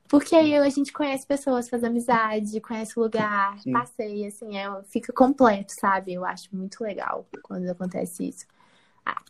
porque 0.07 0.35
aí 0.35 0.55
a 0.55 0.69
gente 0.69 0.93
conhece 0.93 1.25
pessoas, 1.25 1.67
faz 1.69 1.83
amizade, 1.83 2.61
conhece 2.61 2.97
o 2.99 3.03
lugar, 3.03 3.57
Sim. 3.63 3.71
passeia, 3.71 4.27
assim, 4.27 4.57
é, 4.57 4.83
fica 4.83 5.11
completo, 5.13 5.73
sabe? 5.73 6.13
Eu 6.13 6.23
acho 6.25 6.55
muito 6.55 6.83
legal 6.83 7.27
quando 7.43 7.67
acontece 7.69 8.27
isso. 8.29 8.45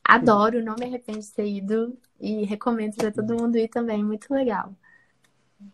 Adoro, 0.03 0.63
não 0.63 0.77
me 0.77 0.85
arrependo 0.85 1.19
de 1.21 1.31
ter 1.33 1.47
ido 1.47 1.97
e 2.19 2.45
recomendo 2.45 2.95
pra 2.97 3.11
todo 3.11 3.35
mundo 3.35 3.57
ir 3.57 3.69
também, 3.69 4.03
muito 4.03 4.33
legal. 4.33 4.75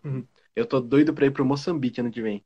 Eu 0.56 0.66
tô 0.68 0.80
doido 0.80 1.14
pra 1.14 1.26
ir 1.26 1.32
pro 1.32 1.46
Moçambique 1.46 2.00
ano 2.02 2.12
que 2.12 2.22
vem. 2.22 2.44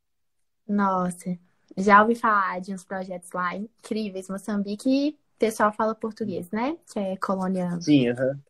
Nossa, 0.68 1.38
já 1.78 2.02
ouvi 2.02 2.16
falar 2.16 2.60
de 2.62 2.74
uns 2.74 2.84
projetos 2.84 3.32
lá 3.32 3.56
incríveis, 3.56 4.30
Moçambique, 4.30 5.18
o 5.36 5.40
pessoal 5.40 5.72
fala 5.74 5.94
português, 5.96 6.50
né? 6.52 6.78
Que 6.92 7.00
é 7.00 7.18
colônia, 7.18 7.80
Sim, 7.80 8.10
aham. 8.10 8.44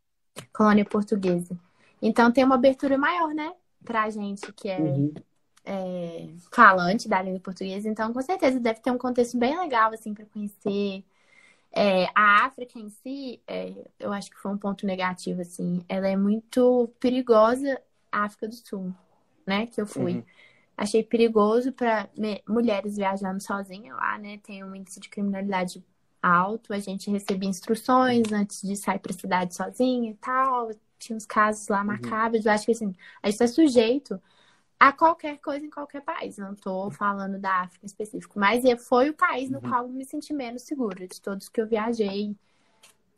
colônia 0.51 0.83
portuguesa. 0.83 1.55
Então 2.07 2.31
tem 2.31 2.43
uma 2.43 2.55
abertura 2.55 2.97
maior, 2.97 3.33
né? 3.33 3.53
Pra 3.85 4.09
gente 4.09 4.51
que 4.53 4.69
é 4.69 5.01
Uhum. 5.07 5.13
é, 5.65 6.29
falante 6.51 7.07
da 7.09 7.21
língua 7.21 7.39
portuguesa, 7.41 7.89
então 7.89 8.13
com 8.13 8.21
certeza 8.21 8.59
deve 8.59 8.81
ter 8.81 8.91
um 8.91 8.97
contexto 8.97 9.37
bem 9.37 9.57
legal 9.59 9.93
assim 9.93 10.13
para 10.13 10.25
conhecer. 10.27 11.03
É, 11.71 12.05
a 12.15 12.45
África 12.45 12.79
em 12.79 12.89
si, 12.89 13.41
é, 13.47 13.73
eu 13.99 14.13
acho 14.13 14.31
que 14.31 14.37
foi 14.37 14.51
um 14.51 14.57
ponto 14.57 14.85
negativo 14.85 15.41
assim. 15.41 15.83
Ela 15.89 16.07
é 16.07 16.15
muito 16.15 16.89
perigosa, 16.99 17.81
a 18.11 18.23
África 18.25 18.47
do 18.47 18.55
Sul, 18.55 18.95
né? 19.45 19.67
Que 19.67 19.81
eu 19.81 19.87
fui. 19.87 20.13
Uhum. 20.15 20.25
Achei 20.77 21.03
perigoso 21.03 21.71
para 21.73 22.09
mulheres 22.47 22.97
viajando 22.97 23.41
sozinha 23.41 23.95
lá, 23.95 24.17
né? 24.17 24.37
Tem 24.39 24.63
um 24.63 24.75
índice 24.75 24.99
de 24.99 25.09
criminalidade 25.09 25.83
alto. 26.21 26.73
A 26.73 26.79
gente 26.79 27.09
recebia 27.09 27.49
instruções 27.49 28.31
antes 28.31 28.61
de 28.61 28.75
sair 28.75 28.99
para 28.99 29.11
a 29.13 29.17
cidade 29.17 29.55
sozinha 29.55 30.11
e 30.11 30.15
tal. 30.15 30.71
Tinha 31.05 31.17
uns 31.17 31.25
casos 31.25 31.67
lá 31.67 31.83
macabros. 31.83 32.45
Eu 32.45 32.51
acho 32.51 32.65
que 32.65 32.71
assim, 32.71 32.93
a 33.21 33.27
gente 33.27 33.35
está 33.41 33.47
sujeito 33.47 34.21
a 34.79 34.91
qualquer 34.93 35.39
coisa 35.39 35.65
em 35.65 35.69
qualquer 35.69 36.01
país. 36.01 36.37
Não 36.37 36.55
tô 36.55 36.91
falando 36.91 37.39
da 37.39 37.61
África 37.63 37.85
em 37.85 37.87
específico, 37.87 38.39
mas 38.39 38.63
foi 38.87 39.09
o 39.09 39.13
país 39.15 39.49
no 39.49 39.61
Uhum. 39.61 39.69
qual 39.69 39.83
eu 39.85 39.89
me 39.93 40.05
senti 40.05 40.33
menos 40.33 40.63
segura 40.63 41.07
de 41.07 41.21
todos 41.21 41.49
que 41.49 41.61
eu 41.61 41.67
viajei 41.67 42.35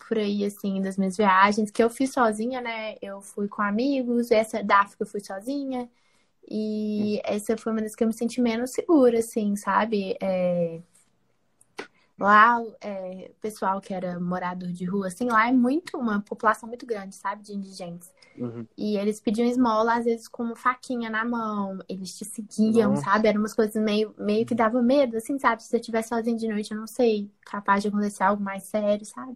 por 0.07 0.17
aí, 0.17 0.45
assim, 0.45 0.81
das 0.81 0.97
minhas 0.97 1.17
viagens, 1.17 1.71
que 1.71 1.83
eu 1.83 1.89
fiz 1.89 2.13
sozinha, 2.13 2.61
né? 2.61 2.95
Eu 3.01 3.21
fui 3.21 3.47
com 3.47 3.61
amigos, 3.61 4.31
essa 4.31 4.63
da 4.63 4.81
África 4.81 5.03
eu 5.03 5.07
fui 5.07 5.19
sozinha. 5.21 5.89
E 6.49 7.21
essa 7.25 7.57
foi 7.57 7.73
uma 7.73 7.81
das 7.81 7.95
que 7.95 8.03
eu 8.03 8.07
me 8.07 8.13
senti 8.13 8.41
menos 8.41 8.71
segura, 8.71 9.19
assim, 9.19 9.55
sabe? 9.55 10.17
É... 10.21 10.81
Lá, 12.19 12.57
é, 12.81 13.31
pessoal 13.41 13.79
que 13.81 13.93
era 13.93 14.19
morador 14.19 14.71
de 14.71 14.85
rua, 14.85 15.07
assim, 15.07 15.27
lá 15.27 15.47
é 15.49 15.51
muito, 15.51 15.97
uma 15.97 16.21
população 16.21 16.67
muito 16.67 16.85
grande, 16.85 17.15
sabe? 17.15 17.43
De 17.43 17.53
indigentes. 17.53 18.11
Uhum. 18.37 18.67
E 18.77 18.97
eles 18.97 19.19
pediam 19.19 19.47
esmola, 19.47 19.95
às 19.97 20.05
vezes, 20.05 20.27
com 20.27 20.55
faquinha 20.55 21.09
na 21.09 21.25
mão. 21.25 21.79
Eles 21.89 22.15
te 22.17 22.25
seguiam, 22.25 22.95
Nossa. 22.95 23.03
sabe? 23.03 23.27
Eram 23.27 23.41
umas 23.41 23.53
coisas 23.55 23.75
meio, 23.83 24.13
meio 24.19 24.45
que 24.45 24.53
dava 24.55 24.81
medo, 24.83 25.17
assim, 25.17 25.39
sabe? 25.39 25.63
Se 25.63 25.69
você 25.69 25.77
estivesse 25.77 26.09
sozinho 26.09 26.37
de 26.37 26.47
noite, 26.47 26.71
eu 26.71 26.77
não 26.79 26.87
sei, 26.87 27.31
capaz 27.41 27.81
de 27.81 27.89
acontecer 27.89 28.23
algo 28.23 28.43
mais 28.43 28.63
sério, 28.63 29.05
sabe? 29.05 29.35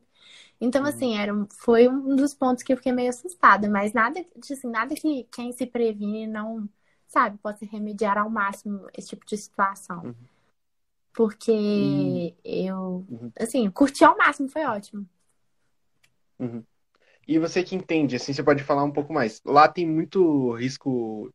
Então, 0.59 0.83
Uhum. 0.83 0.87
assim, 0.87 1.17
era, 1.17 1.33
foi 1.51 1.87
um 1.89 2.15
dos 2.15 2.33
pontos 2.33 2.63
que 2.63 2.73
eu 2.73 2.77
fiquei 2.77 2.91
meio 2.93 3.09
assustada. 3.09 3.69
Mas 3.69 3.93
nada, 3.93 4.25
assim, 4.51 4.67
nada 4.69 4.95
que 4.95 5.25
quem 5.31 5.51
se 5.53 5.65
previne 5.67 6.27
não, 6.27 6.69
sabe, 7.07 7.37
possa 7.39 7.65
remediar 7.65 8.17
ao 8.17 8.29
máximo 8.29 8.87
esse 8.97 9.09
tipo 9.09 9.25
de 9.25 9.37
situação. 9.37 10.09
Uhum. 10.09 10.29
Porque 11.13 11.51
E- 11.75 12.25
eu, 12.43 13.07
Uhum. 13.09 13.33
assim, 13.39 13.69
curti 13.71 14.03
ao 14.03 14.17
máximo, 14.17 14.49
foi 14.49 14.65
ótimo. 14.65 15.07
Uhum. 16.39 16.63
E 17.27 17.39
você 17.39 17.63
que 17.63 17.75
entende, 17.75 18.15
assim, 18.15 18.33
você 18.33 18.43
pode 18.43 18.63
falar 18.63 18.83
um 18.83 18.91
pouco 18.91 19.13
mais. 19.13 19.41
Lá 19.45 19.67
tem 19.67 19.87
muito 19.87 20.53
risco. 20.55 21.33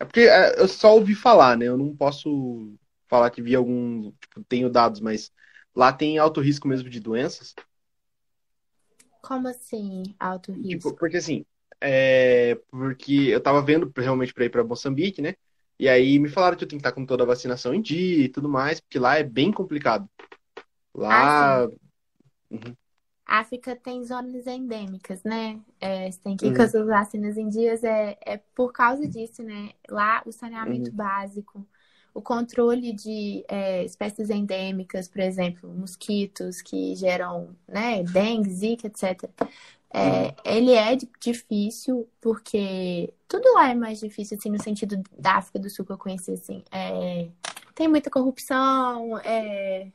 É 0.00 0.04
porque 0.04 0.22
é, 0.22 0.60
eu 0.60 0.68
só 0.68 0.94
ouvi 0.96 1.14
falar, 1.14 1.56
né? 1.58 1.66
Eu 1.66 1.78
não 1.78 1.96
posso 1.96 2.74
falar 3.08 3.30
que 3.30 3.42
vi 3.42 3.54
algum, 3.56 4.12
tipo, 4.12 4.44
tenho 4.48 4.70
dados, 4.70 5.00
mas 5.00 5.32
lá 5.76 5.92
tem 5.92 6.18
alto 6.18 6.40
risco 6.40 6.68
mesmo 6.68 6.90
de 6.90 7.00
doenças. 7.00 7.54
Como 9.22 9.48
assim, 9.48 10.02
alto 10.20 10.52
risco? 10.52 10.68
Tipo, 10.68 10.94
porque 10.94 11.16
assim, 11.16 11.44
é, 11.80 12.54
porque 12.70 13.12
eu 13.28 13.42
tava 13.42 13.62
vendo 13.64 13.92
realmente 13.96 14.32
pra 14.34 14.44
ir 14.44 14.50
pra 14.50 14.64
Moçambique, 14.64 15.20
né? 15.22 15.34
E 15.78 15.88
aí 15.88 16.18
me 16.18 16.28
falaram 16.28 16.56
que 16.56 16.64
eu 16.64 16.68
tenho 16.68 16.80
que 16.80 16.86
estar 16.88 16.94
com 16.94 17.06
toda 17.06 17.24
a 17.24 17.26
vacinação 17.26 17.74
em 17.74 17.82
dia 17.82 18.24
e 18.24 18.28
tudo 18.28 18.48
mais, 18.48 18.80
porque 18.80 18.98
lá 18.98 19.16
é 19.18 19.24
bem 19.24 19.52
complicado. 19.52 20.08
Lá. 20.94 21.28
Ah, 21.30 21.66
África 23.26 23.74
tem 23.76 24.04
zonas 24.04 24.46
endêmicas, 24.46 25.22
né? 25.22 25.60
É, 25.80 26.10
você 26.10 26.18
tem 26.20 26.36
que 26.36 26.48
ir 26.48 26.52
Uhum. 26.52 26.54
com 26.54 26.62
as 26.62 26.70
suas 26.72 26.86
vacinas 26.86 27.36
em 27.38 27.48
dias, 27.48 27.82
é, 27.84 28.18
é 28.26 28.36
por 28.54 28.72
causa 28.72 29.08
disso, 29.08 29.42
né? 29.42 29.70
Lá, 29.88 30.22
o 30.26 30.32
saneamento 30.32 30.90
Uhum. 30.90 30.94
básico, 30.94 31.66
o 32.12 32.20
controle 32.20 32.92
de 32.92 33.44
é, 33.48 33.84
espécies 33.84 34.28
endêmicas, 34.28 35.08
por 35.08 35.20
exemplo, 35.20 35.72
mosquitos 35.72 36.60
que 36.60 36.94
geram, 36.96 37.56
né, 37.66 38.02
dengue, 38.02 38.50
zika, 38.50 38.86
etc. 38.88 39.32
É, 39.94 40.34
ele 40.44 40.72
é 40.72 40.96
di- 40.96 41.10
difícil 41.20 42.08
porque 42.20 43.12
tudo 43.28 43.52
lá 43.54 43.70
é 43.70 43.74
mais 43.74 44.00
difícil, 44.00 44.38
assim, 44.38 44.50
no 44.50 44.62
sentido 44.62 45.02
da 45.18 45.36
África 45.36 45.58
do 45.58 45.68
Sul 45.70 45.84
que 45.84 45.92
eu 45.92 45.98
conheci, 45.98 46.32
assim. 46.32 46.64
É, 46.70 47.28
tem 47.74 47.88
muita 47.88 48.10
corrupção, 48.10 49.18
é, 49.18 49.92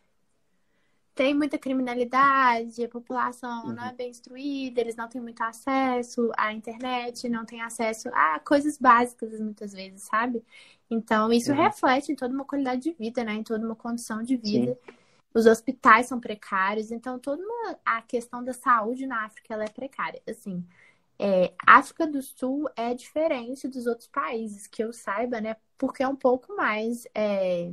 tem 1.15 1.33
muita 1.33 1.57
criminalidade, 1.57 2.83
a 2.83 2.87
população 2.89 3.73
não 3.73 3.85
é 3.85 3.91
bem 3.93 4.11
instruída, 4.11 4.79
eles 4.81 4.95
não 4.95 5.07
têm 5.09 5.19
muito 5.19 5.41
acesso 5.41 6.31
à 6.37 6.53
internet, 6.53 7.27
não 7.27 7.43
têm 7.43 7.59
acesso 7.61 8.07
a 8.13 8.39
coisas 8.39 8.77
básicas 8.77 9.39
muitas 9.39 9.73
vezes, 9.73 10.03
sabe? 10.03 10.43
Então, 10.89 11.33
isso 11.33 11.51
Uhum. 11.51 11.57
reflete 11.57 12.11
em 12.11 12.15
toda 12.15 12.31
uma 12.33 12.45
qualidade 12.45 12.83
de 12.83 12.91
vida, 12.91 13.23
né? 13.23 13.33
Em 13.33 13.43
toda 13.43 13.65
uma 13.65 13.75
condição 13.75 14.21
de 14.21 14.37
vida. 14.37 14.77
Os 15.37 15.45
hospitais 15.45 16.07
são 16.07 16.19
precários, 16.19 16.91
então 16.91 17.19
toda 17.19 17.43
uma, 17.43 17.79
a 17.85 18.01
questão 18.01 18.43
da 18.43 18.53
saúde 18.53 19.07
na 19.07 19.25
África 19.25 19.53
ela 19.53 19.65
é 19.65 19.69
precária. 19.69 20.21
Assim, 20.27 20.65
é, 21.19 21.53
África 21.67 22.07
do 22.07 22.21
Sul 22.21 22.69
é 22.75 22.93
diferente 22.93 23.67
dos 23.67 23.87
outros 23.87 24.07
países, 24.09 24.67
que 24.67 24.83
eu 24.83 24.93
saiba, 24.93 25.41
né? 25.41 25.57
Porque 25.77 26.03
é 26.03 26.07
um 26.07 26.15
pouco 26.15 26.55
mais 26.55 27.05
é, 27.15 27.71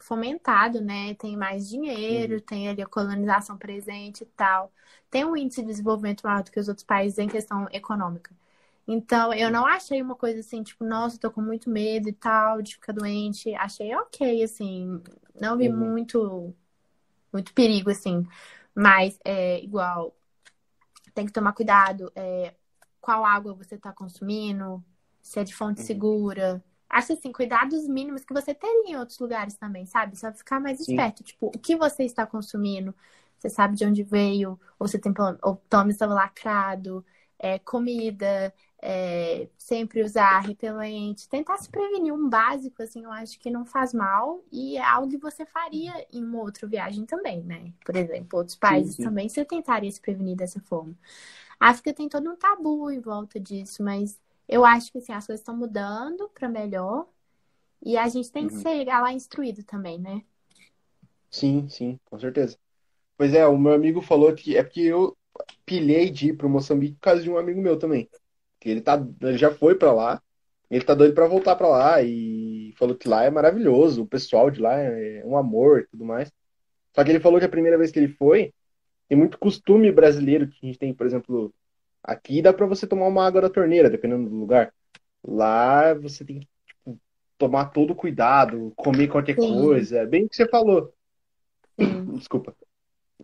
fomentado, 0.00 0.80
né? 0.80 1.14
Tem 1.14 1.36
mais 1.36 1.68
dinheiro, 1.68 2.40
tem 2.40 2.68
ali 2.68 2.82
a 2.82 2.86
colonização 2.86 3.56
presente 3.58 4.22
e 4.24 4.26
tal. 4.26 4.72
Tem 5.10 5.24
um 5.24 5.36
índice 5.36 5.62
de 5.62 5.68
desenvolvimento 5.68 6.22
maior 6.24 6.42
do 6.44 6.50
que 6.52 6.60
os 6.60 6.68
outros 6.68 6.86
países 6.86 7.18
em 7.18 7.28
questão 7.28 7.66
econômica. 7.72 8.34
Então, 8.86 9.32
eu 9.32 9.50
não 9.50 9.64
achei 9.66 10.02
uma 10.02 10.14
coisa 10.14 10.40
assim, 10.40 10.62
tipo, 10.62 10.84
nossa, 10.84 11.18
tô 11.18 11.30
com 11.30 11.40
muito 11.40 11.70
medo 11.70 12.08
e 12.08 12.12
tal, 12.12 12.60
de 12.62 12.74
ficar 12.74 12.92
doente. 12.92 13.54
Achei 13.54 13.94
ok, 13.96 14.42
assim. 14.42 15.02
Não 15.40 15.56
vi 15.56 15.68
Uhum. 15.68 15.70
muito, 15.70 16.54
muito 17.34 17.54
perigo, 17.54 17.90
assim. 17.90 18.24
Mas, 18.74 19.18
é 19.24 19.62
igual, 19.64 20.16
tem 21.14 21.26
que 21.26 21.32
tomar 21.32 21.52
cuidado. 21.52 22.10
é, 22.14 22.54
qual 23.00 23.24
água 23.24 23.54
você 23.54 23.76
tá 23.78 23.92
consumindo, 23.92 24.82
se 25.22 25.38
é 25.40 25.44
de 25.44 25.54
fonte 25.54 25.80
Uhum. 25.80 25.86
segura. 25.86 26.64
Acho 26.88 27.12
assim, 27.14 27.32
cuidados 27.32 27.86
mínimos 27.88 28.24
que 28.24 28.32
você 28.32 28.54
teria 28.54 28.92
em 28.92 28.96
outros 28.96 29.18
lugares 29.18 29.54
também, 29.56 29.84
sabe? 29.86 30.16
Só 30.18 30.32
ficar 30.32 30.60
mais 30.60 30.80
Sim. 30.80 30.96
esperto. 30.96 31.22
Tipo, 31.24 31.46
o 31.48 31.58
que 31.58 31.76
você 31.76 32.04
está 32.04 32.26
consumindo? 32.26 32.94
Você 33.38 33.50
sabe 33.50 33.76
de 33.76 33.84
onde 33.84 34.02
veio? 34.02 34.58
Ou 34.78 34.88
você 34.88 34.98
tem 34.98 35.12
ou 35.42 35.56
tome 35.68 35.90
estava 35.92 36.14
lacrado? 36.14 37.04
É, 37.38 37.58
comida, 37.58 38.54
é, 38.86 39.48
sempre 39.58 40.02
usar 40.04 40.40
repelente, 40.40 41.28
tentar 41.28 41.56
se 41.58 41.70
prevenir 41.70 42.12
um 42.12 42.28
básico, 42.28 42.82
assim, 42.82 43.04
eu 43.04 43.12
acho 43.12 43.38
que 43.40 43.50
não 43.50 43.64
faz 43.64 43.94
mal 43.94 44.44
e 44.52 44.76
é 44.76 44.84
algo 44.84 45.08
que 45.10 45.18
você 45.18 45.46
faria 45.46 46.06
em 46.12 46.22
uma 46.24 46.40
outra 46.40 46.66
viagem 46.68 47.06
também, 47.06 47.42
né? 47.44 47.72
Por 47.84 47.96
exemplo, 47.96 48.38
outros 48.38 48.56
países 48.58 48.96
sim. 48.96 48.98
também 48.98 49.28
você 49.28 49.44
tentaria 49.44 49.90
se 49.90 50.00
prevenir 50.00 50.36
dessa 50.36 50.60
forma. 50.60 50.94
A 51.60 51.70
África 51.70 51.94
tem 51.94 52.08
todo 52.08 52.30
um 52.30 52.36
tabu 52.36 52.90
em 52.90 53.00
volta 53.00 53.40
disso, 53.40 53.82
mas 53.82 54.20
eu 54.48 54.64
acho 54.64 54.92
que 54.92 54.98
assim, 54.98 55.12
as 55.12 55.26
coisas 55.26 55.40
estão 55.40 55.56
mudando 55.56 56.28
para 56.30 56.48
melhor 56.48 57.08
e 57.82 57.96
a 57.98 58.08
gente 58.08 58.32
tem 58.32 58.48
que 58.48 58.54
Uhum. 58.54 58.60
chegar 58.60 59.02
lá 59.02 59.12
instruído 59.12 59.64
também, 59.64 59.98
né? 60.00 60.24
Sim, 61.30 61.68
sim, 61.68 61.98
com 62.04 62.18
certeza. 62.18 62.58
Pois 63.18 63.34
é, 63.34 63.46
o 63.46 63.58
meu 63.58 63.74
amigo 63.74 64.02
falou 64.02 64.34
que 64.34 64.56
é 64.56 64.62
porque 64.64 64.82
eu 64.82 65.16
pilhei 65.66 66.10
de 66.10 66.28
ir 66.28 66.36
pro 66.36 66.48
Moçambique 66.50 66.96
por 66.96 67.02
causa 67.02 67.22
de 67.22 67.30
um 67.30 67.38
amigo 67.38 67.60
meu 67.62 67.78
também. 67.78 68.10
Que 68.64 68.70
ele 68.70 68.80
tá, 68.80 68.98
ele 69.20 69.36
já 69.36 69.50
foi 69.50 69.74
pra 69.74 69.92
lá, 69.92 70.22
ele 70.70 70.82
tá 70.82 70.94
doido 70.94 71.14
pra 71.14 71.26
voltar 71.26 71.54
pra 71.54 71.68
lá 71.68 72.02
e 72.02 72.72
falou 72.78 72.96
que 72.96 73.06
lá 73.06 73.22
é 73.22 73.28
maravilhoso, 73.28 74.02
o 74.02 74.06
pessoal 74.06 74.50
de 74.50 74.58
lá 74.58 74.72
é 74.80 75.22
um 75.22 75.36
amor 75.36 75.80
e 75.80 75.86
tudo 75.86 76.02
mais. 76.02 76.32
Só 76.94 77.04
que 77.04 77.10
ele 77.10 77.20
falou 77.20 77.38
que 77.38 77.44
a 77.44 77.50
primeira 77.50 77.76
vez 77.76 77.90
que 77.90 77.98
ele 77.98 78.08
foi, 78.08 78.54
tem 79.06 79.18
muito 79.18 79.38
costume 79.38 79.92
brasileiro 79.92 80.48
que 80.48 80.56
a 80.62 80.66
gente 80.66 80.78
tem, 80.78 80.94
por 80.94 81.06
exemplo, 81.06 81.52
aqui 82.02 82.40
dá 82.40 82.54
pra 82.54 82.64
você 82.64 82.86
tomar 82.86 83.06
uma 83.06 83.26
água 83.26 83.42
da 83.42 83.50
torneira, 83.50 83.90
dependendo 83.90 84.30
do 84.30 84.34
lugar. 84.34 84.72
Lá 85.22 85.92
você 85.92 86.24
tem 86.24 86.40
que 86.40 86.48
tipo, 86.66 86.98
tomar 87.36 87.66
todo 87.66 87.94
cuidado, 87.94 88.72
comer 88.76 89.08
qualquer 89.08 89.38
Sim. 89.38 89.46
coisa, 89.46 89.98
é 89.98 90.06
bem 90.06 90.24
o 90.24 90.28
que 90.30 90.36
você 90.36 90.48
falou. 90.48 90.90
Desculpa. 92.16 92.56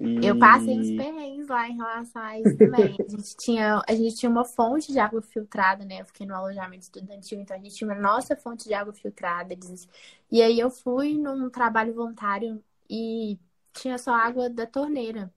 E... 0.00 0.26
Eu 0.26 0.36
passei 0.36 0.78
uns 0.78 0.90
perrengues 0.90 1.48
lá 1.48 1.68
em 1.68 1.76
relação 1.76 2.22
a 2.22 2.38
isso 2.38 2.56
também. 2.58 3.00
A 3.06 3.10
gente 3.10 3.36
tinha, 3.36 3.82
a 3.88 3.94
gente 3.94 4.16
tinha 4.16 4.30
uma 4.30 4.44
fonte 4.44 4.92
de 4.92 4.98
água 4.98 5.22
filtrada, 5.22 5.84
né? 5.84 6.00
Eu 6.02 6.06
fiquei 6.06 6.26
no 6.26 6.34
alojamento 6.34 6.82
estudantil, 6.84 7.40
então 7.40 7.56
a 7.56 7.60
gente 7.60 7.74
tinha 7.74 7.88
uma 7.90 7.98
nossa 8.00 8.36
fonte 8.36 8.64
de 8.68 8.74
água 8.74 8.92
filtrada. 8.92 9.52
eles- 9.54 9.88
E 10.30 10.42
aí 10.42 10.58
eu 10.60 10.70
fui 10.70 11.16
num 11.18 11.48
trabalho 11.50 11.94
voluntário 11.94 12.62
e 12.88 13.38
tinha 13.72 13.96
só 13.98 14.12
água 14.12 14.48
da 14.50 14.66
torneira. 14.66 15.32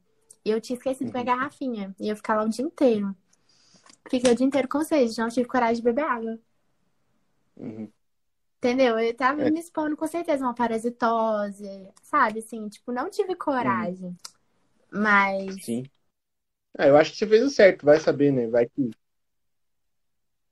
E 0.46 0.50
eu 0.50 0.60
tinha 0.62 0.78
esquecido 0.78 1.12
minha 1.12 1.24
garrafinha. 1.24 1.96
E 2.00 2.10
eu 2.10 2.16
ficava 2.18 2.42
lá 2.42 2.48
o 2.48 2.50
dia 2.50 2.66
inteiro. 2.66 3.16
Fiquei 4.10 4.32
o 4.32 4.36
dia 4.36 4.46
inteiro 4.48 4.68
com 4.70 4.84
sede, 4.84 5.20
não 5.20 5.30
tive 5.30 5.48
coragem 5.48 5.78
de 5.78 5.84
beber 5.84 6.06
água. 6.06 6.40
Uhum. 7.56 7.92
Entendeu? 8.58 8.98
Eu 8.98 9.16
tava 9.16 9.42
É. 9.42 9.52
me 9.52 9.60
expondo 9.60 9.96
com 9.98 10.08
certeza 10.08 10.46
uma 10.46 10.56
parasitose, 10.56 11.92
sabe? 12.02 12.40
Assim, 12.40 12.68
tipo, 12.70 12.92
não 12.94 13.10
tive 13.10 13.36
coragem. 13.36 14.16
Mas 14.94 15.56
Sim. 15.66 15.84
Ah, 16.78 16.88
eu 16.88 16.98
acho 16.98 17.12
que 17.12 17.18
você 17.18 17.28
fez 17.28 17.44
o 17.44 17.50
certo, 17.50 17.86
vai 17.86 18.00
saber, 18.00 18.32
né? 18.32 18.48
Vai 18.48 18.68
que. 18.68 18.92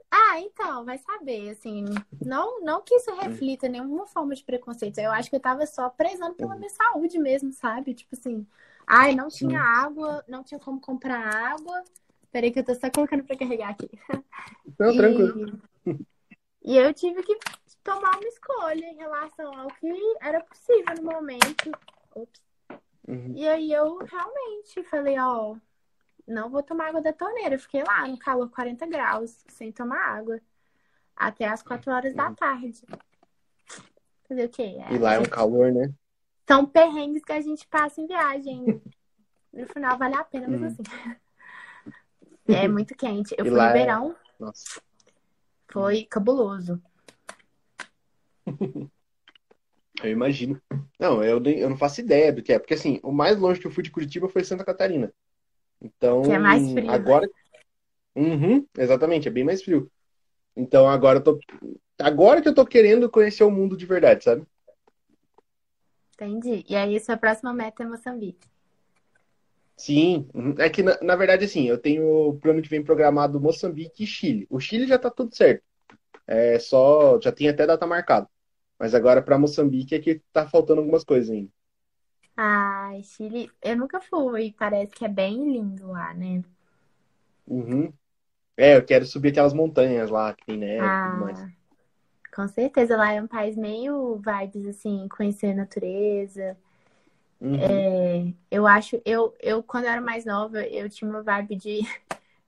Ah, 0.10 0.40
então, 0.40 0.84
vai 0.84 0.98
saber, 0.98 1.50
assim, 1.52 1.86
não, 2.26 2.60
não 2.62 2.82
que 2.82 2.96
isso 2.96 3.14
reflita 3.16 3.70
nenhuma 3.70 4.06
forma 4.08 4.36
de 4.36 4.44
preconceito. 4.44 4.98
Eu 5.00 5.12
acho 5.12 5.30
que 5.30 5.36
eu 5.36 5.40
tava 5.40 5.66
só 5.66 5.90
prezando 5.90 6.36
pela 6.36 6.56
minha 6.56 6.70
saúde 6.70 7.18
mesmo, 7.18 7.52
sabe? 7.54 7.94
Tipo 7.94 8.16
assim, 8.16 8.46
ai, 8.86 9.16
não 9.16 9.30
tinha 9.30 9.60
água, 9.62 10.24
não 10.28 10.44
tinha 10.44 10.60
como 10.60 10.82
comprar 10.82 11.26
água. 11.26 11.84
Peraí 12.32 12.52
que 12.52 12.60
eu 12.60 12.64
tô 12.66 12.76
só 12.76 12.90
colocando 12.92 13.24
pra 13.24 13.38
carregar 13.38 13.70
aqui. 13.70 13.90
Não, 14.80 14.94
E- 14.94 14.98
tranquilo. 14.98 15.62
E 16.64 16.76
eu 16.78 16.94
tive 16.94 17.22
que 17.24 17.38
tomar 17.84 18.18
uma 18.18 18.28
escolha 18.28 18.86
em 18.86 18.96
relação 18.96 19.54
ao 19.60 19.68
que 19.68 19.88
era 20.22 20.42
possível 20.44 20.96
no 20.96 21.04
momento. 21.12 21.72
Ops. 22.16 22.42
Uhum. 23.08 23.34
E 23.36 23.48
aí 23.48 23.72
eu 23.72 23.98
realmente 23.98 24.84
falei, 24.84 25.18
ó, 25.20 25.56
não 26.28 26.50
vou 26.50 26.62
tomar 26.64 26.90
água 26.90 27.02
da 27.02 27.12
torneira. 27.14 27.56
Eu 27.56 27.60
fiquei 27.60 27.84
lá 27.84 28.08
no 28.08 28.18
calor 28.18 28.50
40 28.50 28.86
graus, 28.86 29.44
sem 29.50 29.72
tomar 29.72 30.00
água. 30.00 30.40
Até 31.16 31.46
as 31.48 31.62
4 31.62 31.92
horas 31.92 32.14
da 32.14 32.32
tarde. 32.32 32.84
Fazer 34.28 34.46
o 34.46 34.50
quê? 34.50 34.78
E 34.90 34.98
lá 34.98 35.14
é 35.16 35.20
um 35.20 35.26
calor, 35.26 35.72
né? 35.72 35.94
São 36.48 36.66
perrengues 36.66 37.24
que 37.24 37.32
a 37.34 37.42
gente 37.42 37.68
passa 37.68 38.02
em 38.02 38.08
viagem. 38.08 38.82
No 39.54 39.68
final 39.68 39.98
vale 39.98 40.16
a 40.16 40.24
pena, 40.24 40.48
mesmo 40.48 40.66
Uhum. 40.66 40.72
assim. 40.72 40.84
É 42.48 42.66
muito 42.70 42.96
quente. 42.96 43.36
Eu 43.38 43.46
E 43.46 43.50
fui 43.50 43.58
no 43.60 43.66
é- 43.66 43.74
verão, 43.74 44.16
Nossa. 44.40 44.82
foi 45.70 46.06
cabuloso. 46.06 46.82
Eu 50.04 50.12
imagino. 50.12 50.62
Não, 51.00 51.24
eu, 51.24 51.42
eu 51.44 51.70
não 51.70 51.78
faço 51.78 52.02
ideia 52.02 52.32
do 52.32 52.42
que 52.42 52.54
é. 52.54 52.60
Porque 52.60 52.74
assim, 52.74 53.00
o 53.04 53.12
mais 53.12 53.38
longe 53.38 53.60
que 53.60 53.68
eu 53.68 53.72
fui 53.72 53.84
de 53.84 53.92
Curitiba 53.92 54.30
foi 54.30 54.44
Santa 54.44 54.66
Catarina. 54.66 55.14
Então, 55.82 56.22
Que 56.22 56.32
é 56.32 56.40
mais 56.40 56.72
frio, 56.72 56.86
né? 56.86 56.94
agora. 56.94 57.30
Uhum, 58.16 58.66
exatamente, 58.78 59.28
é 59.28 59.32
bem 59.32 59.44
mais 59.44 59.64
frio. 59.64 59.90
Então 60.56 60.88
agora 60.88 61.20
eu 61.20 61.24
tô. 61.24 61.40
Agora 62.00 62.42
que 62.42 62.48
eu 62.48 62.56
tô 62.56 62.66
querendo 62.66 63.10
conhecer 63.10 63.44
o 63.44 63.52
mundo 63.52 63.78
de 63.78 63.86
verdade, 63.86 64.24
sabe? 64.24 64.46
Entendi. 66.14 66.64
E 66.70 66.76
aí, 66.76 67.00
sua 67.00 67.18
próxima 67.18 67.54
meta 67.54 67.84
é 67.84 67.86
Moçambique. 67.86 68.48
Sim, 69.76 70.28
uhum. 70.36 70.54
é 70.60 70.70
que 70.70 70.84
na, 70.84 71.00
na 71.02 71.16
verdade, 71.16 71.46
assim, 71.46 71.68
eu 71.68 71.78
tenho 71.78 72.38
pro 72.40 72.52
ano 72.52 72.62
que 72.62 72.70
vem 72.70 72.84
programado 72.84 73.42
Moçambique 73.42 74.04
e 74.04 74.08
Chile. 74.08 74.46
O 74.48 74.60
Chile 74.60 74.86
já 74.86 75.00
tá 75.00 75.10
tudo 75.10 75.36
certo. 75.36 75.64
É 76.28 76.60
só. 76.60 77.20
Já 77.20 77.32
tem 77.32 77.50
até 77.50 77.66
data 77.66 77.88
marcada. 77.88 78.28
Mas 78.82 78.94
agora 78.96 79.22
pra 79.22 79.40
Moçambique 79.40 79.96
é 79.96 80.00
que 80.02 80.22
tá 80.34 80.46
faltando 80.50 80.82
algumas 80.82 81.06
coisas 81.06 81.30
ainda. 81.30 81.50
Ai, 82.36 83.04
Chile, 83.04 83.50
eu 83.62 83.78
nunca 83.78 84.02
fui. 84.02 84.54
Parece 84.60 84.92
que 84.94 85.06
é 85.06 85.08
bem 85.08 85.50
lindo 85.50 85.88
lá, 85.92 86.14
né? 86.14 86.44
Uhum. 87.48 87.94
É, 88.58 88.78
eu 88.78 88.86
quero 88.86 89.06
subir 89.06 89.30
aquelas 89.30 89.54
montanhas 89.54 90.10
lá 90.10 90.34
que 90.36 90.46
tem 90.46 90.58
neve. 90.58 90.86
Ah, 90.86 91.50
com 92.36 92.48
certeza. 92.48 92.98
Lá 92.98 93.12
é 93.14 93.22
um 93.22 93.28
país 93.28 93.58
meio 93.58 94.18
vibes, 94.18 94.68
assim, 94.68 95.08
conhecer 95.10 95.52
a 95.52 95.56
natureza. 95.56 96.58
Uhum. 97.42 97.58
É, 97.60 98.34
eu 98.50 98.66
acho, 98.68 99.02
eu, 99.06 99.36
eu, 99.40 99.62
quando 99.64 99.86
eu 99.86 99.92
era 99.92 100.02
mais 100.02 100.26
nova, 100.26 100.66
eu 100.68 100.90
tinha 100.90 101.10
uma 101.10 101.22
vibe 101.24 101.56
de 101.56 101.82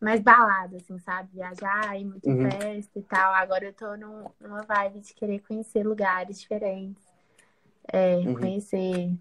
mais 0.03 0.21
balada, 0.21 0.77
assim, 0.77 0.97
sabe? 0.99 1.29
Viajar, 1.33 1.99
ir 1.99 2.05
muito 2.05 2.31
Uhum. 2.31 2.41
festa 2.41 2.99
e 2.99 3.03
tal. 3.03 3.33
Agora 3.33 3.65
eu 3.65 3.73
tô 3.73 3.95
num- 3.97 4.29
numa 4.39 4.63
vibe 4.63 5.01
de 5.01 5.13
querer 5.13 5.39
conhecer 5.41 5.83
lugares 5.85 6.39
diferentes, 6.41 7.03
é, 7.91 8.27
Uhum. 8.27 8.33
conhecer, 8.33 9.11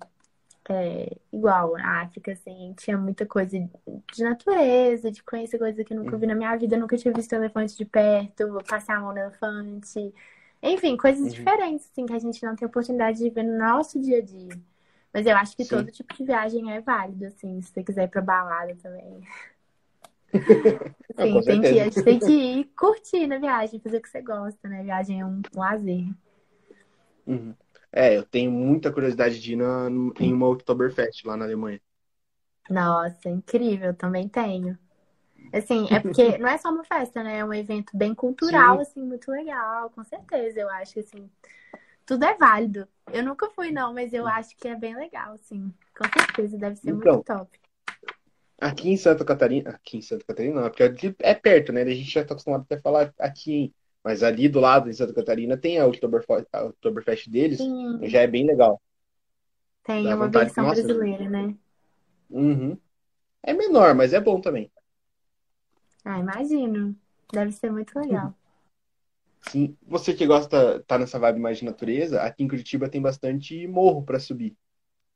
é, 0.71 1.16
igual 1.33 1.77
a 1.77 2.03
África, 2.03 2.33
assim, 2.33 2.75
tinha 2.79 2.97
muita 2.99 3.27
coisa 3.27 3.59
de 4.14 4.25
natureza, 4.25 5.11
de 5.11 5.23
conhecer 5.23 5.59
coisas 5.59 5.85
que 5.85 5.92
eu 5.95 5.99
nunca 5.99 6.16
vi 6.18 6.27
na 6.27 6.35
minha 6.35 6.57
vida, 6.57 6.77
eu 6.77 6.81
nunca 6.81 6.97
tinha 6.97 7.14
visto 7.14 7.33
elefante 7.35 7.77
de 7.77 7.85
perto, 7.85 8.62
passar 8.68 8.97
a 8.99 9.01
mão 9.01 9.12
no 9.12 9.18
elefante. 9.21 10.14
Enfim, 10.62 10.97
coisas 10.97 11.31
Uhum. 11.31 11.35
diferentes, 11.35 11.90
assim, 11.90 12.07
que 12.07 12.12
a 12.14 12.18
gente 12.18 12.42
não 12.45 12.57
tem 12.57 12.66
oportunidade 12.68 13.18
de 13.18 13.31
ver 13.31 13.45
no 13.45 13.59
nosso 13.59 14.01
dia 14.01 14.18
a 14.18 14.23
dia. 14.23 14.59
Mas 15.12 15.27
eu 15.27 15.37
acho 15.37 15.57
que 15.57 15.64
Sim. 15.64 15.66
todo 15.66 15.90
tipo 15.92 16.14
de 16.14 16.25
viagem 16.25 16.73
é 16.73 16.81
válido, 16.81 17.27
assim, 17.27 17.61
se 17.62 17.73
você 17.73 17.85
quiser 17.85 18.05
ir 18.05 18.09
pra 18.11 18.23
balada 18.23 18.75
também. 18.77 19.21
Sim, 21.21 21.42
tem 21.45 21.61
que, 21.61 21.79
a 21.81 21.85
gente 21.85 22.03
tem 22.03 22.18
que 22.18 22.33
ir 22.33 22.64
curtir 22.77 23.27
na 23.27 23.38
viagem, 23.38 23.81
fazer 23.81 23.99
o 23.99 24.03
que 24.03 24.09
você 24.09 24.23
gosta, 24.23 24.68
né? 24.68 24.83
Viagem 24.83 25.21
é 25.21 25.27
um 25.27 25.40
lazer. 25.55 26.07
Uhum. 27.27 27.55
É, 27.92 28.16
eu 28.16 28.25
tenho 28.25 28.51
muita 28.51 28.92
curiosidade 28.92 29.40
de 29.40 29.53
ir 29.53 29.57
na, 29.57 29.88
em 30.21 30.33
uma 30.33 30.49
Oktoberfest 30.49 31.25
lá 31.27 31.37
na 31.37 31.45
Alemanha. 31.45 31.81
Nossa, 32.71 33.29
incrível, 33.29 33.95
também 33.95 34.29
tenho. 34.29 34.79
Assim, 35.53 35.88
é 35.90 36.01
porque 36.01 36.37
não 36.38 36.49
é 36.49 36.59
só 36.59 36.71
uma 36.71 36.85
festa, 36.85 37.23
né? 37.23 37.38
É 37.38 37.45
um 37.45 37.55
evento 37.55 37.97
bem 37.97 38.14
cultural, 38.14 38.77
Sim. 38.77 38.83
assim, 38.83 39.03
muito 39.03 39.31
legal, 39.31 39.90
com 39.90 40.05
certeza. 40.05 40.61
Eu 40.61 40.71
acho 40.71 40.95
que, 40.95 41.01
assim, 41.01 41.31
tudo 42.07 42.25
é 42.25 42.37
válido. 42.37 42.88
Eu 43.12 43.25
nunca 43.25 43.51
fui, 43.51 43.73
não, 43.73 43.95
mas 43.95 44.12
eu 44.14 44.27
acho 44.27 44.57
que 44.59 44.68
é 44.68 44.77
bem 44.77 44.97
legal, 44.97 45.35
assim. 45.35 45.73
Com 45.97 46.05
certeza, 46.21 46.59
deve 46.59 46.77
ser 46.77 46.92
Então, 46.92 47.16
muito 47.16 47.25
top. 47.25 47.61
Aqui 48.62 48.90
em 48.90 48.96
Santa 48.96 49.25
Catarina, 49.25 49.70
aqui 49.70 49.98
em 49.98 50.03
Santa 50.03 50.25
Catarina 50.27 50.61
não, 50.62 50.68
porque 50.70 50.83
aqui 50.85 51.14
é 51.20 51.35
perto, 51.35 51.72
né? 51.72 51.83
A 51.83 51.87
gente 51.94 52.11
já 52.11 52.25
tá 52.25 52.35
acostumado 52.35 52.62
até 52.62 52.77
a 52.77 52.81
falar 52.83 53.14
aqui, 53.18 53.75
mas 54.05 54.22
ali 54.22 54.48
do 54.48 54.61
lado 54.61 54.88
em 54.90 54.92
Santa 54.92 55.14
Catarina 55.14 55.57
tem 55.57 55.79
a 55.79 55.87
Oktoberfest, 55.87 56.46
a 56.53 56.64
Oktoberfest 56.66 57.29
deles, 57.31 57.61
Sim, 57.61 58.01
já 58.03 58.20
é 58.20 58.27
bem 58.27 58.46
legal. 58.46 58.81
tem 59.85 60.05
Dá 60.09 60.16
uma 60.16 60.27
vontade, 60.27 60.53
versão 60.53 60.64
nossa, 60.64 60.87
brasileira, 60.87 61.29
né? 61.31 61.57
uhum. 62.31 62.77
É 63.42 63.53
menor, 63.55 63.94
mas 63.94 64.12
é 64.14 64.20
bom 64.20 64.40
também. 64.40 64.70
Ah, 66.05 66.18
imagino. 66.20 66.94
Deve 67.33 67.51
ser 67.53 67.70
muito 67.72 67.98
legal. 67.98 68.35
Sim, 69.51 69.77
você 69.83 70.14
que 70.14 70.27
gosta, 70.27 70.83
tá 70.85 70.98
nessa 70.98 71.18
vibe 71.18 71.40
mais 71.40 71.59
de 71.59 71.64
natureza, 71.64 72.22
aqui 72.22 72.42
em 72.44 72.48
Curitiba 72.48 72.88
tem 72.88 73.01
bastante 73.03 73.66
morro 73.66 74.05
pra 74.05 74.20
subir. 74.20 74.51
Não 74.51 74.57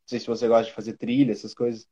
sei 0.08 0.20
se 0.20 0.26
você 0.26 0.48
gosta 0.48 0.66
de 0.66 0.74
fazer 0.74 0.96
trilha, 0.96 1.32
essas 1.32 1.54
coisas. 1.54 1.88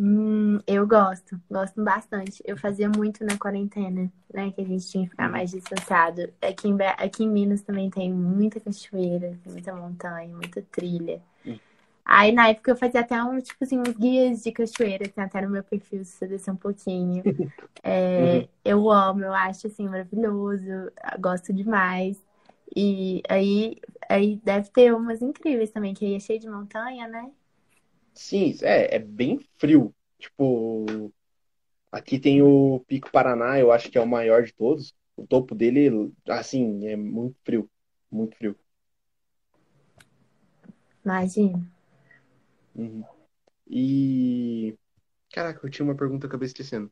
Hum, 0.00 0.60
eu 0.66 0.86
gosto, 0.86 1.40
gosto 1.50 1.82
bastante. 1.82 2.40
Eu 2.46 2.56
fazia 2.56 2.88
muito 2.88 3.24
na 3.24 3.36
quarentena, 3.36 4.10
né? 4.32 4.52
Que 4.52 4.60
a 4.60 4.64
gente 4.64 4.86
tinha 4.88 5.04
que 5.04 5.10
ficar 5.10 5.28
mais 5.28 5.50
distanciado. 5.50 6.22
Aqui 6.40 6.68
em, 6.68 6.76
aqui 6.98 7.24
em 7.24 7.28
Minas 7.28 7.62
também 7.62 7.90
tem 7.90 8.12
muita 8.12 8.60
cachoeira, 8.60 9.36
tem 9.42 9.52
muita 9.52 9.74
montanha, 9.74 10.34
muita 10.36 10.62
trilha. 10.62 11.20
Uhum. 11.44 11.60
Aí 12.04 12.32
na 12.32 12.48
época 12.50 12.72
eu 12.72 12.76
fazia 12.76 13.00
até 13.02 13.22
um, 13.22 13.40
tipo 13.40 13.64
assim, 13.64 13.78
uns 13.80 13.92
guias 13.96 14.42
de 14.44 14.52
cachoeira, 14.52 15.08
tem 15.08 15.24
até 15.24 15.42
no 15.42 15.50
meu 15.50 15.64
perfil, 15.64 16.04
se 16.04 16.12
você 16.12 16.26
descer 16.28 16.52
um 16.52 16.56
pouquinho. 16.56 17.24
É, 17.84 18.44
Uhum. 18.44 18.48
eu 18.64 18.90
amo, 18.90 19.24
eu 19.24 19.34
acho 19.34 19.66
assim 19.68 19.88
maravilhoso, 19.88 20.64
gosto 21.20 21.52
demais. 21.52 22.22
E 22.76 23.22
aí, 23.28 23.76
aí 24.10 24.36
deve 24.44 24.70
ter 24.70 24.94
umas 24.94 25.22
incríveis 25.22 25.70
também, 25.72 25.94
que 25.94 26.04
aí 26.06 26.14
é 26.16 26.20
cheio 26.20 26.40
de 26.40 26.48
montanha, 26.50 27.08
né? 27.08 27.30
Sim, 28.18 28.52
é, 28.62 28.96
é 28.96 28.98
bem 28.98 29.38
frio. 29.58 29.94
Tipo, 30.18 31.12
aqui 31.92 32.18
tem 32.18 32.42
o 32.42 32.80
Pico 32.88 33.10
Paraná, 33.12 33.60
eu 33.60 33.70
acho 33.70 33.90
que 33.90 33.96
é 33.96 34.00
o 34.00 34.08
maior 34.08 34.42
de 34.42 34.52
todos. 34.52 34.92
O 35.16 35.24
topo 35.24 35.54
dele, 35.54 36.12
assim, 36.28 36.84
é 36.88 36.96
muito 36.96 37.38
frio. 37.44 37.70
Muito 38.10 38.36
frio. 38.36 38.58
Imagina. 41.04 41.64
Uhum. 42.74 43.04
E. 43.68 44.76
Caraca, 45.32 45.64
eu 45.64 45.70
tinha 45.70 45.84
uma 45.86 45.96
pergunta, 45.96 46.26
eu 46.26 46.28
acabei 46.28 46.46
esquecendo. 46.46 46.90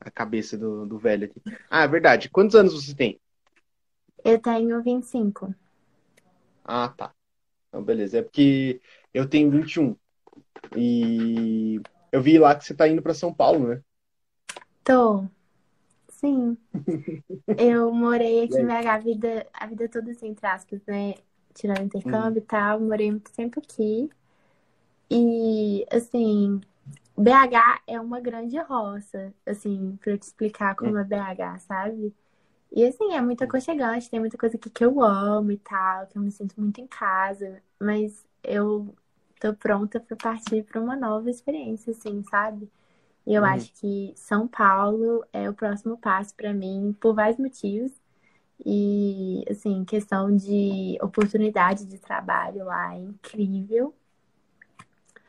A 0.00 0.10
cabeça 0.10 0.56
do, 0.56 0.86
do 0.86 0.98
velho 0.98 1.26
aqui. 1.26 1.42
Ah, 1.70 1.82
é 1.82 1.88
verdade. 1.88 2.30
Quantos 2.30 2.56
anos 2.56 2.72
você 2.72 2.94
tem? 2.94 3.20
Eu 4.24 4.40
tenho 4.40 4.82
25. 4.82 5.54
Ah, 6.64 6.88
tá. 6.96 7.14
Então, 7.74 7.82
beleza. 7.82 8.18
É 8.18 8.22
porque 8.22 8.80
eu 9.12 9.28
tenho 9.28 9.50
21. 9.50 9.96
E 10.76 11.80
eu 12.12 12.22
vi 12.22 12.38
lá 12.38 12.54
que 12.54 12.64
você 12.64 12.72
tá 12.74 12.86
indo 12.88 13.02
pra 13.02 13.12
São 13.12 13.34
Paulo, 13.34 13.66
né? 13.68 13.82
Tô. 14.84 15.24
Sim. 16.08 16.56
Eu 17.58 17.92
morei 17.92 18.44
aqui 18.44 18.62
em? 18.62 18.66
BH 18.66 18.94
a 18.94 18.98
vida, 18.98 19.46
a 19.52 19.66
vida 19.66 19.88
toda, 19.88 20.10
assim, 20.10 20.28
entre 20.28 20.46
aspas, 20.46 20.80
né? 20.86 21.14
Tirando 21.54 21.82
intercâmbio 21.84 22.38
e 22.40 22.42
tal, 22.46 22.80
morei 22.80 23.10
muito 23.10 23.32
tempo 23.32 23.60
aqui. 23.60 24.08
E, 25.10 25.86
assim, 25.90 26.60
BH 27.16 27.82
é 27.86 28.00
uma 28.00 28.20
grande 28.20 28.58
roça, 28.58 29.32
assim, 29.46 29.96
pra 30.00 30.12
eu 30.12 30.18
te 30.18 30.22
explicar 30.22 30.74
como 30.76 30.98
é 30.98 31.04
BH, 31.04 31.58
sabe? 31.60 32.14
E, 32.74 32.84
assim, 32.86 33.12
é 33.14 33.20
muito 33.22 33.44
aconchegante, 33.44 34.10
tem 34.10 34.20
muita 34.20 34.36
coisa 34.38 34.56
aqui 34.56 34.68
que 34.70 34.84
eu 34.84 35.00
amo 35.02 35.52
e 35.52 35.58
tal, 35.58 36.06
que 36.08 36.18
eu 36.18 36.22
me 36.22 36.30
sinto 36.32 36.60
muito 36.60 36.80
em 36.80 36.86
casa, 36.88 37.62
mas 37.80 38.26
eu 38.42 38.94
tô 39.40 39.54
pronta 39.54 40.00
pra 40.00 40.16
partir 40.16 40.64
pra 40.64 40.80
uma 40.80 40.96
nova 40.96 41.30
experiência, 41.30 41.92
assim, 41.92 42.22
sabe? 42.24 42.68
E 43.26 43.34
eu 43.34 43.44
Uhum. 43.44 43.48
acho 43.50 43.72
que 43.74 44.12
São 44.16 44.48
Paulo 44.48 45.24
é 45.32 45.48
o 45.50 45.54
próximo 45.54 45.98
passo 45.98 46.34
pra 46.36 46.54
mim 46.54 46.96
por 47.00 47.14
vários 47.14 47.38
motivos. 47.38 47.92
E, 48.64 49.44
assim, 49.50 49.84
questão 49.84 50.34
de 50.36 50.98
oportunidade 51.02 51.86
de 51.86 51.98
trabalho 51.98 52.64
lá 52.66 52.94
é 52.96 53.00
incrível. 53.00 53.94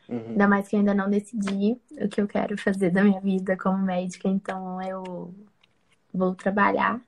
Uhum. 0.08 0.28
Ainda 0.30 0.48
mais 0.48 0.68
que 0.68 0.76
eu 0.76 0.80
ainda 0.80 0.94
não 0.94 1.08
decidi 1.10 1.80
o 2.00 2.08
que 2.08 2.20
eu 2.20 2.28
quero 2.28 2.56
fazer 2.58 2.90
da 2.90 3.02
minha 3.02 3.20
vida 3.20 3.56
como 3.56 3.78
médica, 3.78 4.28
então 4.28 4.80
eu 4.82 5.34
vou 6.12 6.34
trabalhar 6.34 7.00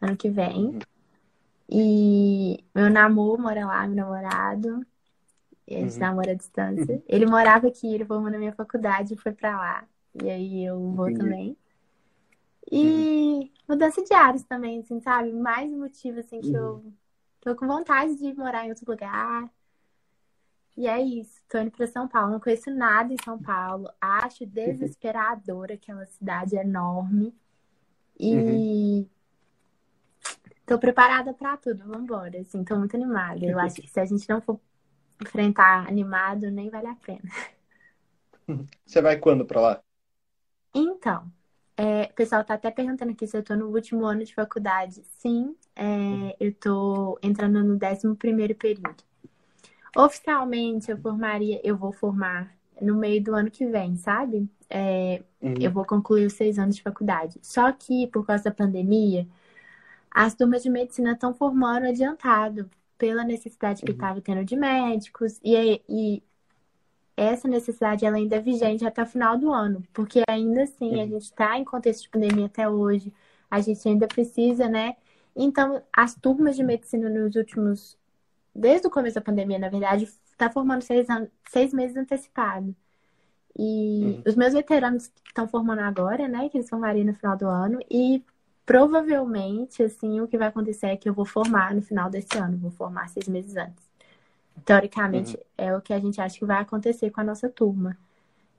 ano 0.00 0.16
que 0.16 0.30
vem. 0.30 0.66
Uhum. 0.66 0.78
E 1.70 2.64
meu 2.74 2.90
namoro 2.90 3.42
mora 3.42 3.66
lá, 3.66 3.86
meu 3.86 3.96
namorado. 3.96 4.86
E 5.66 5.76
a 5.76 5.80
gente 5.80 5.94
Uhum. 5.94 6.00
namora 6.00 6.32
à 6.32 6.34
distância. 6.34 7.02
Ele 7.06 7.26
morava 7.26 7.68
aqui, 7.68 7.92
ele 7.94 8.04
formou 8.04 8.30
na 8.30 8.38
minha 8.38 8.52
faculdade 8.52 9.14
e 9.14 9.18
foi 9.18 9.32
pra 9.32 9.56
lá. 9.56 9.84
E 10.22 10.30
aí 10.30 10.64
eu 10.64 10.92
vou 10.92 11.08
Entendi. 11.08 11.18
também. 11.18 11.56
E 12.70 13.52
mudança 13.68 14.02
de 14.02 14.12
ares 14.12 14.44
também, 14.44 14.80
assim, 14.80 15.00
sabe? 15.00 15.32
Mais 15.32 15.70
um 15.70 15.78
motivo, 15.78 16.20
assim, 16.20 16.40
que 16.40 16.54
eu 16.54 16.84
tô 17.40 17.54
com 17.54 17.66
vontade 17.66 18.16
de 18.16 18.34
morar 18.34 18.66
em 18.66 18.70
outro 18.70 18.90
lugar. 18.90 19.48
E 20.76 20.86
é 20.86 21.00
isso, 21.00 21.42
tô 21.48 21.58
indo 21.58 21.70
pra 21.70 21.86
São 21.86 22.06
Paulo. 22.06 22.32
Não 22.32 22.40
conheço 22.40 22.70
nada 22.70 23.12
em 23.12 23.16
São 23.24 23.38
Paulo. 23.38 23.90
Acho 24.00 24.46
desesperadora 24.46 25.74
aquela 25.74 26.06
cidade 26.06 26.56
enorme. 26.56 27.34
E 28.18 29.06
tô 30.68 30.78
preparada 30.80 31.34
pra 31.34 31.56
tudo. 31.58 31.84
Vambora, 31.86 32.40
assim, 32.40 32.64
tô 32.64 32.76
muito 32.78 32.96
animada. 32.96 33.46
Eu 33.46 33.58
acho 33.60 33.80
que 33.80 33.88
se 33.90 34.00
a 34.00 34.06
gente 34.06 34.28
não 34.28 34.40
for 34.42 34.60
enfrentar 35.22 35.88
animado, 35.88 36.50
nem 36.50 36.70
vale 36.70 36.88
a 36.88 36.96
pena. 36.96 37.22
Você 38.84 39.00
vai 39.00 39.18
quando 39.18 39.46
pra 39.46 39.60
lá? 39.60 39.80
Então, 40.74 41.30
É, 41.78 42.04
o 42.04 42.14
pessoal 42.14 42.44
tá 42.44 42.54
até 42.54 42.70
perguntando 42.70 43.12
aqui 43.12 43.26
se 43.26 43.36
eu 43.38 43.42
tô 43.44 43.56
no 43.56 43.68
último 43.68 44.04
ano 44.06 44.24
de 44.24 44.34
faculdade. 44.34 45.02
Sim, 45.18 45.56
é, 45.76 46.36
eu 46.40 46.54
tô 46.54 47.18
entrando 47.22 47.64
no 47.64 47.74
11 47.78 48.16
primeiro 48.16 48.54
período. 48.54 49.04
Oficialmente, 49.96 50.90
eu 50.90 50.98
formaria, 50.98 51.60
eu 51.64 51.76
vou 51.76 51.92
formar 51.92 52.56
no 52.80 52.96
meio 52.96 53.22
do 53.22 53.34
ano 53.34 53.50
que 53.50 53.66
vem, 53.66 53.96
sabe? 53.96 54.48
É, 54.70 55.22
Uhum. 55.40 55.58
eu 55.60 55.72
vou 55.72 55.84
concluir 55.84 56.26
os 56.26 56.34
seis 56.34 56.58
anos 56.58 56.76
de 56.76 56.82
faculdade. 56.82 57.38
Só 57.42 57.72
que, 57.72 58.06
por 58.08 58.26
causa 58.26 58.44
da 58.44 58.52
pandemia, 58.52 59.26
as 60.10 60.34
turmas 60.34 60.62
de 60.62 60.70
medicina 60.70 61.12
estão 61.12 61.34
formando 61.34 61.86
adiantado, 61.86 62.70
pela 62.98 63.24
necessidade 63.24 63.82
que 63.82 63.90
Uhum. 63.90 63.96
estava 63.96 64.20
tendo 64.20 64.44
de 64.44 64.56
médicos, 64.56 65.40
e, 65.44 65.82
e 65.88 66.22
essa 67.16 67.48
necessidade 67.48 68.04
ela 68.06 68.16
ainda 68.16 68.36
é 68.36 68.40
vigente 68.40 68.84
até 68.86 69.02
o 69.02 69.06
final 69.06 69.36
do 69.38 69.52
ano, 69.52 69.82
porque 69.92 70.22
ainda 70.28 70.62
assim 70.64 71.00
a 71.00 71.04
Uhum. 71.04 71.10
gente 71.10 71.22
está 71.22 71.58
em 71.58 71.64
contexto 71.64 72.02
de 72.04 72.10
pandemia 72.10 72.46
até 72.46 72.68
hoje, 72.68 73.12
a 73.50 73.60
gente 73.60 73.86
ainda 73.88 74.06
precisa, 74.08 74.68
né? 74.68 74.96
Então, 75.36 75.82
as 75.92 76.14
turmas 76.14 76.56
de 76.56 76.62
medicina 76.64 77.08
nos 77.08 77.36
últimos, 77.36 77.98
desde 78.54 78.86
o 78.88 78.90
começo 78.90 79.16
da 79.16 79.20
pandemia, 79.22 79.58
na 79.58 79.68
verdade, 79.68 80.04
está 80.04 80.50
formando 80.50 80.82
seis, 80.82 81.08
anos, 81.10 81.30
seis 81.50 81.72
meses 81.72 81.96
antecipado. 81.96 82.74
E 83.58 84.18
Uhum. 84.18 84.22
os 84.26 84.36
meus 84.36 84.52
veteranos 84.54 85.10
estão 85.26 85.48
formando 85.48 85.80
agora, 85.80 86.28
né? 86.28 86.48
Que 86.48 86.58
eles 86.58 86.68
formariam 86.70 87.06
no 87.06 87.14
final 87.14 87.36
do 87.36 87.46
ano. 87.48 87.78
E 87.90 88.22
provavelmente, 88.68 89.82
assim, 89.82 90.20
o 90.20 90.28
que 90.28 90.36
vai 90.36 90.48
acontecer 90.48 90.88
é 90.88 90.96
que 90.96 91.08
eu 91.08 91.14
vou 91.14 91.24
formar 91.24 91.74
no 91.74 91.80
final 91.80 92.10
desse 92.10 92.36
ano. 92.36 92.58
Vou 92.58 92.70
formar 92.70 93.08
seis 93.08 93.26
meses 93.26 93.56
antes. 93.56 93.82
Teoricamente, 94.62 95.38
é 95.56 95.74
o 95.74 95.80
que 95.80 95.94
a 95.94 95.98
gente 95.98 96.20
acha 96.20 96.38
que 96.38 96.44
vai 96.44 96.60
acontecer 96.60 97.10
com 97.10 97.22
a 97.22 97.24
nossa 97.24 97.48
turma. 97.48 97.96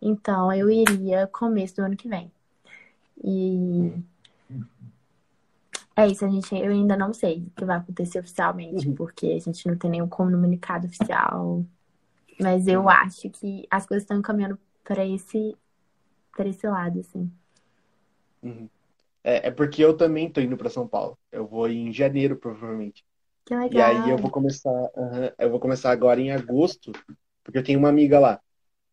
Então, 0.02 0.52
eu 0.52 0.68
iria 0.68 1.28
começo 1.28 1.76
do 1.76 1.84
ano 1.84 1.96
que 1.96 2.10
vem. 2.10 2.32
E 3.24 3.94
é 5.96 6.08
isso, 6.08 6.26
a 6.26 6.30
gente, 6.30 6.56
eu 6.56 6.72
ainda 6.72 6.98
não 6.98 7.14
sei 7.14 7.44
o 7.46 7.52
que 7.52 7.64
vai 7.66 7.78
acontecer 7.78 8.18
oficialmente, 8.18 8.88
Uhum. 8.88 8.96
porque 8.96 9.28
a 9.28 9.40
gente 9.40 9.68
não 9.68 9.78
tem 9.78 9.92
nenhum 9.92 10.08
comunicado 10.10 10.88
oficial. 10.88 11.64
Mas 12.42 12.68
eu 12.68 12.90
acho 12.90 13.30
que 13.30 13.68
as 13.70 13.86
coisas 13.86 14.04
estão 14.04 14.20
caminhando 14.24 14.58
para 14.84 15.06
esse, 15.06 15.56
para 16.36 16.48
esse 16.48 16.66
lado, 16.68 17.00
assim. 17.00 17.32
Uhum. 18.42 18.68
É, 19.24 19.48
é 19.48 19.52
porque 19.52 19.84
eu 19.84 19.96
também 19.96 20.32
tô 20.32 20.42
indo 20.42 20.58
pra 20.58 20.70
São 20.70 20.88
Paulo. 20.88 21.18
Eu 21.32 21.48
vou 21.48 21.68
em 21.70 21.92
janeiro, 21.92 22.38
provavelmente. 22.38 23.06
Que 23.46 23.56
E 23.70 23.80
legal. 23.80 23.82
aí 23.82 24.10
eu 24.10 24.18
vou 24.18 24.32
começar, 24.32 24.72
aham, 24.98 25.32
eu 25.38 25.50
vou 25.52 25.60
começar 25.60 25.92
agora 25.92 26.20
em 26.20 26.32
agosto, 26.32 26.92
porque 27.44 27.58
eu 27.60 27.64
tenho 27.64 27.80
uma 27.80 27.90
amiga 27.90 28.20
lá. 28.20 28.42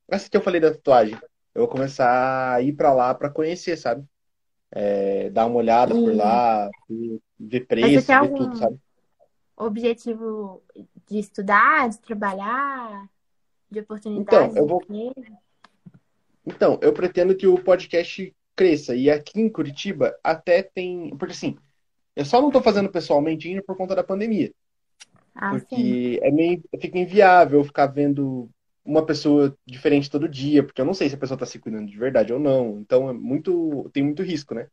Essa 0.09 0.29
que 0.31 0.37
eu 0.37 0.43
falei 0.43 0.61
da 0.61 0.73
tatuagem. 0.73 1.19
Eu 1.55 1.63
vou 1.63 1.69
começar 1.69 2.55
a 2.55 2.63
ir 2.63 2.75
pra 2.75 2.93
lá 2.93 3.15
pra 3.15 3.31
conhecer, 3.31 3.77
sabe? 3.77 4.05
É, 4.71 5.31
dar 5.31 5.47
uma 5.47 5.57
olhada 5.57 5.95
por 5.95 6.13
E 6.13 6.17
lá, 6.17 6.71
ver, 7.39 7.67
preço, 7.67 8.13
ver 8.13 8.35
tudo, 8.35 8.57
sabe? 8.57 8.79
objetivo 9.57 10.63
de 11.09 11.19
estudar, 11.19 11.89
de 11.89 11.99
trabalhar, 12.01 13.09
de 13.71 13.81
Então, 14.15 14.43
oportunidades 14.43 14.57
eu 14.57 14.67
de 14.67 14.67
vou, 14.67 14.83
então, 16.47 16.79
eu 16.81 16.93
pretendo 16.93 17.37
que 17.37 17.47
o 17.47 17.63
podcast 17.63 18.35
cresça. 18.57 18.97
E 18.97 19.11
aqui 19.11 19.41
em 19.41 19.51
Curitiba 19.51 20.19
até 20.25 20.63
tem, 20.63 21.17
porque 21.19 21.33
assim, 21.35 21.57
eu 22.17 22.25
só 22.25 22.41
não 22.43 22.51
tô 22.51 22.63
fazendo 22.63 22.91
pessoalmente 22.91 23.49
ainda 23.49 23.63
por 23.65 23.77
conta 23.77 23.95
da 23.97 24.05
pandemia. 24.05 24.53
Ah, 25.35 25.59
sim. 25.59 25.99
Porque 25.99 26.21
é 26.23 26.31
meio, 26.31 26.63
fica 26.81 26.99
inviável 26.99 27.63
ficar 27.65 27.87
vendo 27.87 28.51
uma 28.85 29.05
pessoa 29.05 29.57
diferente 29.67 30.11
todo 30.11 30.29
dia, 30.29 30.63
porque 30.65 30.81
eu 30.81 30.85
não 30.85 30.95
sei 30.95 31.09
se 31.09 31.15
a 31.15 31.19
pessoa 31.19 31.39
tá 31.39 31.47
se 31.47 31.59
cuidando 31.59 31.89
de 31.91 31.99
verdade 31.99 32.33
ou 32.33 32.39
não. 32.41 32.81
Então 32.81 33.09
é 33.11 33.13
muito, 33.13 33.89
tem 33.93 34.03
muito 34.03 34.23
risco, 34.23 34.55
né? 34.55 34.69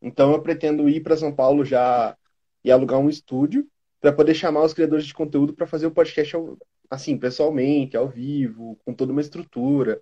Então 0.00 0.32
eu 0.32 0.42
pretendo 0.42 0.88
ir 0.88 1.00
para 1.02 1.16
São 1.16 1.34
Paulo 1.34 1.64
já 1.64 2.16
e 2.64 2.70
alugar 2.70 2.98
um 3.00 3.08
estúdio 3.08 3.66
para 4.00 4.12
poder 4.12 4.34
chamar 4.34 4.64
os 4.64 4.74
criadores 4.74 5.06
de 5.06 5.14
conteúdo 5.14 5.54
para 5.54 5.66
fazer 5.66 5.86
o 5.86 5.90
podcast 5.92 6.34
ao- 6.36 6.58
assim, 6.90 7.16
pessoalmente, 7.18 7.96
ao 7.96 8.08
vivo, 8.08 8.78
com 8.84 8.94
toda 8.94 9.12
uma 9.12 9.20
estrutura. 9.20 10.00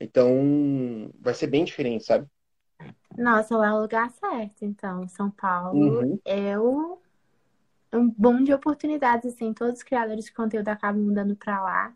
Então 0.00 1.10
vai 1.20 1.34
ser 1.34 1.46
bem 1.48 1.64
diferente, 1.64 2.04
sabe? 2.04 2.28
Nossa, 3.16 3.56
lá 3.56 3.68
é 3.68 3.72
o 3.72 3.80
lugar 3.82 4.10
certo, 4.10 4.64
então. 4.64 5.06
São 5.08 5.30
Paulo 5.30 5.76
Uhum, 5.76 6.20
é 6.24 6.58
um 7.94 8.10
boom 8.10 8.44
de 8.44 8.52
oportunidades, 8.52 9.32
assim. 9.34 9.54
Todos 9.54 9.78
os 9.78 9.82
criadores 9.82 10.26
de 10.26 10.32
conteúdo 10.34 10.68
acabam 10.68 11.02
mudando 11.02 11.34
para 11.36 11.62
lá. 11.62 11.94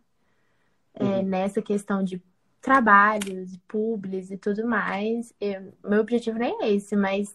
é, 0.94 1.22
uhum. 1.22 1.22
nessa 1.22 1.62
questão 1.62 2.02
de 2.02 2.22
trabalhos, 2.60 3.56
publis 3.68 4.30
e 4.30 4.36
tudo 4.38 4.66
mais. 4.66 5.32
Eu- 5.40 5.72
meu 5.84 6.00
objetivo 6.00 6.38
nem 6.38 6.62
é 6.62 6.72
esse, 6.72 6.96
mas 6.96 7.34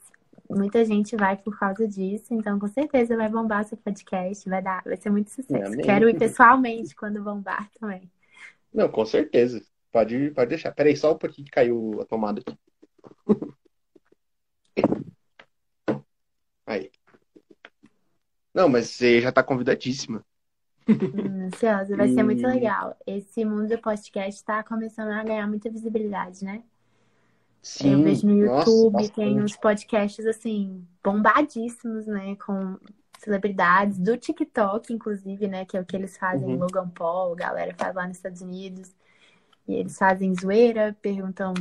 muita 0.49 0.83
gente 0.85 1.15
vai 1.15 1.37
por 1.37 1.57
causa 1.57 1.87
disso, 1.87 2.33
então 2.33 2.59
com 2.59 2.67
certeza 2.67 3.15
vai 3.17 3.29
bombar 3.29 3.65
seu 3.65 3.77
podcast, 3.77 4.47
vai 4.49 4.61
dar, 4.61 4.83
vai 4.83 4.97
ser 4.97 5.09
muito 5.09 5.31
sucesso. 5.31 5.77
Amém. 5.77 5.81
Quero 5.81 6.09
ir 6.09 6.15
pessoalmente 6.17 6.95
quando 6.95 7.23
bombar 7.23 7.69
também. 7.79 8.11
Não, 8.73 8.89
com 8.89 9.05
certeza. 9.05 9.61
Pode, 9.93 10.31
pode 10.31 10.49
deixar. 10.49 10.73
Peraí, 10.73 10.97
só 10.97 11.13
um 11.13 11.17
pouquinho 11.17 11.45
que 11.45 11.51
caiu 11.51 12.01
a 12.01 12.05
tomada 12.05 12.41
aqui. 12.41 12.57
Aí. 16.65 16.91
Não, 18.53 18.67
mas 18.69 18.89
você 18.89 19.21
já 19.21 19.31
tá 19.31 19.43
convidadíssima. 19.43 20.25
Hum, 21.13 21.47
ansiosa, 21.47 21.95
vai 21.95 22.07
ser 22.09 22.23
muito 22.23 22.43
E 22.43 22.47
legal. 22.47 22.97
Esse 23.05 23.45
mundo 23.45 23.69
do 23.69 23.79
podcast 23.81 24.39
está 24.39 24.63
começando 24.63 25.09
a 25.11 25.23
ganhar 25.23 25.47
muita 25.47 25.69
visibilidade, 25.69 26.43
né? 26.43 26.63
Eu 27.79 28.01
sim, 28.01 28.01
vejo 28.01 28.27
no 28.27 28.35
nossa, 28.39 28.69
YouTube, 28.69 29.09
tem 29.09 29.41
uns 29.41 29.55
podcasts 29.57 30.25
assim, 30.25 30.87
bombadíssimos, 31.03 32.07
né? 32.07 32.35
Com 32.37 32.79
celebridades 33.19 33.99
do 33.99 34.17
TikTok, 34.17 34.93
inclusive, 34.93 35.47
né? 35.47 35.65
Que 35.65 35.77
é 35.77 35.81
o 35.81 35.85
que 35.85 35.95
eles 35.95 36.17
fazem, 36.17 36.55
Uhum, 36.55 36.57
Logan 36.57 36.89
Paul, 36.89 37.33
a 37.33 37.35
galera 37.35 37.75
faz 37.75 37.95
lá 37.95 38.07
nos 38.07 38.17
Estados 38.17 38.41
Unidos. 38.41 38.95
E 39.67 39.75
eles 39.75 39.97
fazem 39.97 40.33
zoeira, 40.35 40.95
perguntam 41.01 41.53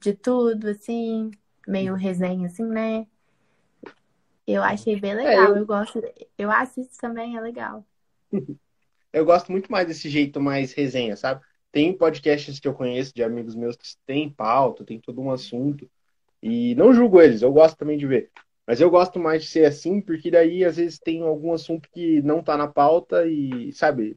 de 0.00 0.14
tudo, 0.14 0.68
assim, 0.70 1.30
meio 1.68 1.94
resenha, 1.94 2.46
assim, 2.48 2.64
né? 2.64 3.06
Eu 4.46 4.62
achei 4.64 4.96
bem 4.98 5.14
É, 5.22 5.36
legal. 5.36 5.56
eu, 5.56 5.56
Eu 5.56 5.64
gosto, 5.66 6.00
eu 6.38 6.50
assisto 6.50 6.96
também, 6.98 7.36
é 7.36 7.40
legal. 7.40 7.86
eu 9.12 9.24
gosto 9.24 9.52
muito 9.52 9.70
mais 9.72 9.86
desse 9.88 10.08
jeito 10.08 10.40
mais 10.40 10.72
resenha, 10.72 11.16
sabe? 11.16 11.42
Tem 11.72 11.96
podcasts 11.96 12.60
que 12.60 12.68
eu 12.68 12.74
conheço 12.74 13.14
de 13.14 13.22
amigos 13.22 13.54
meus 13.54 13.76
que 13.76 13.86
têm 14.06 14.30
pauta, 14.30 14.84
tem 14.84 15.00
todo 15.00 15.20
um 15.20 15.30
assunto. 15.30 15.90
E 16.42 16.74
não 16.76 16.94
julgo 16.94 17.20
eles, 17.22 17.42
eu 17.42 17.52
gosto 17.52 17.76
também 17.78 17.98
de 17.98 18.06
ver. 18.06 18.30
Mas 18.66 18.80
eu 18.80 18.90
gosto 18.90 19.18
mais 19.20 19.44
de 19.44 19.50
ser 19.50 19.66
assim, 19.66 20.00
porque 20.00 20.30
daí 20.30 20.64
às 20.64 20.76
vezes 20.76 20.98
tem 20.98 21.22
algum 21.22 21.52
assunto 21.54 21.88
que 21.92 22.22
não 22.22 22.42
tá 22.42 22.56
na 22.56 22.68
pauta 22.68 23.26
e, 23.28 23.72
sabe? 23.74 24.16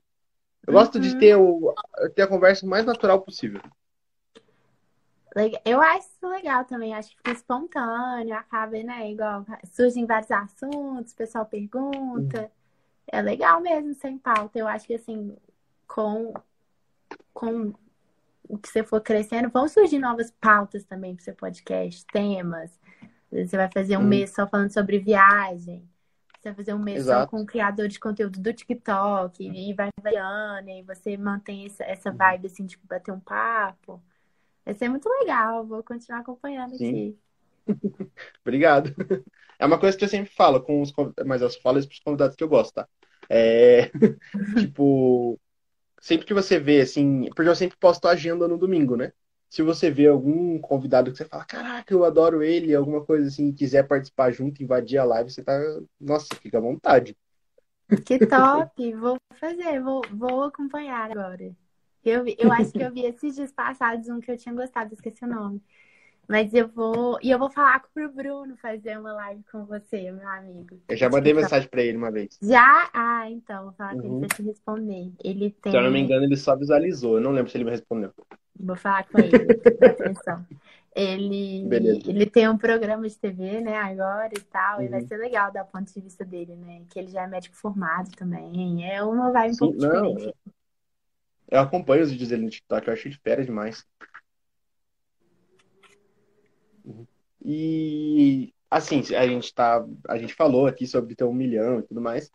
Eu 0.67 0.73
gosto 0.73 0.99
de 0.99 1.15
Uhum. 1.15 1.15
ter, 1.15 1.35
o, 1.35 1.73
ter 2.15 2.23
a 2.23 2.27
conversa 2.27 2.65
o 2.65 2.69
mais 2.69 2.85
natural 2.85 3.21
possível. 3.21 3.61
Eu 5.65 5.81
acho 5.81 6.07
isso 6.09 6.27
legal 6.27 6.65
também, 6.65 6.93
acho 6.93 7.09
que 7.11 7.17
fica 7.17 7.31
espontâneo, 7.31 8.35
acaba, 8.35 8.71
né? 8.83 9.09
Igual 9.11 9.45
surgem 9.71 10.05
vários 10.05 10.29
assuntos, 10.31 11.13
o 11.13 11.15
pessoal 11.15 11.45
pergunta. 11.45 12.51
É 13.07 13.21
legal 13.21 13.61
mesmo, 13.61 13.93
sem 13.95 14.17
pauta. 14.17 14.59
Eu 14.59 14.67
acho 14.67 14.87
que 14.87 14.95
assim, 14.95 15.37
com, 15.87 16.33
com 17.33 17.73
o 18.49 18.57
que 18.59 18.69
você 18.69 18.83
for 18.83 19.01
crescendo, 19.01 19.49
vão 19.51 19.67
surgir 19.69 19.99
novas 19.99 20.31
pautas 20.31 20.85
também 20.85 21.15
pro 21.15 21.25
seu 21.25 21.35
podcast, 21.35 22.05
temas. 22.07 22.71
Você 23.31 23.57
vai 23.57 23.71
fazer 23.71 23.97
um 23.97 24.03
Hum, 24.03 24.07
mês 24.07 24.31
só 24.35 24.47
falando 24.47 24.71
sobre 24.73 24.99
viagem. 24.99 25.89
Você 26.41 26.49
vai 26.49 26.55
fazer 26.55 26.73
um 26.73 26.79
mês 26.79 27.03
só 27.05 27.23
com 27.23 27.41
o 27.41 27.45
criador 27.45 27.87
de 27.87 27.99
conteúdo 27.99 28.39
do 28.41 28.53
TikTok 28.53 29.43
e 29.43 29.73
vai 29.75 29.89
variando, 30.01 30.69
e 30.69 30.83
você 30.83 31.17
mantém 31.17 31.65
essa, 31.67 31.83
essa 31.83 32.11
Uhum. 32.11 32.17
vibe 32.17 32.47
assim, 32.47 32.65
tipo, 32.67 32.85
bater 32.87 33.11
um 33.13 33.19
papo. 33.19 34.03
Vai 34.65 34.73
ser 34.75 34.89
muito 34.89 35.09
legal, 35.09 35.65
vou 35.67 35.83
continuar 35.83 36.21
acompanhando 36.21 36.75
Sim, 36.77 36.77
aqui. 36.77 37.19
obrigado. 38.45 38.93
É 39.59 39.65
uma 39.65 39.79
coisa 39.79 39.97
que 39.97 40.03
eu 40.05 40.09
sempre 40.09 40.33
falo 40.33 40.61
com 40.63 40.81
os 40.81 40.91
convidados, 40.91 41.27
mas 41.27 41.41
eu 41.41 41.49
falo 41.61 41.79
isso 41.79 41.87
pros 41.87 41.99
convidados 41.99 42.35
que 42.35 42.43
eu 42.43 42.49
gosto, 42.49 42.73
tá? 42.75 42.89
É, 43.29 43.91
tipo, 44.55 45.39
sempre 46.01 46.27
que 46.27 46.33
você 46.35 46.59
vê, 46.59 46.81
assim, 46.81 47.29
porque 47.35 47.49
eu 47.49 47.55
sempre 47.55 47.77
posto 47.77 48.07
a 48.07 48.11
agenda 48.11 48.47
no 48.47 48.57
domingo, 48.57 48.97
né? 48.97 49.13
Se 49.51 49.61
você 49.61 49.91
vê 49.91 50.07
algum 50.07 50.57
convidado 50.57 51.11
que 51.11 51.17
você 51.17 51.25
fala, 51.25 51.43
caraca, 51.43 51.93
eu 51.93 52.05
adoro 52.05 52.41
ele, 52.41 52.73
alguma 52.73 53.05
coisa 53.05 53.27
assim, 53.27 53.51
quiser 53.51 53.85
participar 53.85 54.31
junto, 54.31 54.63
invadir 54.63 54.97
a 54.97 55.03
live, 55.03 55.29
você 55.29 55.43
tá, 55.43 55.59
nossa, 55.99 56.33
fica 56.35 56.57
à 56.57 56.61
vontade. 56.61 57.17
Que 58.05 58.25
top! 58.25 58.93
Vou 58.93 59.17
fazer, 59.33 59.81
vou, 59.81 60.01
vou 60.13 60.43
acompanhar 60.43 61.11
agora. 61.11 61.53
Eu, 62.01 62.25
eu 62.37 62.49
acho 62.49 62.71
que 62.71 62.81
eu 62.81 62.93
vi 62.93 63.01
esses 63.01 63.35
dias 63.35 63.51
passados 63.51 64.07
um 64.07 64.21
que 64.21 64.31
eu 64.31 64.37
tinha 64.37 64.55
gostado, 64.55 64.93
esqueci 64.93 65.25
o 65.25 65.27
nome. 65.27 65.61
Mas 66.31 66.53
eu 66.53 66.69
vou. 66.69 67.19
E 67.21 67.29
eu 67.29 67.37
vou 67.37 67.49
falar 67.49 67.83
pro 67.93 68.09
Bruno 68.09 68.55
fazer 68.55 68.97
uma 68.97 69.11
live 69.11 69.43
com 69.51 69.65
você, 69.65 70.09
meu 70.13 70.27
amigo, 70.29 70.79
Eu 70.87 70.95
já 70.95 71.09
mandei 71.09 71.33
mensagem 71.33 71.67
pra 71.67 71.81
ele 71.81 71.97
uma 71.97 72.09
vez. 72.09 72.39
Já? 72.41 72.89
Ah, 72.93 73.29
então, 73.29 73.65
vou 73.65 73.73
falar 73.73 73.95
com 73.95 74.03
ele 74.03 74.09
Uhum. 74.09 74.19
pra 74.21 74.29
te 74.29 74.41
responder. 74.43 75.11
Ele 75.21 75.49
Se 75.51 75.75
eu 75.75 75.81
não 75.81 75.91
me 75.91 75.97
tem. 75.97 76.05
engano, 76.05 76.23
ele 76.23 76.37
só 76.37 76.55
visualizou. 76.55 77.15
Eu 77.15 77.21
não 77.21 77.31
lembro 77.31 77.51
se 77.51 77.57
ele 77.57 77.65
me 77.65 77.71
respondeu. 77.71 78.13
Vou 78.57 78.77
falar 78.77 79.05
com 79.09 79.19
ele, 79.19 79.33
atenção. 79.83 80.45
Ele, 80.95 81.67
Beleza. 81.67 82.09
ele 82.09 82.25
tem 82.25 82.47
um 82.49 82.57
programa 82.57 83.07
de 83.07 83.17
TV, 83.17 83.59
né, 83.61 83.77
agora 83.77 84.31
e 84.33 84.41
tal, 84.41 84.81
e 84.81 84.87
vai 84.87 85.01
Uhum. 85.01 85.07
ser 85.07 85.17
legal 85.17 85.51
dar 85.51 85.63
o 85.63 85.67
ponto 85.67 85.93
de 85.93 85.99
vista 85.99 86.23
dele, 86.23 86.55
né? 86.55 86.81
Que 86.89 86.99
ele 86.99 87.07
já 87.09 87.23
é 87.23 87.27
médico 87.27 87.55
formado 87.55 88.09
também. 88.11 88.89
É 88.89 89.03
uma 89.03 89.31
vibe 89.31 89.53
um 89.53 89.57
pouco 89.57 89.77
não, 89.77 90.13
diferente. 90.13 90.35
eu 91.49 91.59
acompanho 91.59 92.03
os 92.03 92.11
vídeos 92.11 92.29
dele 92.29 92.43
no 92.43 92.49
TikTok, 92.49 92.87
eu 92.87 92.93
achei 92.93 93.11
de 93.11 93.17
fera 93.19 93.43
demais. 93.43 93.85
Uhum. 96.85 97.07
E 97.43 98.53
assim, 98.69 99.01
a 99.15 99.27
gente 99.27 99.53
tá, 99.53 99.85
a 100.07 100.17
gente 100.17 100.33
falou 100.33 100.67
aqui 100.67 100.87
sobre 100.87 101.15
ter 101.15 101.23
um 101.25 101.33
milhão 101.33 101.79
e 101.79 101.83
tudo 101.83 102.01
mais, 102.01 102.31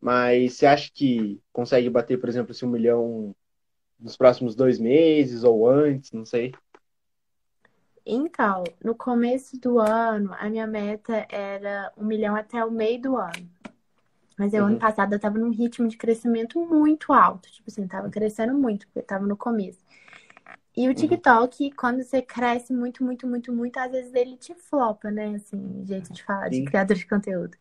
mas 0.00 0.54
você 0.56 0.66
acha 0.66 0.90
que 0.94 1.40
consegue 1.52 1.90
bater, 1.90 2.18
por 2.20 2.28
exemplo, 2.28 2.52
esse 2.52 2.64
um 2.64 2.70
milhão 2.70 3.34
nos 4.00 4.16
próximos 4.16 4.56
dois 4.56 4.78
meses 4.80 5.44
ou 5.44 5.68
antes? 5.68 6.12
Não 6.12 6.24
sei. 6.26 6.52
Então, 8.04 8.64
no 8.82 8.94
começo 8.94 9.58
do 9.58 9.78
ano, 9.78 10.34
a 10.38 10.48
minha 10.48 10.66
meta 10.66 11.26
era 11.30 11.92
um 11.96 12.04
milhão 12.04 12.34
até 12.34 12.64
o 12.64 12.70
meio 12.70 13.00
do 13.00 13.16
ano. 13.16 13.50
Mas 14.38 14.54
eu, 14.54 14.64
Uhum. 14.64 14.66
ano 14.66 14.78
passado, 14.78 15.14
eu 15.14 15.20
tava 15.20 15.38
num 15.38 15.50
ritmo 15.50 15.88
de 15.88 15.96
crescimento 15.96 16.60
muito 16.66 17.12
alto. 17.12 17.50
Tipo 17.52 17.70
assim, 17.70 17.86
tava 17.88 18.10
crescendo 18.10 18.54
muito, 18.54 18.86
porque 18.86 19.00
eu 19.00 19.06
tava 19.06 19.26
no 19.26 19.36
começo. 19.36 19.80
E 20.76 20.88
o 20.88 20.94
TikTok, 20.94 21.72
quando 21.72 22.02
você 22.02 22.22
cresce 22.22 22.72
muito, 22.72 23.04
muito, 23.04 23.26
muito, 23.26 23.52
muito, 23.52 23.76
às 23.78 23.90
vezes 23.92 24.14
ele 24.14 24.36
te 24.36 24.54
flopa, 24.54 25.10
né? 25.10 25.34
Assim, 25.36 25.84
jeito 25.86 26.12
de 26.12 26.22
falar, 26.24 26.48
de 26.48 26.62
Sim. 26.62 26.64
criador 26.64 26.96
de 26.96 27.06
conteúdo. 27.06 27.56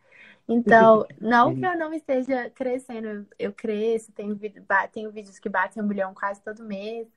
Então, 0.47 1.07
não 1.19 1.55
que 1.55 1.65
Uhum. 1.65 1.65
eu 1.65 1.77
não 1.77 1.93
esteja 1.93 2.49
crescendo, 2.51 3.27
eu, 3.37 3.53
cresço, 3.53 4.11
tenho, 4.13 4.37
tenho 4.91 5.11
vídeos 5.11 5.39
que 5.39 5.49
batem 5.49 5.83
um 5.83 5.87
milhão 5.87 6.13
quase 6.13 6.41
todo 6.41 6.63
mês, 6.65 7.07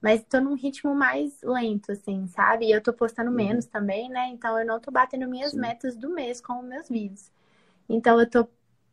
mas 0.00 0.22
tô 0.24 0.40
num 0.40 0.54
ritmo 0.54 0.94
mais 0.94 1.40
lento, 1.42 1.92
assim, 1.92 2.26
sabe? 2.28 2.66
E 2.66 2.72
eu 2.72 2.82
tô 2.82 2.92
postando 2.92 3.30
Uhum. 3.32 3.32
menos 3.32 3.66
também, 3.66 4.08
né? 4.10 4.28
Então 4.28 4.58
eu 4.58 4.66
não 4.66 4.80
tô 4.80 4.90
batendo 4.90 5.28
minhas 5.28 5.54
Sim. 5.54 5.56
metas 5.56 5.96
do 5.96 6.10
mês 6.10 6.40
com 6.40 6.60
os 6.60 6.64
meus 6.66 6.88
vídeos. 6.88 7.30
Então 7.88 8.20
eu 8.20 8.28
tô 8.30 8.48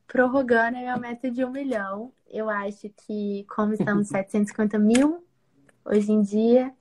prorrogando 0.08 0.78
a 0.78 0.82
minha 0.82 0.98
meta 0.98 1.30
de 1.32 1.44
um 1.46 1.52
milhão. 1.52 2.14
Eu 2.28 2.50
acho 2.50 2.90
que, 2.92 3.46
como 3.50 3.74
estamos 3.74 4.08
750 4.10 4.80
mil 4.80 5.26
hoje 5.86 6.12
em 6.12 6.22
dia, 6.22 6.74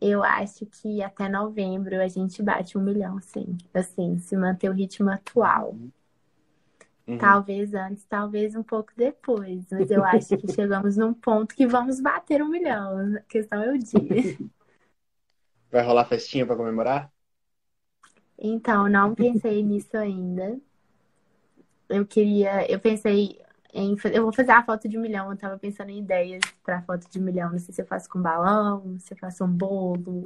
eu 0.00 0.22
acho 0.22 0.66
que 0.66 1.02
até 1.02 1.28
novembro 1.28 2.00
a 2.00 2.08
gente 2.08 2.42
bate 2.42 2.76
um 2.76 2.82
milhão, 2.82 3.20
sim. 3.20 3.56
Assim, 3.72 4.18
se 4.18 4.36
manter 4.36 4.68
o 4.68 4.72
ritmo 4.72 5.10
atual. 5.10 5.76
Uhum. 7.06 7.18
Talvez 7.18 7.74
antes, 7.74 8.04
talvez 8.04 8.54
um 8.56 8.62
pouco 8.62 8.92
depois. 8.96 9.64
Mas 9.70 9.90
eu 9.90 10.04
acho 10.04 10.36
que 10.36 10.48
chegamos 10.52 10.96
num 10.96 11.14
ponto 11.14 11.54
que 11.54 11.66
vamos 11.66 12.00
bater 12.00 12.42
um 12.42 12.48
milhão. 12.48 13.16
A 13.16 13.20
questão 13.20 13.62
é 13.62 13.72
o 13.72 13.78
dia. 13.78 14.38
Vai 15.70 15.82
rolar 15.82 16.04
festinha 16.04 16.46
pra 16.46 16.54
comemorar? 16.56 17.10
Então, 18.38 18.88
não 18.88 19.14
pensei 19.14 19.62
nisso 19.62 19.96
ainda. 19.96 20.58
Eu 21.88 22.06
queria, 22.06 22.70
eu 22.70 22.80
pensei 22.80 23.40
em, 23.72 23.96
fa- 23.96 24.08
eu 24.10 24.22
vou 24.24 24.32
fazer 24.32 24.52
a 24.52 24.62
foto 24.64 24.88
de 24.88 24.98
um 24.98 25.00
milhão. 25.02 25.30
Eu 25.30 25.36
tava 25.36 25.58
pensando 25.58 25.90
em 25.90 25.98
ideias 26.00 26.40
pra 26.64 26.82
foto 26.82 27.10
de 27.10 27.18
um 27.18 27.22
milhão. 27.22 27.50
Não 27.52 27.58
sei 27.58 27.74
se 27.74 27.82
eu 27.82 27.86
faço 27.86 28.08
com 28.08 28.20
balão, 28.20 28.96
se 28.98 29.14
eu 29.14 29.18
faço 29.18 29.44
um 29.44 29.48
bolo, 29.48 30.22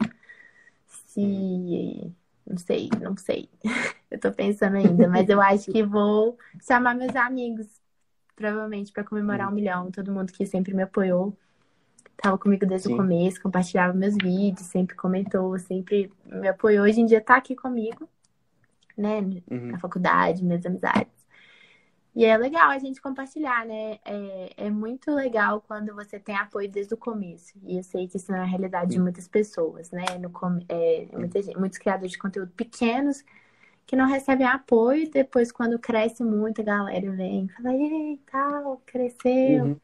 se, 0.87 2.13
não 2.47 2.57
sei, 2.59 2.89
não 3.01 3.17
sei. 3.17 3.49
Eu 4.09 4.21
tô 4.21 4.33
pensando 4.33 4.77
ainda, 4.77 5.09
mas 5.09 5.29
eu 5.29 5.41
acho 5.41 5.71
que 5.73 5.83
vou 5.83 6.39
chamar 6.63 6.95
meus 6.95 7.15
amigos, 7.17 7.67
provavelmente, 8.37 8.93
pra 8.93 9.03
comemorar 9.03 9.49
um 9.51 9.53
milhão. 9.55 9.91
Todo 9.91 10.13
mundo 10.13 10.33
que 10.33 10.47
sempre 10.47 10.73
me 10.73 10.85
apoiou. 10.85 11.37
Tava 12.17 12.39
comigo 12.39 12.65
desde 12.65 12.87
Sim. 12.89 12.95
o 12.95 12.97
começo, 12.97 13.43
compartilhava 13.43 13.93
meus 13.93 14.15
vídeos, 14.17 14.67
sempre 14.69 14.95
comentou, 14.97 15.59
sempre 15.59 16.11
me 16.25 16.47
apoiou. 16.49 16.85
Hoje 16.85 17.01
em 17.01 17.07
dia 17.07 17.21
tá 17.21 17.37
aqui 17.37 17.57
comigo, 17.57 18.09
né? 18.97 19.21
Uhum. 19.51 19.73
na 19.73 19.79
faculdade, 19.79 20.45
minhas 20.45 20.65
amizades. 20.65 21.16
E 22.17 22.25
é 22.27 22.37
legal 22.39 22.71
a 22.71 22.79
gente 22.81 23.01
compartilhar, 23.03 23.67
né? 23.67 24.01
É, 24.05 24.67
é 24.69 24.71
muito 24.71 25.13
legal 25.13 25.61
quando 25.63 25.95
você 25.95 26.19
tem 26.19 26.37
apoio 26.37 26.71
desde 26.71 26.95
o 26.95 26.99
começo. 26.99 27.53
E 27.65 27.77
eu 27.79 27.83
sei 27.85 28.09
que 28.09 28.17
isso 28.19 28.33
não 28.33 28.39
é 28.39 28.43
a 28.43 28.45
realidade 28.47 28.93
de 28.93 29.01
muitas 29.01 29.29
pessoas, 29.29 29.91
né? 29.93 30.05
No, 30.19 30.31
é, 30.69 31.07
gente- 31.43 31.59
muitos 31.59 31.79
criadores 31.79 32.13
de 32.13 32.19
conteúdo 32.19 32.53
pequenos 32.53 33.23
que 33.87 33.97
não 33.97 34.07
recebem 34.09 34.47
apoio 34.47 35.05
e 35.05 35.11
depois, 35.11 35.53
quando 35.53 35.79
cresce 35.79 36.25
muito, 36.25 36.61
a 36.63 36.65
galera 36.65 37.11
vem 37.13 37.47
e 37.47 37.49
fala, 37.51 37.75
ei, 37.75 38.21
tal, 38.31 38.83
cresceu, 38.87 39.67
Uhum. 39.67 39.81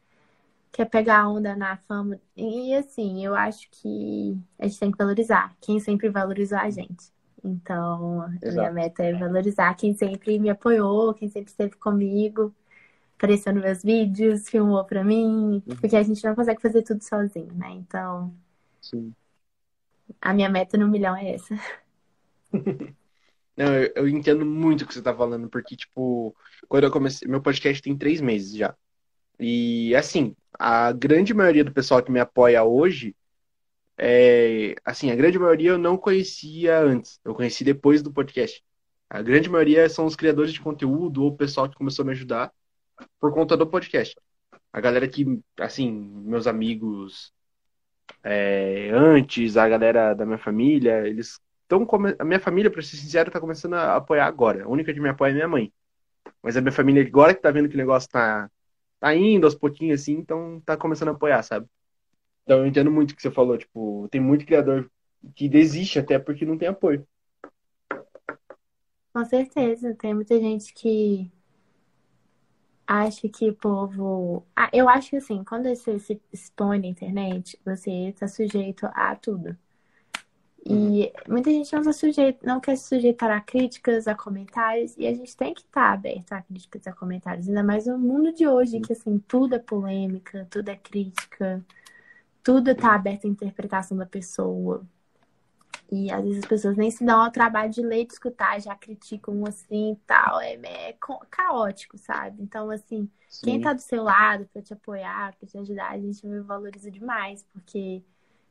quer 0.71 0.85
pegar 0.89 1.21
a 1.21 1.29
onda 1.29 1.55
na 1.55 1.77
fama. 1.77 2.19
E 2.37 2.73
assim, 2.75 3.25
eu 3.25 3.35
acho 3.35 3.69
que 3.71 4.37
a 4.59 4.67
gente 4.67 4.79
tem 4.79 4.91
que 4.91 4.97
valorizar 4.97 5.55
quem 5.61 5.79
sempre 5.79 6.09
valorizou 6.09 6.57
a 6.59 6.69
gente. 6.69 7.11
Então, 7.43 8.21
a 8.21 8.29
minha 8.29 8.41
Exato. 8.41 8.73
meta 8.73 9.03
é 9.03 9.13
valorizar 9.13 9.73
quem 9.75 9.93
sempre 9.95 10.39
me 10.39 10.49
apoiou, 10.49 11.13
quem 11.13 11.27
sempre 11.29 11.51
esteve 11.51 11.75
comigo, 11.75 12.53
apareceu 13.17 13.53
nos 13.53 13.63
meus 13.63 13.83
vídeos, 13.83 14.49
filmou 14.49 14.83
pra 14.85 15.03
mim, 15.03 15.61
porque 15.79 15.95
a 15.95 16.03
gente 16.03 16.23
não 16.23 16.35
consegue 16.35 16.61
fazer 16.61 16.83
tudo 16.83 17.03
sozinho, 17.03 17.53
né? 17.53 17.71
Então, 17.71 18.33
Sim. 18.81 19.13
a 20.21 20.33
minha 20.33 20.49
meta 20.49 20.77
no 20.77 20.87
milhão 20.87 21.15
é 21.15 21.35
essa. 21.35 21.55
Não, 23.55 23.73
eu, 23.75 23.91
eu 23.95 24.07
entendo 24.09 24.45
muito 24.45 24.83
o 24.83 24.87
que 24.87 24.93
você 24.93 25.01
tá 25.01 25.15
falando, 25.15 25.47
porque, 25.49 25.75
tipo, 25.75 26.35
quando 26.67 26.85
eu 26.85 26.91
comecei. 26.91 27.27
Meu 27.27 27.41
podcast 27.41 27.81
tem 27.81 27.97
três 27.97 28.19
meses 28.19 28.55
já. 28.55 28.75
E, 29.39 29.95
assim, 29.95 30.35
a 30.59 30.91
grande 30.91 31.33
maioria 31.33 31.63
do 31.63 31.73
pessoal 31.73 32.03
que 32.03 32.11
me 32.11 32.19
apoia 32.19 32.63
hoje, 32.63 33.15
é, 33.97 34.75
assim, 34.83 35.11
a 35.11 35.15
grande 35.15 35.37
maioria 35.39 35.71
eu 35.71 35.77
não 35.77 35.97
conhecia 35.97 36.79
antes. 36.79 37.19
Eu 37.23 37.35
conheci 37.35 37.63
depois 37.63 38.01
do 38.01 38.11
podcast. 38.11 38.63
A 39.09 39.21
grande 39.21 39.49
maioria 39.49 39.87
são 39.89 40.05
os 40.05 40.15
criadores 40.15 40.53
de 40.53 40.61
conteúdo 40.61 41.23
ou 41.23 41.29
o 41.29 41.37
pessoal 41.37 41.69
que 41.69 41.75
começou 41.75 42.03
a 42.03 42.05
me 42.05 42.13
ajudar 42.13 42.51
por 43.19 43.33
conta 43.33 43.55
do 43.55 43.67
podcast. 43.67 44.15
A 44.71 44.81
galera 44.81 45.07
que, 45.07 45.39
assim, 45.59 45.91
meus 45.91 46.47
amigos 46.47 47.31
é, 48.23 48.89
antes, 48.91 49.57
a 49.57 49.67
galera 49.69 50.13
da 50.13 50.25
minha 50.25 50.37
família, 50.37 51.07
eles 51.07 51.39
estão. 51.61 51.85
Come... 51.85 52.15
A 52.19 52.23
minha 52.23 52.39
família, 52.39 52.71
pra 52.71 52.81
ser 52.81 52.97
sincero, 52.97 53.31
tá 53.31 53.39
começando 53.39 53.75
a 53.75 53.95
apoiar 53.97 54.25
agora. 54.25 54.63
A 54.65 54.67
única 54.67 54.93
que 54.93 54.99
me 54.99 55.09
apoia 55.09 55.31
é 55.31 55.33
minha 55.33 55.47
mãe. 55.47 55.71
Mas 56.41 56.57
a 56.57 56.61
minha 56.61 56.71
família, 56.71 57.03
agora 57.03 57.33
que 57.33 57.41
tá 57.41 57.51
vendo 57.51 57.69
que 57.69 57.75
o 57.75 57.77
negócio 57.77 58.09
tá, 58.09 58.49
tá 58.99 59.15
indo 59.15 59.45
aos 59.45 59.55
pouquinhos 59.55 60.01
assim, 60.01 60.13
então 60.13 60.61
tá 60.65 60.77
começando 60.77 61.09
a 61.09 61.11
apoiar, 61.11 61.43
sabe? 61.43 61.67
Então 62.43 62.59
eu 62.59 62.67
entendo 62.67 62.91
muito 62.91 63.11
o 63.11 63.15
que 63.15 63.21
você 63.21 63.31
falou. 63.31 63.57
Tipo, 63.57 64.07
tem 64.09 64.21
muito 64.21 64.45
criador 64.45 64.89
que 65.35 65.47
desiste 65.47 65.99
até 65.99 66.19
porque 66.19 66.45
não 66.45 66.57
tem 66.57 66.67
apoio. 66.67 67.07
Com 69.13 69.25
certeza, 69.25 69.93
tem 69.95 70.13
muita 70.13 70.39
gente 70.39 70.73
que 70.73 71.31
acha 72.85 73.29
que 73.29 73.49
o 73.49 73.55
povo. 73.55 74.45
Ah, 74.55 74.69
eu 74.73 74.89
acho 74.89 75.11
que 75.11 75.17
assim, 75.17 75.43
quando 75.43 75.67
você 75.69 75.99
se 75.99 76.21
expõe 76.31 76.79
na 76.79 76.87
internet, 76.87 77.59
você 77.63 78.09
está 78.09 78.27
sujeito 78.27 78.87
a 78.93 79.15
tudo. 79.15 79.57
E 80.65 81.11
muita 81.27 81.51
gente 81.51 81.73
não, 81.73 81.83
tá 81.83 81.91
sujeito, 81.91 82.45
não 82.45 82.59
quer 82.59 82.77
se 82.77 82.87
sujeitar 82.87 83.29
a 83.29 83.41
críticas, 83.41 84.07
a 84.07 84.15
comentários, 84.15 84.95
e 84.97 85.05
a 85.05 85.13
gente 85.13 85.35
tem 85.35 85.53
que 85.53 85.61
estar 85.61 85.91
aberto 85.91 86.31
a 86.31 86.41
críticas, 86.41 86.87
a 86.87 86.93
comentários, 86.93 87.49
ainda 87.49 87.61
mais 87.61 87.85
no 87.85 87.99
mundo 87.99 88.31
de 88.31 88.47
hoje, 88.47 88.79
que 88.79 88.93
assim, 88.93 89.19
tudo 89.27 89.55
é 89.55 89.59
polêmica, 89.59 90.47
tudo 90.49 90.69
é 90.69 90.77
crítica, 90.77 91.61
tudo 92.43 92.71
está 92.71 92.95
aberto 92.95 93.25
à 93.25 93.29
interpretação 93.29 93.97
da 93.97 94.05
pessoa. 94.05 94.85
E 95.91 96.11
às 96.11 96.23
vezes 96.23 96.39
as 96.43 96.49
pessoas 96.49 96.77
nem 96.77 96.89
se 96.89 97.05
dão 97.05 97.21
ao 97.21 97.31
trabalho 97.31 97.71
de 97.71 97.81
ler 97.81 98.01
e 98.01 98.05
de 98.07 98.13
escutar, 98.13 98.59
já 98.59 98.75
criticam 98.75 99.45
assim 99.45 99.91
e 99.93 99.95
tal. 100.07 100.39
É, 100.41 100.53
é 100.89 100.93
co- 100.93 101.23
caótico, 101.29 101.97
sabe? 101.97 102.41
Então, 102.41 102.69
assim, 102.71 103.09
quem 103.41 103.59
Sim. 103.59 103.61
tá 103.61 103.73
do 103.73 103.81
seu 103.81 104.03
lado 104.03 104.47
pra 104.51 104.61
te 104.61 104.73
apoiar, 104.73 105.35
pra 105.37 105.47
te 105.47 105.57
ajudar, 105.57 105.91
a 105.91 105.99
gente 105.99 106.25
valoriza 106.41 106.89
demais, 106.89 107.43
porque 107.53 108.01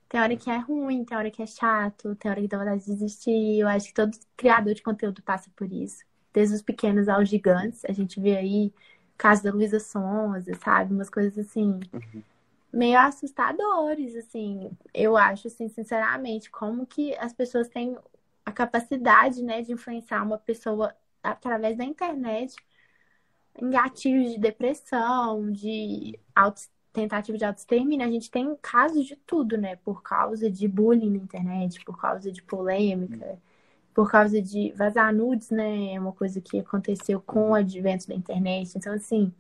tem 0.09 0.21
hora 0.21 0.37
que 0.37 0.51
é 0.51 0.59
ruim, 0.59 1.05
tem 1.05 1.17
hora 1.19 1.31
que 1.31 1.43
é 1.43 1.47
chato, 1.47 2.15
tem 2.17 2.31
hora 2.31 2.41
que 2.43 2.49
dá 2.49 2.59
vontade 2.59 2.85
de 2.85 2.93
desistir. 2.93 3.61
Eu 3.61 3.69
acho 3.69 3.89
que 3.89 3.95
todo 3.95 4.17
criador 4.37 4.75
de 4.75 4.83
conteúdo 4.83 5.23
passa 5.23 5.51
por 5.57 5.73
isso. 5.73 6.05
Desde 6.33 6.57
os 6.57 6.63
pequenos 6.63 7.09
aos 7.09 7.29
gigantes. 7.29 7.85
A 7.87 7.93
gente 7.93 8.21
vê 8.21 8.37
aí 8.37 8.69
o 8.69 9.19
caso 9.19 9.43
da 9.45 9.53
Luísa 9.53 9.81
Sonza, 9.81 10.55
sabe? 10.65 10.95
Umas 10.95 11.11
coisas 11.11 11.39
assim 11.39 11.81
meio 12.73 12.99
assustadores, 12.99 14.17
assim. 14.17 14.71
Eu 14.95 15.17
acho, 15.17 15.49
assim, 15.49 15.69
sinceramente, 15.69 16.51
como 16.51 16.87
que 16.87 17.15
as 17.17 17.33
pessoas 17.33 17.69
têm 17.69 17.97
a 18.45 18.53
capacidade, 18.53 19.43
né, 19.43 19.63
de 19.63 19.73
influenciar 19.73 20.23
uma 20.23 20.39
pessoa 20.39 20.95
através 21.23 21.77
da 21.77 21.85
internet 21.85 22.57
em 23.61 23.71
gatilhos 23.71 24.33
de 24.33 24.39
depressão, 24.39 25.51
de 25.53 26.19
auto, 26.35 26.63
tentativa 26.93 27.39
de 27.39 27.45
autoextermínio. 27.45 28.07
A 28.07 28.11
gente 28.11 28.31
tem 28.31 28.57
casos 28.61 29.07
de 29.07 29.17
tudo, 29.17 29.57
né, 29.57 29.77
por 29.77 30.03
causa 30.03 30.51
de 30.51 30.67
bullying 30.69 31.11
na 31.11 31.19
internet, 31.19 31.85
por 31.85 32.01
causa 32.01 32.33
de 32.33 32.43
polêmica, 32.43 33.39
por 33.95 34.11
causa 34.11 34.41
de 34.41 34.73
vazar 34.73 35.15
nudes, 35.15 35.51
né, 35.51 35.95
é 35.95 36.01
uma 36.01 36.13
coisa 36.13 36.41
que 36.41 36.59
aconteceu 36.61 37.21
com 37.21 37.51
o 37.51 37.55
advento 37.55 38.09
da 38.09 38.15
internet. 38.15 38.77
Então, 38.77 38.95
assim, 38.95 39.33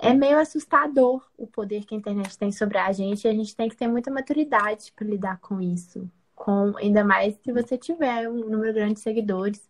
é 0.00 0.14
meio 0.14 0.38
assustador 0.38 1.22
o 1.36 1.46
poder 1.46 1.84
que 1.84 1.94
a 1.94 1.98
internet 1.98 2.36
tem 2.38 2.50
sobre 2.50 2.78
a 2.78 2.90
gente 2.92 3.24
e 3.24 3.28
a 3.28 3.34
gente 3.34 3.54
tem 3.54 3.68
que 3.68 3.76
ter 3.76 3.86
muita 3.86 4.10
maturidade 4.10 4.92
para 4.96 5.06
lidar 5.06 5.38
com 5.40 5.60
isso, 5.60 6.10
com 6.34 6.74
ainda 6.76 7.04
mais 7.04 7.34
se 7.42 7.52
você 7.52 7.76
tiver 7.76 8.28
um 8.28 8.48
número 8.48 8.72
grande 8.72 8.94
de 8.94 9.00
seguidores. 9.00 9.68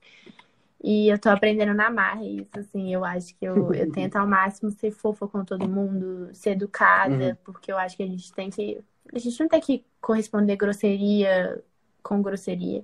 E 0.82 1.08
eu 1.08 1.18
tô 1.18 1.28
aprendendo 1.28 1.74
na 1.74 1.90
marra 1.90 2.24
isso, 2.24 2.58
assim, 2.58 2.92
eu 2.92 3.04
acho 3.04 3.36
que 3.36 3.44
eu, 3.44 3.72
eu 3.74 3.90
tento 3.92 4.16
ao 4.16 4.26
máximo 4.26 4.70
ser 4.70 4.90
fofa 4.90 5.28
com 5.28 5.44
todo 5.44 5.68
mundo, 5.68 6.30
ser 6.32 6.50
educada, 6.50 7.30
uhum. 7.30 7.36
porque 7.44 7.70
eu 7.70 7.76
acho 7.76 7.96
que 7.96 8.02
a 8.02 8.06
gente 8.06 8.32
tem 8.32 8.48
que. 8.48 8.82
A 9.12 9.18
gente 9.18 9.38
não 9.40 9.48
tem 9.48 9.60
que 9.60 9.84
corresponder 10.00 10.56
grosseria 10.56 11.62
com 12.02 12.22
grosseria. 12.22 12.82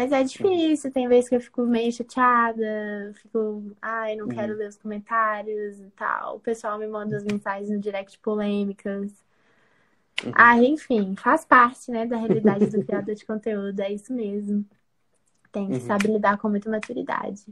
Mas 0.00 0.12
é 0.12 0.22
difícil, 0.22 0.90
tem 0.90 1.06
vezes 1.06 1.28
que 1.28 1.36
eu 1.36 1.40
fico 1.42 1.66
meio 1.66 1.92
chateada, 1.92 3.12
fico, 3.16 3.62
ai, 3.82 4.16
não 4.16 4.28
quero 4.28 4.54
uhum. 4.54 4.58
ler 4.58 4.68
os 4.68 4.78
comentários 4.78 5.78
e 5.78 5.90
tal. 5.90 6.36
O 6.36 6.40
pessoal 6.40 6.78
me 6.78 6.86
manda 6.86 7.18
as 7.18 7.22
mensagens 7.22 7.68
no 7.68 7.78
direct 7.78 8.18
polêmicas. 8.20 9.12
Uhum. 10.24 10.32
Ah, 10.34 10.56
enfim, 10.56 11.14
faz 11.16 11.44
parte, 11.44 11.90
né, 11.90 12.06
da 12.06 12.16
realidade 12.16 12.68
do 12.68 12.82
criador 12.82 13.14
de 13.14 13.26
conteúdo, 13.26 13.78
é 13.78 13.92
isso 13.92 14.10
mesmo. 14.10 14.64
Tem 15.52 15.66
que 15.66 15.74
uhum. 15.74 15.80
saber 15.80 16.08
lidar 16.08 16.38
com 16.38 16.48
muita 16.48 16.70
maturidade. 16.70 17.44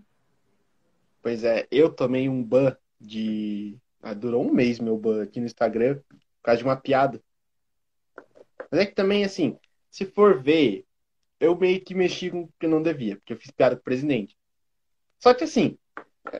Pois 1.21 1.45
é, 1.45 1.69
eu 1.71 1.93
tomei 1.93 2.31
um 2.31 2.43
ban 2.43 2.75
de. 2.99 3.77
Ah, 4.03 4.15
durou 4.15 4.43
um 4.43 4.55
mês 4.55 4.81
meu 4.81 4.97
ban 4.97 5.23
aqui 5.23 5.39
no 5.39 5.45
Instagram 5.45 5.97
por 5.97 6.45
causa 6.45 6.61
de 6.61 6.65
uma 6.65 6.77
piada. 6.77 7.21
Mas 8.71 8.81
é 8.81 8.87
que 8.87 8.95
também, 8.95 9.23
assim, 9.23 9.59
se 9.91 10.07
for 10.07 10.43
ver, 10.43 10.88
eu 11.41 11.57
meio 11.57 11.81
que 11.81 11.95
mexi 11.95 12.31
com 12.31 12.43
o 12.43 12.49
que 12.59 12.67
não 12.67 12.83
devia, 12.83 13.17
porque 13.17 13.33
eu 13.33 13.37
fiz 13.37 13.51
piada 13.51 13.77
com 13.77 13.81
o 13.81 13.85
presidente. 13.85 14.37
Só 15.19 15.35
que 15.35 15.45
assim, 15.45 15.79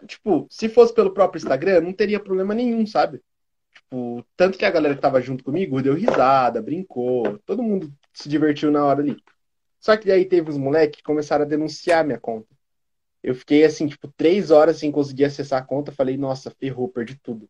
tipo, 0.07 0.47
se 0.51 0.69
fosse 0.69 0.95
pelo 0.95 1.13
próprio 1.13 1.39
Instagram, 1.39 1.81
não 1.81 1.93
teria 1.93 2.21
problema 2.21 2.55
nenhum, 2.55 2.87
sabe? 2.87 3.23
Tipo, 3.73 4.25
tanto 4.37 4.59
que 4.59 4.65
a 4.65 4.71
galera 4.71 4.95
que 4.95 5.01
tava 5.01 5.21
junto 5.21 5.45
comigo 5.45 5.81
deu 5.83 5.95
risada, 5.95 6.61
brincou, 6.61 7.39
todo 7.47 7.63
mundo 7.63 7.93
se 8.13 8.29
divertiu 8.29 8.71
na 8.71 8.85
hora 8.85 9.01
ali. 9.01 9.17
Só 9.81 9.97
que 9.97 10.07
daí 10.07 10.25
teve 10.25 10.51
os 10.51 10.59
moleques 10.59 10.99
que 10.99 11.03
começaram 11.03 11.45
a 11.45 11.49
denunciar 11.49 12.05
minha 12.05 12.19
conta. 12.19 12.49
Eu 13.23 13.35
fiquei 13.35 13.65
assim, 13.65 13.87
tipo, 13.87 14.09
três 14.17 14.51
horas 14.51 14.79
sem 14.79 14.91
conseguir 14.93 15.25
acessar 15.25 15.63
a 15.63 15.65
conta. 15.65 15.93
Falei, 15.93 16.17
nossa, 16.17 16.51
ferrou, 16.51 16.89
perdi 16.89 17.17
tudo. 17.17 17.49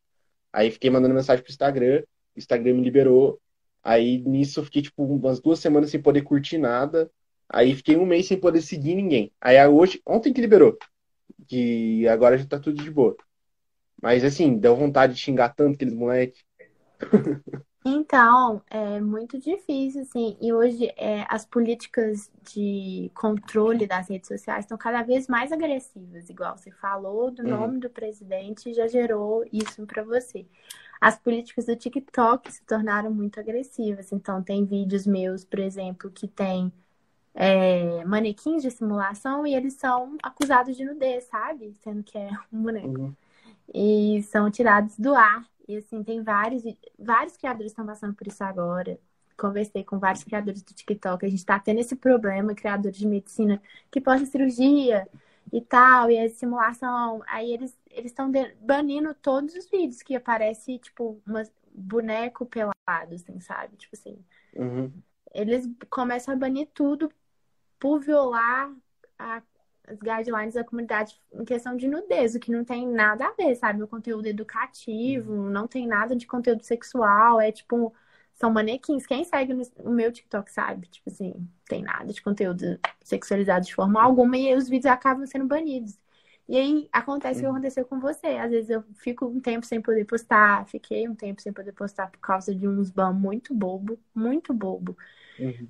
Aí 0.53 0.71
fiquei 0.71 0.91
mandando 0.91 1.15
mensagem 1.15 1.43
pro 1.43 1.51
Instagram, 1.51 2.03
o 2.35 2.39
Instagram 2.39 2.75
me 2.75 2.83
liberou. 2.83 3.41
Aí 3.83 4.19
nisso 4.19 4.61
eu 4.61 4.65
fiquei, 4.65 4.83
tipo, 4.83 5.05
umas 5.05 5.41
duas 5.41 5.59
semanas 5.59 5.91
sem 5.91 6.01
poder 6.01 6.23
curtir 6.23 6.59
nada. 6.59 7.11
Aí 7.49 7.75
fiquei 7.75 7.97
um 7.97 8.05
mês 8.05 8.27
sem 8.27 8.39
poder 8.39 8.61
seguir 8.61 8.95
ninguém. 8.95 9.33
Aí 9.41 9.67
hoje, 9.67 10.01
ontem 10.07 10.33
que 10.33 10.41
liberou. 10.41 10.77
Que 11.47 12.07
agora 12.09 12.37
já 12.37 12.47
tá 12.47 12.59
tudo 12.59 12.83
de 12.83 12.91
boa. 12.91 13.17
Mas 14.03 14.23
assim, 14.23 14.59
deu 14.59 14.77
vontade 14.77 15.15
de 15.15 15.21
xingar 15.21 15.55
tanto 15.55 15.75
aqueles 15.75 15.95
moleques. 15.95 16.45
Então, 17.85 18.61
é 18.69 19.01
muito 19.01 19.39
difícil, 19.39 20.03
assim. 20.03 20.37
E 20.43 20.53
hoje 20.53 20.93
é, 20.97 21.25
as 21.29 21.47
políticas 21.47 22.31
de 22.53 23.11
controle 23.15 23.87
das 23.87 24.09
redes 24.09 24.29
sociais 24.29 24.65
estão 24.65 24.77
cada 24.77 25.03
vez 25.03 25.27
mais 25.27 25.53
agressivas. 25.53 26.29
Igual 26.29 26.57
você 26.57 26.71
falou 26.71 27.31
do 27.31 27.43
uhum. 27.43 27.49
nome 27.49 27.81
do 27.81 27.89
presidente 27.89 28.75
já 28.75 28.87
gerou 28.87 29.45
isso 29.53 29.87
para 29.87 30.03
você. 30.03 30.47
As 31.01 31.19
políticas 31.19 31.67
do 31.67 31.77
TikTok 31.77 32.53
se 32.53 32.63
tornaram 32.65 33.13
muito 33.13 33.41
agressivas. 33.41 34.13
Então, 34.13 34.43
tem 34.43 34.67
vídeos 34.67 35.07
meus, 35.07 35.45
por 35.45 35.61
exemplo, 35.61 36.11
que 36.11 36.29
tem 36.29 36.73
é, 37.41 38.05
manequins 38.05 38.63
de 38.63 38.71
simulação 38.71 39.47
e 39.47 39.55
eles 39.55 39.75
são 39.75 40.17
acusados 40.21 40.77
de 40.77 40.85
nudez, 40.85 41.23
sabe? 41.25 41.73
Sendo 41.85 42.03
que 42.03 42.19
é 42.19 42.31
um 42.53 42.61
boneco. 42.61 42.89
Uhum. 42.89 43.15
E 43.73 44.21
são 44.25 44.51
tirados 44.51 44.99
do 44.99 45.15
ar 45.15 45.49
e 45.69 45.77
assim, 45.77 46.03
tem 46.03 46.21
vários, 46.21 46.65
vários 46.99 47.37
criadores 47.37 47.71
estão 47.71 47.87
passando 47.87 48.13
por 48.13 48.27
isso 48.27 48.43
agora. 48.43 48.99
Conversei 49.37 49.85
com 49.85 50.01
vários 50.01 50.25
criadores 50.25 50.63
do 50.63 50.75
TikTok. 50.75 51.25
A 51.25 51.29
gente 51.29 51.39
está 51.39 51.61
tendo 51.61 51.79
esse 51.79 51.95
problema, 51.95 52.57
criadores 52.57 52.99
de 52.99 53.07
medicina 53.07 53.63
que 53.89 54.01
posta 54.01 54.27
cirurgia 54.27 55.07
e 55.53 55.61
tal, 55.61 56.11
e 56.11 56.19
a 56.19 56.29
simulação. 56.29 57.23
Aí 57.29 57.53
eles 57.53 57.79
eles 57.89 58.11
estão 58.11 58.33
banindo 58.61 59.15
todos 59.15 59.55
os 59.55 59.71
vídeos 59.71 60.03
que 60.03 60.17
aparece, 60.17 60.79
tipo, 60.79 61.21
um 61.27 61.43
boneco 61.73 62.47
pelado, 62.47 63.15
assim, 63.15 63.39
sabe? 63.39 63.77
Tipo 63.77 63.95
assim. 63.95 64.19
Uhum. 64.57 64.93
Eles 65.33 65.69
começam 65.89 66.35
a 66.35 66.37
banir 66.37 66.69
tudo 66.75 67.13
por 67.79 68.01
violar 68.01 68.73
a 69.19 69.43
as 69.91 69.99
guidelines 69.99 70.55
da 70.55 70.65
comunidade 70.65 71.19
em 71.33 71.45
questão 71.45 71.77
de 71.77 71.89
nudez, 71.89 72.35
o 72.35 72.41
que 72.41 72.53
não 72.53 72.65
tem 72.65 72.87
nada 72.87 73.27
a 73.27 73.33
ver, 73.33 73.55
sabe? 73.57 73.83
O 73.83 73.89
conteúdo 73.89 74.27
educativo, 74.27 75.33
uhum. 75.33 75.51
não 75.51 75.67
tem 75.67 75.87
nada 75.87 76.15
de 76.15 76.27
conteúdo 76.27 76.63
sexual, 76.63 77.41
é 77.41 77.51
tipo, 77.51 77.93
são 78.35 78.51
manequins. 78.53 79.07
Quem 79.07 79.25
segue 79.25 79.55
no 79.55 79.91
meu 79.91 80.13
TikTok 80.13 80.53
sabe, 80.53 80.87
tipo 80.89 81.09
assim, 81.09 81.35
tem 81.67 81.83
nada 81.83 82.13
de 82.13 82.23
conteúdo 82.23 82.79
sexualizado 83.03 83.67
de 83.67 83.75
forma 83.75 84.03
alguma 84.03 84.37
e 84.37 84.55
os 84.55 84.69
vídeos 84.69 84.93
acabam 84.93 85.27
sendo 85.27 85.47
banidos. 85.47 85.99
E 86.47 86.57
aí 86.57 86.89
acontece 86.93 87.41
o 87.41 87.43
que 87.43 87.47
uhum. 87.47 87.53
aconteceu 87.53 87.85
com 87.85 88.01
você. 88.01 88.27
Às 88.27 88.51
vezes 88.51 88.71
eu 88.71 88.83
fico 88.95 89.27
um 89.27 89.41
tempo 89.41 89.67
sem 89.67 89.83
poder 89.83 90.05
postar, 90.07 90.67
fiquei 90.67 91.07
um 91.09 91.15
tempo 91.15 91.43
sem 91.43 91.53
poder 91.53 91.73
postar 91.73 92.11
por 92.11 92.21
causa 92.21 92.55
de 92.55 92.67
um 92.67 92.81
spam 92.83 93.13
muito 93.13 93.55
bobo, 93.55 93.99
muito 94.15 94.55
bobo. 94.55 94.97
Uhum. 95.39 95.69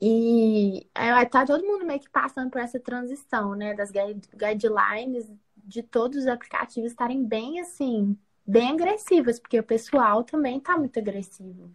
E 0.00 0.86
tá 1.30 1.46
todo 1.46 1.66
mundo 1.66 1.86
meio 1.86 2.00
que 2.00 2.10
passando 2.10 2.50
por 2.50 2.60
essa 2.60 2.78
transição, 2.78 3.54
né? 3.54 3.74
Das 3.74 3.90
guidelines 3.90 5.30
de 5.56 5.82
todos 5.82 6.18
os 6.18 6.26
aplicativos 6.26 6.90
estarem 6.90 7.24
bem 7.24 7.60
assim, 7.60 8.16
bem 8.46 8.70
agressivas, 8.70 9.40
porque 9.40 9.58
o 9.58 9.64
pessoal 9.64 10.22
também 10.22 10.60
tá 10.60 10.76
muito 10.76 10.98
agressivo. 10.98 11.70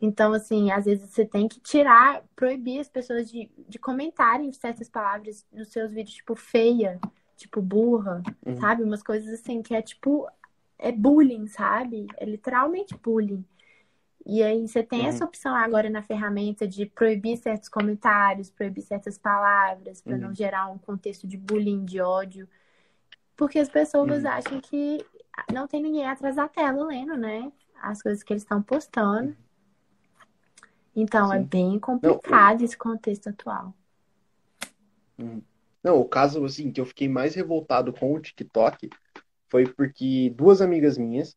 Então, 0.00 0.32
assim, 0.32 0.70
às 0.70 0.84
vezes 0.84 1.10
você 1.10 1.24
tem 1.24 1.48
que 1.48 1.58
tirar, 1.60 2.22
proibir 2.36 2.80
as 2.80 2.88
pessoas 2.88 3.30
de, 3.30 3.50
de 3.68 3.78
comentarem 3.78 4.52
certas 4.52 4.88
palavras 4.88 5.46
nos 5.52 5.68
seus 5.68 5.92
vídeos, 5.92 6.16
tipo 6.16 6.34
feia, 6.34 7.00
tipo 7.36 7.62
burra, 7.62 8.22
uhum. 8.44 8.56
sabe? 8.60 8.82
Umas 8.82 9.02
coisas 9.02 9.32
assim 9.32 9.62
que 9.62 9.74
é 9.74 9.80
tipo, 9.80 10.28
é 10.78 10.92
bullying, 10.92 11.46
sabe? 11.46 12.06
É 12.16 12.24
literalmente 12.24 12.94
bullying. 13.02 13.44
E 14.26 14.42
aí 14.42 14.66
você 14.66 14.82
tem 14.82 15.02
uhum. 15.02 15.06
essa 15.06 15.24
opção 15.24 15.54
agora 15.54 15.90
na 15.90 16.02
ferramenta 16.02 16.66
de 16.66 16.86
proibir 16.86 17.36
certos 17.36 17.68
comentários, 17.68 18.50
proibir 18.50 18.82
certas 18.82 19.18
palavras, 19.18 20.00
para 20.00 20.14
uhum. 20.14 20.20
não 20.20 20.34
gerar 20.34 20.68
um 20.70 20.78
contexto 20.78 21.26
de 21.26 21.36
bullying, 21.36 21.84
de 21.84 22.00
ódio. 22.00 22.48
Porque 23.36 23.58
as 23.58 23.68
pessoas 23.68 24.22
uhum. 24.22 24.30
acham 24.30 24.60
que 24.60 25.04
não 25.52 25.66
tem 25.66 25.82
ninguém 25.82 26.06
atrás 26.06 26.36
da 26.36 26.48
tela 26.48 26.86
lendo, 26.86 27.16
né? 27.16 27.52
As 27.82 28.00
coisas 28.00 28.22
que 28.22 28.32
eles 28.32 28.42
estão 28.42 28.62
postando. 28.62 29.36
Então 30.96 31.30
é 31.32 31.38
Sim. 31.38 31.42
é 31.42 31.46
bem 31.46 31.78
complicado 31.78 32.58
não, 32.58 32.64
esse 32.64 32.78
contexto 32.78 33.28
atual. 33.28 33.74
Uhum. 35.18 35.42
Não, 35.82 36.00
o 36.00 36.08
caso 36.08 36.42
assim 36.46 36.72
que 36.72 36.80
eu 36.80 36.86
fiquei 36.86 37.08
mais 37.08 37.34
revoltado 37.34 37.92
com 37.92 38.14
o 38.14 38.20
TikTok 38.20 38.88
foi 39.50 39.66
porque 39.66 40.32
duas 40.34 40.62
amigas 40.62 40.96
minhas 40.96 41.36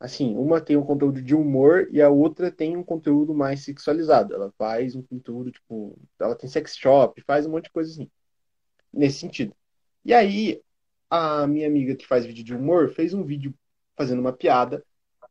assim, 0.00 0.34
uma 0.36 0.60
tem 0.60 0.76
um 0.76 0.84
conteúdo 0.84 1.20
de 1.22 1.34
humor 1.34 1.88
e 1.92 2.00
a 2.00 2.08
outra 2.08 2.50
tem 2.50 2.76
um 2.76 2.82
conteúdo 2.82 3.34
mais 3.34 3.62
sexualizado. 3.64 4.34
Ela 4.34 4.50
faz 4.56 4.96
um 4.96 5.02
conteúdo, 5.02 5.52
tipo, 5.52 5.98
ela 6.18 6.34
tem 6.34 6.48
sex 6.48 6.76
shop, 6.76 7.22
faz 7.26 7.46
um 7.46 7.50
monte 7.50 7.64
de 7.64 7.72
coisa 7.72 7.92
assim. 7.92 8.10
Nesse 8.92 9.18
sentido. 9.20 9.54
E 10.04 10.14
aí, 10.14 10.62
a 11.10 11.46
minha 11.46 11.66
amiga 11.68 11.94
que 11.94 12.06
faz 12.06 12.24
vídeo 12.24 12.42
de 12.44 12.54
humor 12.54 12.90
fez 12.90 13.12
um 13.14 13.22
vídeo 13.24 13.54
fazendo 13.96 14.20
uma 14.20 14.32
piada 14.32 14.84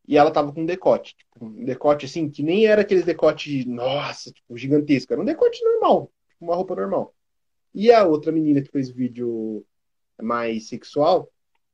e 0.07 0.17
ela 0.17 0.32
tava 0.32 0.53
com 0.53 0.61
um 0.61 0.65
decote. 0.65 1.15
Tipo, 1.17 1.45
um 1.45 1.65
decote 1.65 2.05
assim, 2.05 2.30
que 2.30 2.43
nem 2.43 2.65
era 2.67 2.82
aqueles 2.82 3.05
decote, 3.05 3.67
nossa, 3.67 4.32
tipo, 4.32 4.57
gigantesco. 4.57 5.13
Era 5.13 5.22
um 5.22 5.26
decote 5.26 5.63
normal, 5.63 6.11
tipo, 6.30 6.45
uma 6.45 6.55
roupa 6.55 6.76
normal. 6.76 7.15
E 7.74 7.91
a 7.91 8.05
outra 8.05 8.32
menina 8.32 8.61
que 8.61 8.72
fez 8.72 8.89
vídeo 8.89 9.65
mais 10.22 10.67
sexual, 10.67 11.32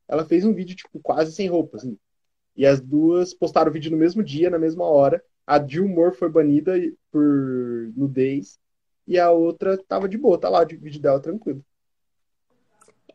ela 0.07 0.25
fez 0.25 0.45
um 0.45 0.53
vídeo, 0.53 0.75
tipo, 0.75 0.99
quase 0.99 1.33
sem 1.33 1.47
roupa, 1.47 1.77
assim. 1.77 1.97
E 2.55 2.65
as 2.65 2.79
duas 2.79 3.33
postaram 3.33 3.69
o 3.69 3.73
vídeo 3.73 3.91
no 3.91 3.97
mesmo 3.97 4.23
dia, 4.23 4.49
na 4.49 4.59
mesma 4.59 4.85
hora. 4.85 5.23
A 5.45 5.57
de 5.57 5.81
humor 5.81 6.15
foi 6.15 6.29
banida 6.29 6.73
por 7.11 7.91
nudez. 7.95 8.59
E 9.07 9.19
a 9.19 9.29
outra 9.31 9.77
tava 9.77 10.09
de 10.09 10.17
boa, 10.17 10.39
tá 10.39 10.49
lá 10.49 10.63
o 10.63 10.67
vídeo 10.67 11.01
dela 11.01 11.19
tranquilo. 11.19 11.63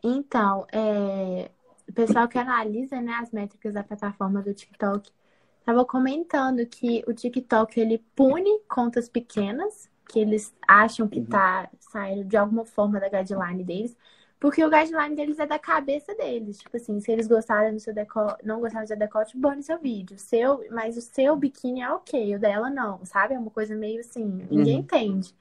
Então, 0.03 0.65
é... 0.71 1.51
o 1.89 1.93
pessoal 1.93 2.27
que 2.27 2.37
analisa 2.37 3.01
né, 3.01 3.13
as 3.13 3.31
métricas 3.31 3.73
da 3.73 3.83
plataforma 3.83 4.41
do 4.41 4.53
TikTok 4.53 5.11
estava 5.59 5.85
comentando 5.85 6.65
que 6.65 7.03
o 7.07 7.13
TikTok 7.13 7.79
ele 7.79 8.03
pune 8.15 8.59
contas 8.67 9.07
pequenas, 9.07 9.89
que 10.09 10.19
eles 10.19 10.53
acham 10.67 11.07
que 11.07 11.19
está 11.19 11.69
uhum. 11.71 11.77
saindo 11.79 12.25
de 12.25 12.35
alguma 12.35 12.65
forma 12.65 12.99
da 12.99 13.09
guideline 13.09 13.63
deles, 13.63 13.95
porque 14.41 14.65
o 14.65 14.71
guideline 14.71 15.15
deles 15.15 15.37
é 15.37 15.45
da 15.45 15.59
cabeça 15.59 16.15
deles. 16.15 16.57
Tipo 16.57 16.75
assim, 16.75 16.99
se 16.99 17.11
eles 17.11 17.27
gostarem 17.27 17.73
do 17.75 17.79
seu 17.79 17.93
decote, 17.93 18.43
não 18.43 18.59
gostarem 18.59 18.85
do 18.85 18.87
seu 18.87 18.97
decote, 18.97 19.37
bane 19.37 19.61
seu 19.61 19.77
vídeo. 19.79 20.17
Seu, 20.17 20.65
mas 20.71 20.97
o 20.97 21.01
seu 21.01 21.35
biquíni 21.35 21.81
é 21.83 21.91
ok, 21.91 22.35
o 22.35 22.39
dela 22.39 22.67
não, 22.71 23.05
sabe? 23.05 23.35
É 23.35 23.39
uma 23.39 23.51
coisa 23.51 23.75
meio 23.75 23.99
assim, 23.99 24.25
ninguém 24.49 24.77
uhum. 24.77 24.81
entende. 24.81 25.35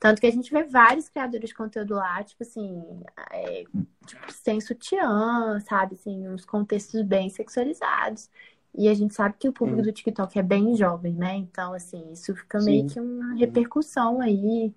Tanto 0.00 0.20
que 0.20 0.26
a 0.26 0.32
gente 0.32 0.50
vê 0.52 0.64
vários 0.64 1.08
criadores 1.08 1.50
de 1.50 1.54
conteúdo 1.54 1.94
lá, 1.94 2.24
tipo 2.24 2.42
assim, 2.42 2.82
é, 3.30 3.64
tipo, 4.04 4.32
sem 4.32 4.60
sutiã, 4.60 5.60
sabe? 5.60 5.94
Assim, 5.94 6.28
uns 6.28 6.44
contextos 6.44 7.02
bem 7.02 7.30
sexualizados. 7.30 8.28
E 8.74 8.88
a 8.88 8.94
gente 8.94 9.14
sabe 9.14 9.36
que 9.38 9.48
o 9.48 9.52
público 9.52 9.80
Hum. 9.80 9.84
do 9.84 9.92
TikTok 9.92 10.36
é 10.36 10.42
bem 10.42 10.74
jovem, 10.74 11.14
né? 11.14 11.36
Então, 11.36 11.72
assim, 11.72 12.10
isso 12.10 12.34
fica 12.34 12.58
Sim. 12.58 12.66
meio 12.66 12.86
que 12.88 12.98
uma 13.00 13.34
repercussão 13.34 14.20
aí. 14.20 14.74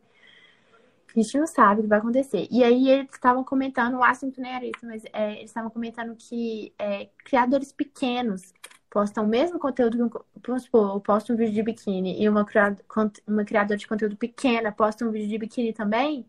A 1.15 1.19
gente 1.19 1.37
não 1.37 1.47
sabe 1.47 1.79
o 1.81 1.83
que 1.83 1.89
vai 1.89 1.99
acontecer. 1.99 2.47
E 2.51 2.63
aí 2.63 2.89
eles 2.89 3.09
estavam 3.13 3.43
comentando, 3.43 3.95
o 3.95 4.03
assunto 4.03 4.39
não 4.41 4.49
era 4.49 4.65
isso, 4.65 4.85
mas 4.85 5.03
é, 5.13 5.33
eles 5.37 5.45
estavam 5.49 5.69
comentando 5.69 6.15
que 6.15 6.73
é, 6.77 7.09
criadores 7.23 7.71
pequenos 7.71 8.53
postam 8.89 9.25
o 9.25 9.27
mesmo 9.27 9.57
conteúdo, 9.59 9.97
que 9.97 10.03
um- 10.03 10.09
vamos 10.45 10.63
supor, 10.63 10.95
eu 10.95 10.99
posto 11.01 11.33
um 11.33 11.35
vídeo 11.35 11.53
de 11.53 11.63
biquíni 11.63 12.21
e 12.21 12.29
uma, 12.29 12.45
criado- 12.45 12.81
uma 13.27 13.43
criadora 13.45 13.77
de 13.77 13.87
conteúdo 13.87 14.15
pequena 14.15 14.71
posta 14.71 15.05
um 15.05 15.11
vídeo 15.11 15.29
de 15.29 15.37
biquíni 15.37 15.73
também, 15.73 16.25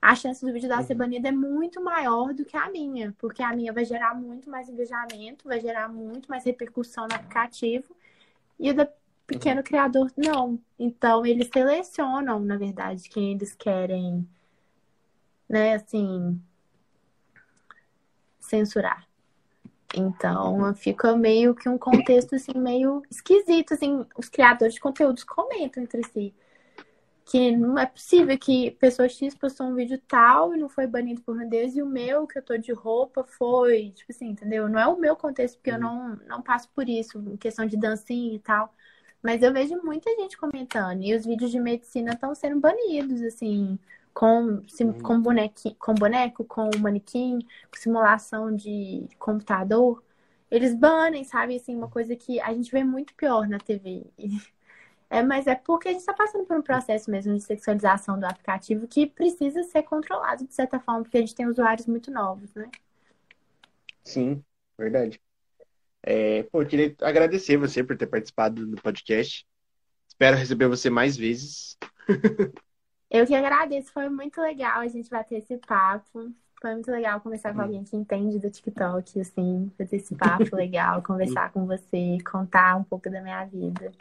a 0.00 0.14
chance 0.16 0.44
do 0.44 0.52
vídeo 0.52 0.68
dela 0.68 0.82
ser 0.82 0.94
Uhum. 0.94 0.98
banida 0.98 1.28
é 1.28 1.32
muito 1.32 1.82
maior 1.82 2.34
do 2.34 2.44
que 2.44 2.56
a 2.56 2.68
minha, 2.70 3.14
porque 3.18 3.42
a 3.42 3.54
minha 3.54 3.72
vai 3.72 3.84
gerar 3.84 4.14
muito 4.14 4.50
mais 4.50 4.68
engajamento, 4.68 5.46
vai 5.48 5.60
gerar 5.60 5.88
muito 5.88 6.28
mais 6.28 6.44
repercussão 6.44 7.06
no 7.06 7.14
aplicativo, 7.14 7.94
e 8.58 8.70
o 8.70 8.74
da 8.74 8.88
pequeno 9.26 9.62
criador 9.62 10.10
não. 10.16 10.58
Então, 10.78 11.24
eles 11.24 11.48
selecionam, 11.52 12.40
na 12.40 12.56
verdade, 12.56 13.08
quem 13.08 13.32
eles 13.32 13.54
querem, 13.54 14.28
né, 15.48 15.74
assim, 15.74 16.40
censurar. 18.40 19.06
Então, 19.94 20.74
fica 20.74 21.14
meio 21.16 21.54
que 21.54 21.68
um 21.68 21.76
contexto, 21.78 22.34
assim, 22.34 22.52
meio 22.56 23.02
esquisito, 23.10 23.74
assim, 23.74 24.06
os 24.16 24.28
criadores 24.28 24.74
de 24.74 24.80
conteúdos 24.80 25.24
comentam 25.24 25.82
entre 25.82 26.02
si. 26.04 26.34
Que 27.24 27.56
não 27.56 27.78
é 27.78 27.86
possível 27.86 28.36
que 28.38 28.72
pessoa 28.72 29.08
X 29.08 29.34
postou 29.34 29.66
um 29.66 29.74
vídeo 29.74 30.00
tal 30.08 30.54
e 30.54 30.58
não 30.58 30.68
foi 30.68 30.86
banido 30.86 31.22
por 31.22 31.38
Deus, 31.46 31.76
e 31.76 31.82
o 31.82 31.86
meu, 31.86 32.26
que 32.26 32.38
eu 32.38 32.42
tô 32.42 32.56
de 32.56 32.72
roupa, 32.72 33.22
foi. 33.22 33.90
Tipo 33.90 34.12
assim, 34.12 34.30
entendeu? 34.30 34.68
Não 34.68 34.78
é 34.78 34.86
o 34.86 34.98
meu 34.98 35.14
contexto, 35.14 35.56
porque 35.56 35.70
eu 35.70 35.78
não, 35.78 36.16
não 36.26 36.42
passo 36.42 36.68
por 36.74 36.88
isso, 36.88 37.18
em 37.18 37.36
questão 37.36 37.66
de 37.66 37.76
dancinha 37.76 38.34
e 38.34 38.38
tal. 38.38 38.74
Mas 39.22 39.42
eu 39.42 39.52
vejo 39.52 39.80
muita 39.84 40.10
gente 40.16 40.36
comentando. 40.36 41.02
E 41.02 41.14
os 41.14 41.24
vídeos 41.24 41.50
de 41.50 41.60
medicina 41.60 42.12
estão 42.12 42.34
sendo 42.34 42.60
banidos, 42.60 43.22
assim, 43.22 43.78
com, 44.14 44.62
sim- 44.68 44.92
com, 44.94 45.20
bonequi, 45.20 45.74
com 45.76 45.94
boneco, 45.94 46.44
com 46.44 46.70
manequim, 46.80 47.38
com 47.70 47.76
simulação 47.80 48.54
de 48.54 49.06
computador. 49.18 50.02
Eles 50.50 50.74
banem, 50.74 51.24
sabe? 51.24 51.56
Assim, 51.56 51.76
uma 51.76 51.88
coisa 51.88 52.16
que 52.16 52.40
a 52.40 52.52
gente 52.52 52.70
vê 52.70 52.84
muito 52.84 53.14
pior 53.14 53.48
na 53.48 53.58
TV. 53.58 54.04
É, 55.10 55.22
mas 55.22 55.46
é 55.46 55.54
porque 55.54 55.88
a 55.88 55.92
gente 55.92 56.00
está 56.00 56.14
passando 56.14 56.46
por 56.46 56.56
um 56.56 56.62
processo 56.62 57.10
mesmo 57.10 57.34
de 57.36 57.42
sexualização 57.42 58.18
do 58.18 58.24
aplicativo 58.26 58.86
que 58.88 59.06
precisa 59.06 59.62
ser 59.64 59.82
controlado 59.84 60.46
de 60.46 60.54
certa 60.54 60.80
forma, 60.80 61.02
porque 61.02 61.18
a 61.18 61.20
gente 61.20 61.34
tem 61.34 61.46
usuários 61.46 61.86
muito 61.86 62.10
novos, 62.10 62.54
né? 62.54 62.70
Sim, 64.04 64.44
verdade. 64.78 65.20
É, 66.02 66.42
pô, 66.44 66.62
eu 66.62 66.66
queria 66.66 66.94
agradecer 67.02 67.56
você 67.56 67.82
por 67.84 67.96
ter 67.96 68.06
participado 68.06 68.66
do 68.66 68.76
podcast. 68.80 69.46
Espero 70.08 70.36
receber 70.36 70.68
você 70.68 70.90
mais 70.90 71.16
vezes. 71.16 71.76
Eu 73.10 73.26
que 73.26 73.34
agradeço, 73.34 73.92
foi 73.92 74.08
muito 74.08 74.40
legal 74.40 74.80
a 74.80 74.88
gente 74.88 75.10
bater 75.10 75.38
esse 75.38 75.58
papo. 75.58 76.32
Foi 76.60 76.72
muito 76.74 76.90
legal 76.90 77.20
conversar 77.20 77.52
com 77.52 77.60
Hum. 77.60 77.64
alguém 77.64 77.84
que 77.84 77.96
entende 77.96 78.38
do 78.38 78.50
TikTok, 78.50 79.20
assim, 79.20 79.70
fazer 79.76 79.96
esse 79.96 80.14
papo 80.14 80.54
legal, 80.56 81.02
conversar 81.02 81.52
com 81.52 81.66
você, 81.66 82.18
contar 82.30 82.76
um 82.76 82.84
pouco 82.84 83.10
da 83.10 83.20
minha 83.20 83.44
vida. 83.44 83.92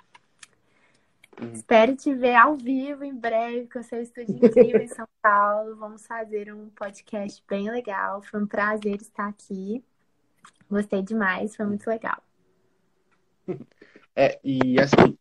Hum. 1.41 1.51
Espero 1.53 1.95
te 1.95 2.13
ver 2.13 2.35
ao 2.35 2.55
vivo 2.55 3.03
em 3.03 3.15
breve 3.15 3.67
com 3.67 3.79
o 3.79 3.83
seu 3.83 4.01
estúdio 4.01 4.37
incrível 4.37 4.81
em 4.81 4.87
São 4.87 5.07
Paulo. 5.21 5.75
Vamos 5.75 6.05
fazer 6.05 6.53
um 6.53 6.69
podcast 6.69 7.43
bem 7.49 7.69
legal. 7.69 8.21
Foi 8.21 8.41
um 8.41 8.47
prazer 8.47 9.01
estar 9.01 9.27
aqui. 9.27 9.83
Gostei 10.69 11.01
demais, 11.01 11.55
foi 11.55 11.65
muito 11.65 11.87
legal. 11.89 12.21
É, 14.15 14.39
e 14.43 14.79
assim, 14.79 15.17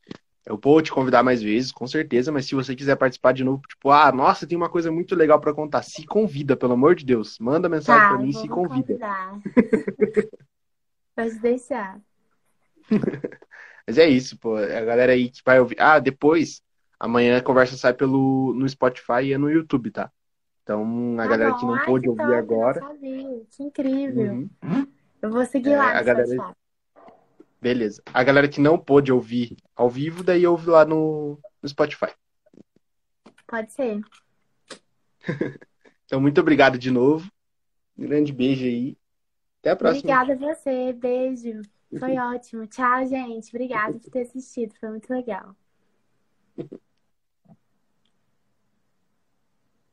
eu 0.47 0.59
vou 0.63 0.81
te 0.83 0.93
convidar 0.93 1.23
mais 1.23 1.43
vezes, 1.43 1.73
com 1.73 1.87
certeza, 1.87 2.33
mas 2.33 2.47
se 2.47 2.55
você 2.55 2.75
quiser 2.75 2.97
participar 2.97 3.33
de 3.33 3.45
novo, 3.45 3.63
tipo, 3.69 3.91
ah, 3.91 4.11
nossa, 4.13 4.47
tem 4.47 4.57
uma 4.57 4.69
coisa 4.69 4.91
muito 4.91 5.15
legal 5.15 5.41
pra 5.41 5.55
contar, 5.55 5.83
se 5.83 6.07
convida, 6.07 6.57
pelo 6.57 6.73
amor 6.73 6.95
de 6.95 7.05
Deus. 7.05 7.39
Manda 7.39 7.69
mensagem 7.69 8.03
Tá, 8.03 8.09
pra 8.09 8.19
mim 8.19 8.31
e 8.31 8.35
se 8.35 8.49
convida. 8.49 8.99
Pode 11.15 11.39
deixar. 11.41 12.01
Mas 13.87 13.99
é 13.99 14.09
isso, 14.09 14.39
pô. 14.39 14.57
A 14.57 14.85
galera 14.85 15.13
aí 15.13 15.31
que 15.31 15.43
vai 15.45 15.61
ouvir. 15.61 15.77
Ah, 15.79 15.99
depois, 15.99 16.63
amanhã 16.99 17.39
a 17.39 17.43
conversa 17.43 17.77
sai 17.77 17.93
pelo 17.93 18.55
no 18.55 18.69
Spotify 18.69 19.25
e 19.25 19.33
é 19.33 19.39
no 19.39 19.51
YouTube, 19.51 19.91
tá? 19.91 20.11
Então, 20.63 21.15
a 21.15 21.23
Tá 21.23 21.29
galera 21.29 21.55
que 21.55 21.67
não 21.67 21.79
pôde 21.81 22.09
ouvir 22.09 22.35
agora. 22.35 22.81
Que 23.51 23.63
incrível. 23.63 24.49
Uhum. 24.63 24.87
Eu 25.23 25.31
vou 25.31 25.45
seguir 25.47 25.73
É, 25.73 25.77
lá 25.79 25.99
a 25.99 26.03
galera- 26.03 26.27
Spotify. 26.27 26.55
Beleza. 27.61 28.03
A 28.13 28.25
galera 28.25 28.49
que 28.49 28.61
não 28.61 28.79
pôde 28.79 29.13
ouvir 29.13 29.57
ao 29.77 29.91
vivo, 29.91 30.23
daí 30.25 30.47
ouve 30.47 30.71
lá 30.71 30.85
no, 30.85 31.39
no 31.63 31.69
Spotify. 31.69 32.13
Pode 33.47 33.73
ser. 33.73 34.01
Então, 36.07 36.21
muito 36.21 36.41
obrigado 36.41 36.77
de 36.77 36.91
novo. 36.91 37.31
Um 37.97 38.05
grande 38.05 38.33
beijo 38.33 38.65
aí. 38.65 38.97
Até 39.61 39.71
a 39.71 39.77
próxima. 39.77 40.13
Obrigada 40.13 40.33
a 40.33 40.55
você. 40.55 40.93
Beijo. 40.93 41.63
Foi 42.01 42.19
ótimo. 42.19 42.67
Tchau, 42.67 43.07
gente. 43.07 43.49
Obrigada 43.51 43.97
por 43.97 44.11
ter 44.11 44.23
assistido. 44.23 44.75
Foi 44.81 44.89
muito 44.89 45.09
legal. 45.09 45.55